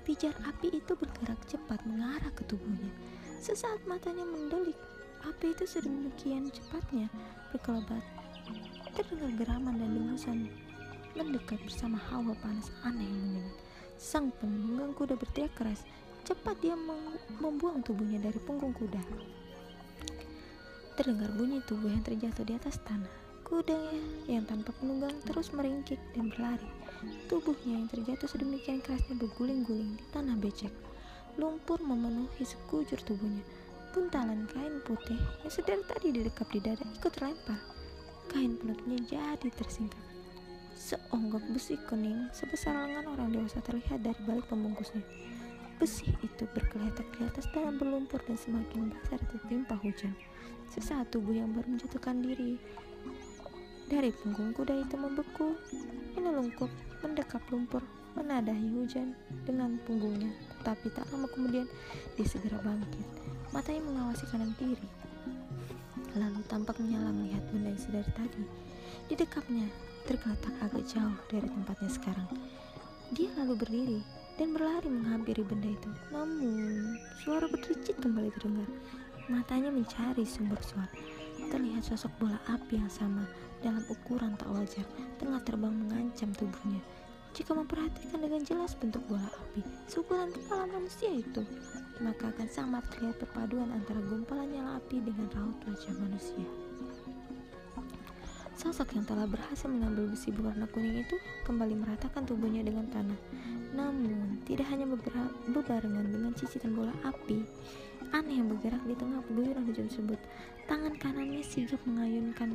[0.03, 2.91] Pijar api itu bergerak cepat mengarah ke tubuhnya.
[3.39, 4.75] Sesaat matanya mendelik,
[5.23, 7.07] api itu sedemikian cepatnya
[7.55, 8.22] berkelebat.
[8.93, 10.39] Terdengar geraman dan dengusan
[11.17, 13.57] mendekat bersama hawa panas aneh yang menyengat.
[13.97, 15.81] Sang penunggang kuda berteriak keras.
[16.29, 16.77] Cepat dia
[17.41, 19.01] membuang tubuhnya dari punggung kuda.
[21.01, 23.09] Terdengar bunyi tubuh yang terjatuh di atas tanah.
[23.49, 23.81] Kuda
[24.29, 26.69] yang tanpa penunggang terus meringkik dan berlari.
[27.33, 30.73] Tubuhnya yang terjatuh sedemikian kerasnya berguling-guling di tanah becek.
[31.41, 33.41] Lumpur memenuhi sekujur tubuhnya.
[33.97, 37.72] Buntalan kain putih yang sedari tadi didekap di dada ikut terlempar.
[38.31, 40.05] Kain penutupnya jadi tersingkap.
[40.77, 45.03] Seonggok besi kuning sebesar lengan orang dewasa terlihat dari balik pembungkusnya.
[45.79, 50.15] Besi itu berkeletak di atas dalam berlumpur dan semakin basah tertimpa hujan.
[50.71, 52.59] Sesaat tubuh yang baru menjatuhkan diri
[53.93, 55.53] dari punggung kuda itu membeku,
[56.17, 56.73] menelungkup,
[57.05, 57.85] mendekap lumpur,
[58.17, 59.13] menadahi hujan
[59.45, 60.33] dengan punggungnya.
[60.63, 61.69] Tetapi tak lama kemudian
[62.17, 63.05] dia segera bangkit.
[63.53, 65.02] Matanya mengawasi kanan kiri.
[66.13, 68.45] Lalu tampak menyala melihat benda yang sedari tadi.
[69.09, 69.65] Di dekapnya
[70.05, 72.29] tergeletak agak jauh dari tempatnya sekarang.
[73.13, 74.01] Dia lalu berdiri
[74.37, 75.91] dan berlari menghampiri benda itu.
[76.13, 78.69] Namun, suara berkicit kembali terdengar.
[79.29, 80.93] Matanya mencari sumber suara.
[81.53, 83.29] Terlihat sosok bola api yang sama
[83.61, 84.87] dalam ukuran tak wajar
[85.21, 86.81] tengah terbang mengancam tubuhnya.
[87.33, 91.41] Jika memperhatikan dengan jelas bentuk bola api, seukuran kepala manusia itu,
[92.01, 96.49] maka akan sangat terlihat perpaduan antara gumpalan nyala api dengan raut wajah manusia.
[98.57, 103.19] Sosok yang telah berhasil mengambil besi berwarna kuning itu kembali meratakan tubuhnya dengan tanah.
[103.75, 104.87] Namun, tidak hanya
[105.51, 107.43] bebarengan dengan cicitan bola api,
[108.15, 110.21] aneh yang bergerak di tengah guyuran hujan tersebut.
[110.71, 112.55] Tangan kanannya sigap mengayunkan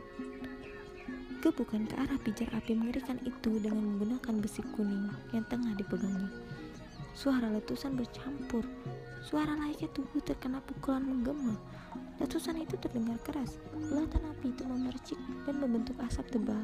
[1.56, 6.28] bukan ke arah pijar api mengerikan itu dengan menggunakan besi kuning yang tengah dipegangnya.
[7.16, 8.68] Suara letusan bercampur,
[9.24, 11.56] suara layaknya tubuh terkena pukulan menggema.
[12.18, 16.62] Letusan itu terdengar keras, bulatan api itu memercik dan membentuk asap tebal.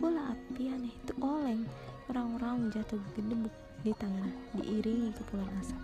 [0.00, 1.68] Bola api aneh itu oleng,
[2.08, 3.52] orang-orang jatuh gedebuk
[3.84, 5.80] di tangan, diiringi kepulan asap.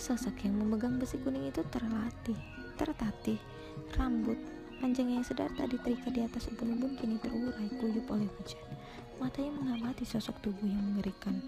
[0.00, 2.40] Sosok yang memegang besi kuning itu terlatih,
[2.80, 3.38] tertatih,
[3.94, 4.40] rambut
[4.82, 8.58] Panjang yang sedar tadi terikat di atas ubun-ubun kini terurai kuyup oleh hujan.
[9.22, 11.38] Matanya mengamati sosok tubuh yang mengerikan,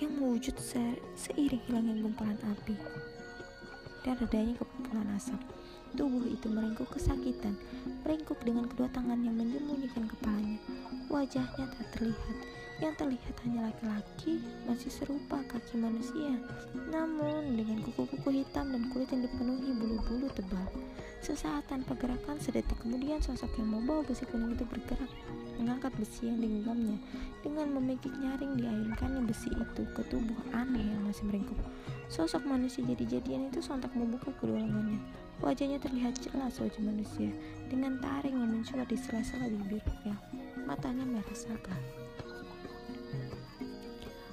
[0.00, 0.80] yang mewujud se
[1.12, 2.72] seiring hilangnya gumpalan api
[4.00, 5.40] dan redanya kepulan asap.
[5.92, 7.58] Tubuh itu meringkuk kesakitan,
[8.06, 10.56] meringkuk dengan kedua tangan yang menyembunyikan kepalanya.
[11.12, 12.36] Wajahnya tak terlihat,
[12.80, 16.32] yang terlihat hanya laki-laki masih serupa kaki manusia,
[16.88, 20.64] namun dengan kuku-kuku hitam dan kulit yang dipenuhi bulu-bulu tebal.
[21.20, 25.12] Sesaat tanpa gerakan, sedetik kemudian sosok yang membawa besi kuning itu bergerak,
[25.60, 26.96] mengangkat besi yang digenggamnya.
[27.44, 31.60] Dengan memikik nyaring diayunkannya besi itu ke tubuh aneh yang masih meringkuk.
[32.08, 34.96] Sosok manusia jadi-jadian itu sontak membuka kedua lengannya.
[35.44, 37.28] Wajahnya terlihat jelas wajah manusia,
[37.68, 40.16] dengan taring yang mencuat di sela-sela bibirnya.
[40.64, 41.99] Matanya merah saga.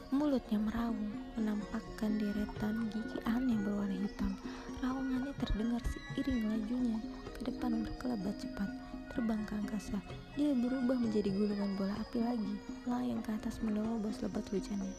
[0.08, 4.40] Mulutnya meraung, menampakkan deretan gigi aneh berwarna hitam.
[4.80, 6.96] Raungannya terdengar seiring lajunya
[7.36, 8.70] ke depan berkelebat cepat,
[9.12, 10.00] terbang ke angkasa.
[10.40, 12.56] Dia berubah menjadi gulungan bola api lagi,
[12.88, 14.96] melayang ke atas menerobos lebat hujannya.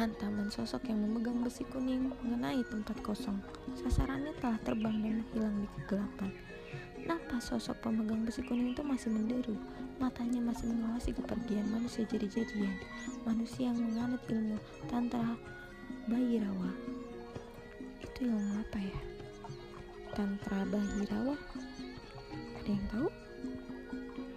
[0.00, 3.36] Hantaman sosok yang memegang besi kuning mengenai tempat kosong.
[3.76, 6.32] Sasarannya telah terbang dan hilang di kegelapan.
[7.04, 9.60] Napas sosok pemegang besi kuning itu masih menderu.
[10.00, 12.72] Matanya masih mengawasi kepergian manusia jadi-jadian.
[13.28, 14.56] Manusia yang menganut ilmu
[14.88, 15.36] tantra
[16.08, 16.72] Bahirawa.
[18.00, 18.98] Itu ilmu apa ya?
[20.16, 21.36] Tantra Bahirawa?
[22.64, 23.08] Ada yang tahu?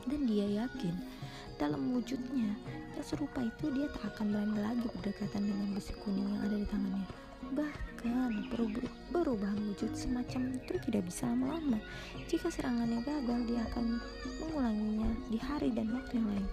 [0.04, 0.96] Dan dia yakin
[1.56, 2.60] dalam wujudnya
[2.92, 6.68] yang serupa itu dia tak akan berani lagi berdekatan dengan besi kuning yang ada di
[6.68, 7.08] tangannya
[7.54, 7.93] bahkan
[9.24, 11.80] perubahan wujud semacam itu tidak bisa lama-lama
[12.28, 14.04] jika serangannya gagal dia akan
[14.44, 16.48] mengulanginya di hari dan waktu yang lain.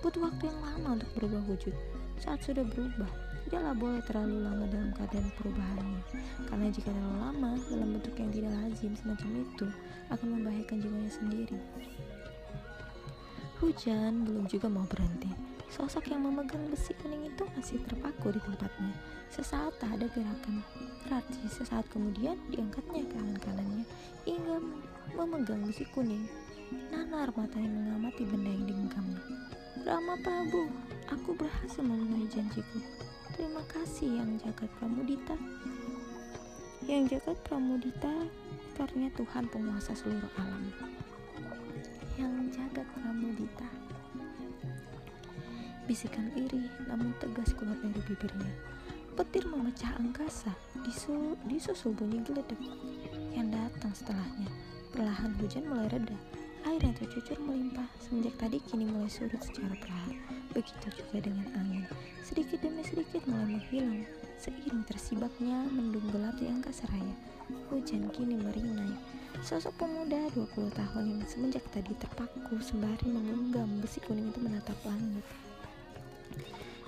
[0.00, 1.74] Butuh waktu yang lama untuk berubah wujud.
[2.22, 3.10] Saat sudah berubah
[3.44, 6.00] tidaklah boleh terlalu lama dalam keadaan perubahannya.
[6.46, 9.66] Karena jika terlalu lama dalam bentuk yang tidak lazim semacam itu
[10.14, 11.58] akan membahayakan jiwanya sendiri.
[13.58, 15.41] Hujan belum juga mau berhenti.
[15.72, 18.92] Sosok yang memegang besi kuning itu masih terpaku di tempatnya.
[19.32, 20.60] Sesaat tak ada gerakan.
[21.08, 23.84] Berarti sesaat kemudian diangkatnya ke tangan kanannya
[24.28, 24.60] hingga
[25.16, 26.28] memegang besi kuning.
[26.92, 29.20] Nanar matanya mengamati benda yang digenggamnya.
[29.88, 30.68] Rama Prabu,
[31.08, 32.78] aku berhasil memenuhi janjiku.
[33.32, 35.40] Terima kasih yang jagat Pramudita.
[36.84, 38.12] Yang jagat Pramudita
[38.76, 40.68] karena Tuhan penguasa seluruh alam
[42.20, 43.81] yang jagat Pramudita.
[45.92, 48.48] Bisikan iri namun tegas keluar dari bibirnya.
[49.12, 50.48] Petir memecah angkasa,
[50.88, 52.56] disu disusul bunyi geledek
[53.36, 54.48] yang datang setelahnya.
[54.88, 56.16] Perlahan hujan mulai reda,
[56.64, 60.16] air yang tercucur melimpah semenjak tadi kini mulai surut secara perlahan.
[60.56, 61.84] Begitu juga dengan angin,
[62.24, 64.08] sedikit demi sedikit mulai menghilang,
[64.40, 67.16] seiring tersibaknya mendung gelap di angkasa raya.
[67.68, 68.96] Hujan kini merinai,
[69.44, 75.20] Sosok pemuda 20 tahun yang semenjak tadi terpaku sembari menggenggam besi kuning itu menatap langit.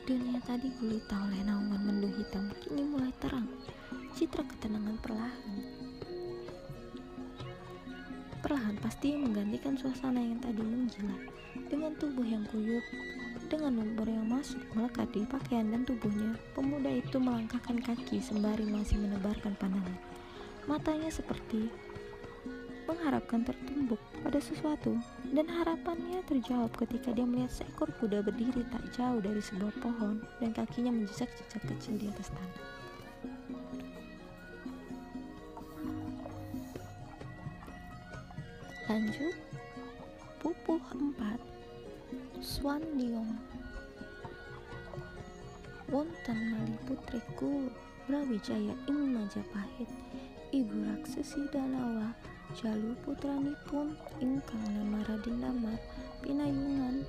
[0.05, 3.48] Dunia tadi gulita oleh naungan mendung hitam, kini mulai terang.
[4.12, 5.56] Citra ketenangan perlahan.
[8.44, 11.16] Perlahan pasti menggantikan suasana yang tadi menggila.
[11.72, 12.85] Dengan tubuh yang kuyup,
[13.48, 19.01] dengan lumpur yang masuk melekat di pakaian dan tubuhnya, pemuda itu melangkahkan kaki sembari masih
[19.01, 19.97] menebarkan pandangan.
[20.68, 21.72] Matanya seperti
[22.85, 24.97] mengharapkan tertumbuk pada sesuatu
[25.32, 30.52] dan harapannya terjawab ketika dia melihat seekor kuda berdiri tak jauh dari sebuah pohon dan
[30.52, 32.62] kakinya menjejak-jejak kecil di atas tanah.
[38.85, 39.36] Lanjut,
[40.44, 41.40] pupuh 4
[42.44, 43.32] Swan Diong
[45.89, 47.73] Wonten mali putriku
[48.05, 49.89] Brawijaya ing Majapahit
[50.52, 52.12] Ibu raksesi Dalawa
[52.55, 55.74] Jalu putranipun ingkang nama Raden Damar
[56.22, 57.02] pinayungan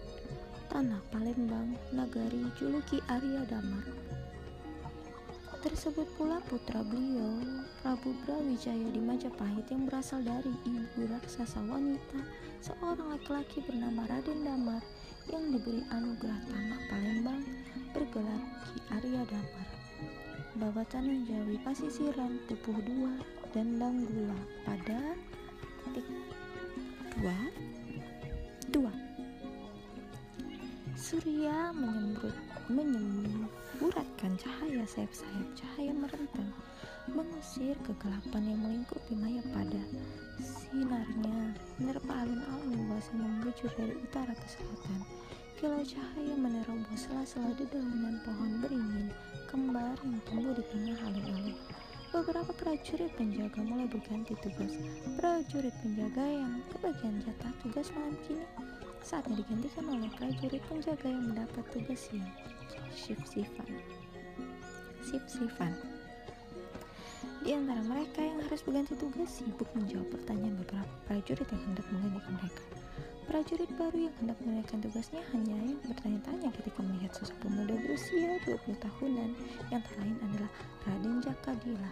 [0.74, 3.86] tanah Palembang nagari juluki Arya Damar.
[5.62, 7.46] Tersebut pula putra beliau
[7.78, 12.26] Prabu Brawijaya di Majapahit yang berasal dari ibu raksasa wanita
[12.66, 14.82] seorang laki-laki bernama Raden Damar
[15.30, 17.46] yang diberi anugerah tanah Palembang
[17.94, 19.68] bergelar Ki Arya Damar.
[20.58, 25.16] Babatan Jawi Pasisiran Pupuh II dan Danggula pada
[25.96, 26.08] titik
[27.16, 27.38] dua.
[28.68, 28.92] Dua.
[31.00, 32.36] Surya menyembrut
[32.68, 36.52] menyemburatkan cahaya sayap-sayap cahaya merentang
[37.08, 39.80] mengusir kegelapan yang melingkupi Maya pada
[40.44, 41.56] sinarnya.
[41.80, 45.00] Menerpa alun-alun bahasa membujur dari utara ke selatan.
[45.56, 49.08] Kilau cahaya menerobos sela-sela dedaunan pohon beringin
[49.48, 51.56] kembar yang tumbuh di tengah alun-alun
[52.16, 54.72] beberapa prajurit penjaga mulai berganti tugas.
[55.20, 58.48] Prajurit penjaga yang kebagian jatah tugas malam kini
[59.04, 62.32] saatnya digantikan oleh prajurit penjaga yang mendapat tugas siang.
[62.96, 63.68] Shift-shiftan.
[65.04, 65.76] Shift-shiftan.
[67.44, 72.34] Di antara mereka yang harus berganti tugas sibuk menjawab pertanyaan beberapa prajurit yang hendak menggantikan
[72.40, 72.64] mereka.
[73.26, 78.78] Prajurit baru yang hendak menunaikan tugasnya hanya yang bertanya-tanya ketika melihat sosok pemuda berusia 20
[78.78, 79.30] tahunan
[79.74, 80.52] yang tak lain adalah
[80.86, 81.92] Raden Jakadila.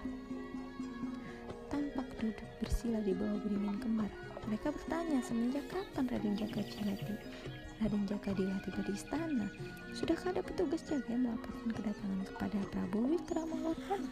[1.74, 4.12] Tampak duduk bersila di bawah beringin kembar.
[4.46, 6.94] Mereka bertanya semenjak kapan Raden Jakadila
[7.82, 9.48] Raden Jakadila tiba di istana.
[9.98, 14.10] Sudahkah ada petugas jaga yang melaporkan kedatangan kepada Prabu Wikramawardhana?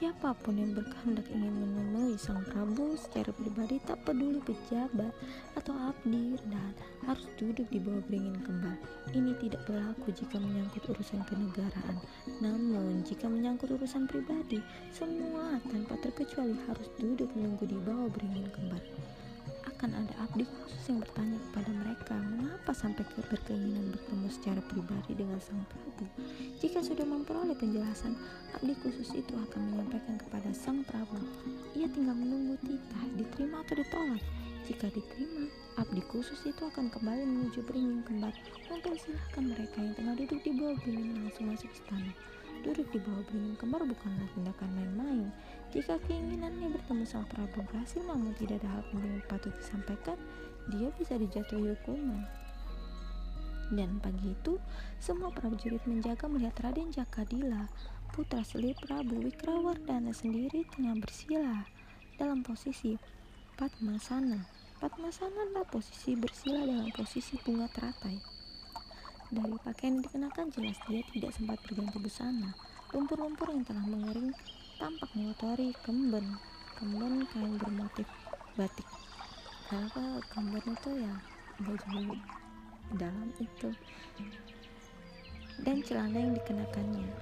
[0.00, 5.12] Siapa pun yang berkehendak ingin menemui sang Prabu secara pribadi tak peduli pejabat
[5.60, 6.72] atau abdi dan
[7.04, 8.80] harus duduk di bawah beringin kembar.
[9.12, 12.00] Ini tidak berlaku jika menyangkut urusan kenegaraan.
[12.40, 18.80] Namun jika menyangkut urusan pribadi, semua tanpa terkecuali harus duduk menunggu di bawah beringin kembar.
[19.80, 25.16] Akan ada abdi khusus yang bertanya kepada mereka, mengapa sampai ke berkeinginan bertemu secara pribadi
[25.16, 26.04] dengan sang Prabu.
[26.60, 28.12] Jika sudah memperoleh penjelasan,
[28.52, 31.16] abdi khusus itu akan menyampaikan kepada sang Prabu.
[31.72, 34.20] Ia tinggal menunggu titah, diterima atau ditolak.
[34.68, 35.48] Jika diterima,
[35.80, 38.36] abdi khusus itu akan kembali menuju beringin kembar,
[38.68, 42.12] mempersilahkan mereka yang tengah duduk di bawah beringin langsung masuk istana.
[42.68, 45.32] Duduk di bawah beringin kembar bukanlah tindakan main-main.
[45.70, 50.18] Jika keinginannya bertemu sang Prabu berhasil namun tidak ada hal penting yang patut disampaikan,
[50.66, 52.26] dia bisa dijatuhi hukuman.
[53.70, 54.58] Dan pagi itu,
[54.98, 57.70] semua prajurit menjaga melihat Raden Jakadila,
[58.10, 61.62] putra selir Prabu Wikrawardana sendiri tengah bersila
[62.18, 62.98] dalam posisi
[63.54, 64.42] Padmasana.
[64.82, 68.18] Padmasana adalah posisi bersila dalam posisi bunga teratai.
[69.30, 72.50] Dari pakaian yang dikenakan jelas dia tidak sempat berganti busana.
[72.90, 74.34] Lumpur-lumpur yang telah mengering
[74.80, 76.40] tampak mengotori kemben.
[76.80, 78.08] Kemben kain bermotif
[78.56, 78.88] batik.
[79.68, 81.14] Kenapa gambar itu ya
[81.60, 82.16] baju
[82.96, 83.68] dalam itu?
[85.60, 87.12] Dan celana yang dikenakannya.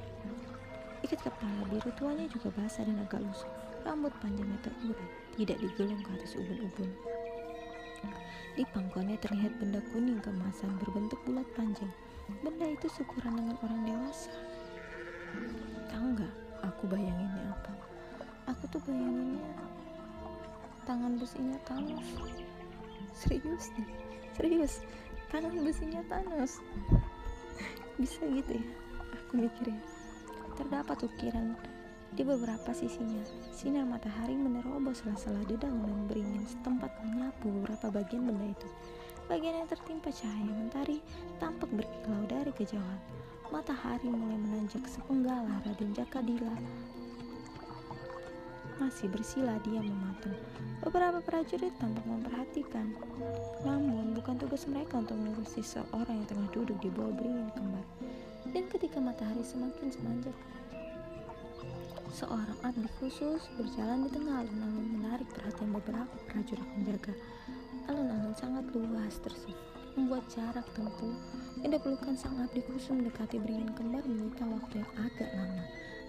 [1.03, 3.51] Ikat kepala biru tuanya juga basah dan agak lusuh.
[3.83, 6.91] Rambut panjangnya terurai tidak digulung ke atas ubun-ubun.
[8.55, 11.91] Di pangkuannya terlihat benda kuning kemasan berbentuk bulat panjang.
[12.47, 14.31] Benda itu syukuran dengan orang dewasa.
[15.91, 17.73] Tangga aku bayanginnya apa?
[18.55, 19.53] Aku tuh bayanginnya
[20.89, 22.09] tangan besinya Thanos.
[23.13, 23.89] Serius nih?
[24.33, 24.75] Serius?
[25.29, 26.65] Tangan besinya Thanos?
[28.01, 28.67] Bisa gitu ya?
[29.13, 29.81] Aku mikir ya.
[30.57, 31.53] Terdapat ukiran
[32.17, 33.21] di beberapa sisinya.
[33.53, 38.69] Sinar matahari menerobos sela-sela dedaunan beringin setempat menyapu beberapa bagian benda itu.
[39.29, 41.05] Bagian yang tertimpa cahaya mentari
[41.37, 42.97] tampak berkilau dari kejauhan
[43.49, 46.53] matahari mulai menanjak sepenggala Raden Jakadila
[48.79, 50.31] masih bersila dia memantau.
[50.87, 52.95] Beberapa prajurit tampak memperhatikan.
[53.67, 57.83] Namun, bukan tugas mereka untuk mengurusi seorang yang tengah duduk di bawah beringin kembar.
[58.55, 60.37] Dan ketika matahari semakin semanjak,
[62.15, 67.15] seorang abdi khusus berjalan di tengah alun-alun menarik perhatian beberapa prajurit penjaga.
[67.91, 71.11] Alun-alun sangat luas tersebut membuat jarak tempuh
[71.59, 75.65] yang diperlukan sang abdi khusus mendekati beringin kembar menyita waktu yang agak lama.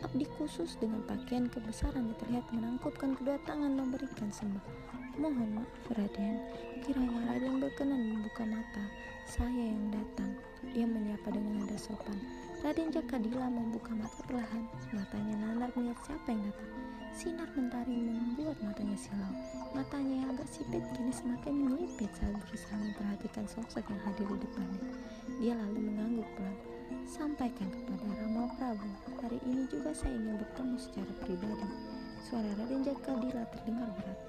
[0.06, 4.62] Abdi khusus dengan pakaian kebesaran terlihat menangkupkan kedua tangan memberikan sembah.
[5.18, 6.38] Mohon maaf Raden,
[6.86, 8.86] kiranya Raden berkenan membuka mata.
[9.26, 10.32] Saya yang datang.
[10.72, 12.16] Ia menyapa dengan nada sopan.
[12.62, 14.64] Raden Jakadila membuka mata perlahan.
[14.94, 16.72] Matanya nanar melihat siapa yang datang.
[17.20, 19.36] Sinar mentari membuat matanya silau.
[19.76, 24.84] Matanya yang agak sipit kini semakin menyipit saat berusaha memperhatikan sosok yang hadir di depannya.
[25.44, 26.56] Dia lalu mengangguk pelan.
[27.04, 28.88] Sampaikan kepada Rama Prabu,
[29.20, 31.68] hari ini juga saya ingin bertemu secara pribadi.
[32.24, 34.20] Suara Raden Jakadila terdengar berat.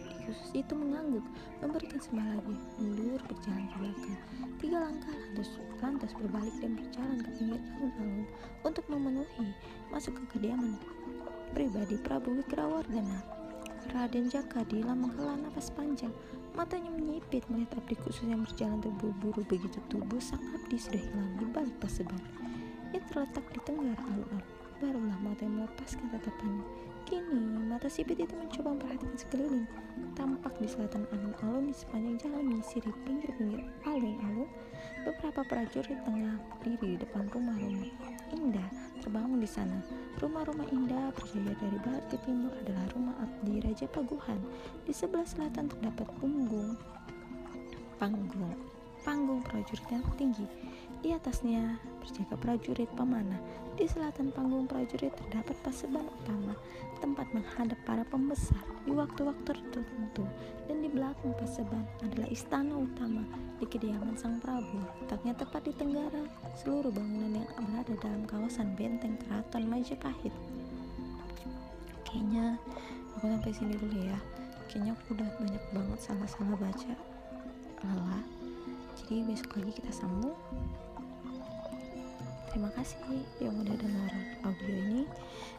[0.00, 1.28] Abdi khusus itu mengangguk,
[1.60, 4.20] memberikan sembah lagi, mundur berjalan ke belakang.
[4.64, 5.48] Tiga langkah lantas,
[5.84, 8.24] lantas berbalik dan berjalan ke pinggir alun-alun
[8.64, 9.52] untuk memenuhi
[9.92, 10.80] masuk ke kediaman
[11.54, 13.22] pribadi Prabu Wikrawardana.
[13.94, 16.10] Raden Jakadila menghela nafas panjang,
[16.54, 21.46] Matanya menyipit melihat abdi khusus yang berjalan terburu-buru begitu tubuh sang abdi sudah hilang di
[21.50, 22.22] balik paseban.
[22.94, 24.42] Ia terletak di tenggara alun-alun.
[24.78, 26.62] Barulah mata yang melepaskan tatapannya.
[27.10, 29.66] Kini, mata sipit itu mencoba memperhatikan sekeliling.
[30.14, 34.46] Tampak di selatan alun-alun di sepanjang jalan menyisiri pinggir-pinggir alun-alun,
[35.04, 37.88] beberapa prajurit tengah berdiri di depan rumah-rumah
[38.32, 38.68] indah
[39.04, 39.78] terbangun di sana.
[40.18, 44.40] Rumah-rumah indah berjaya dari barat ke timur adalah rumah Abdi Raja Paguhan.
[44.88, 46.74] Di sebelah selatan terdapat punggung
[48.00, 48.56] panggung
[49.04, 50.48] panggung prajurit yang tinggi.
[51.04, 53.38] Di atasnya berjaga prajurit pemanah.
[53.76, 56.56] Di selatan panggung prajurit terdapat paseban utama,
[57.00, 60.24] tempat menghadap para pembesar di waktu-waktu tertentu.
[60.68, 63.22] Dan di belakang paseban adalah istana utama
[63.58, 64.80] di kediaman sang Prabu.
[65.02, 66.24] Letaknya tepat di tenggara
[66.58, 70.34] seluruh bangunan yang berada dalam kawasan benteng keraton Majapahit.
[72.06, 72.56] Kayaknya
[73.18, 74.18] aku sampai sini dulu ya.
[74.70, 76.94] Kayaknya aku udah banyak banget salah-salah baca.
[77.84, 78.24] Lelah
[79.04, 80.32] jadi besok lagi kita sambung
[82.48, 82.96] terima kasih
[83.42, 84.10] yang udah dengar
[84.46, 85.02] audio ini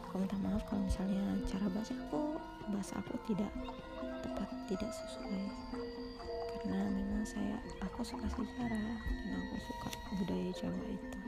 [0.06, 2.38] aku minta maaf kalau misalnya cara baca aku
[2.70, 3.50] bahasa aku tidak
[4.22, 5.42] tepat tidak sesuai.
[6.54, 9.88] Karena memang saya aku suka sejarah dan aku suka
[10.22, 11.25] budaya Jawa itu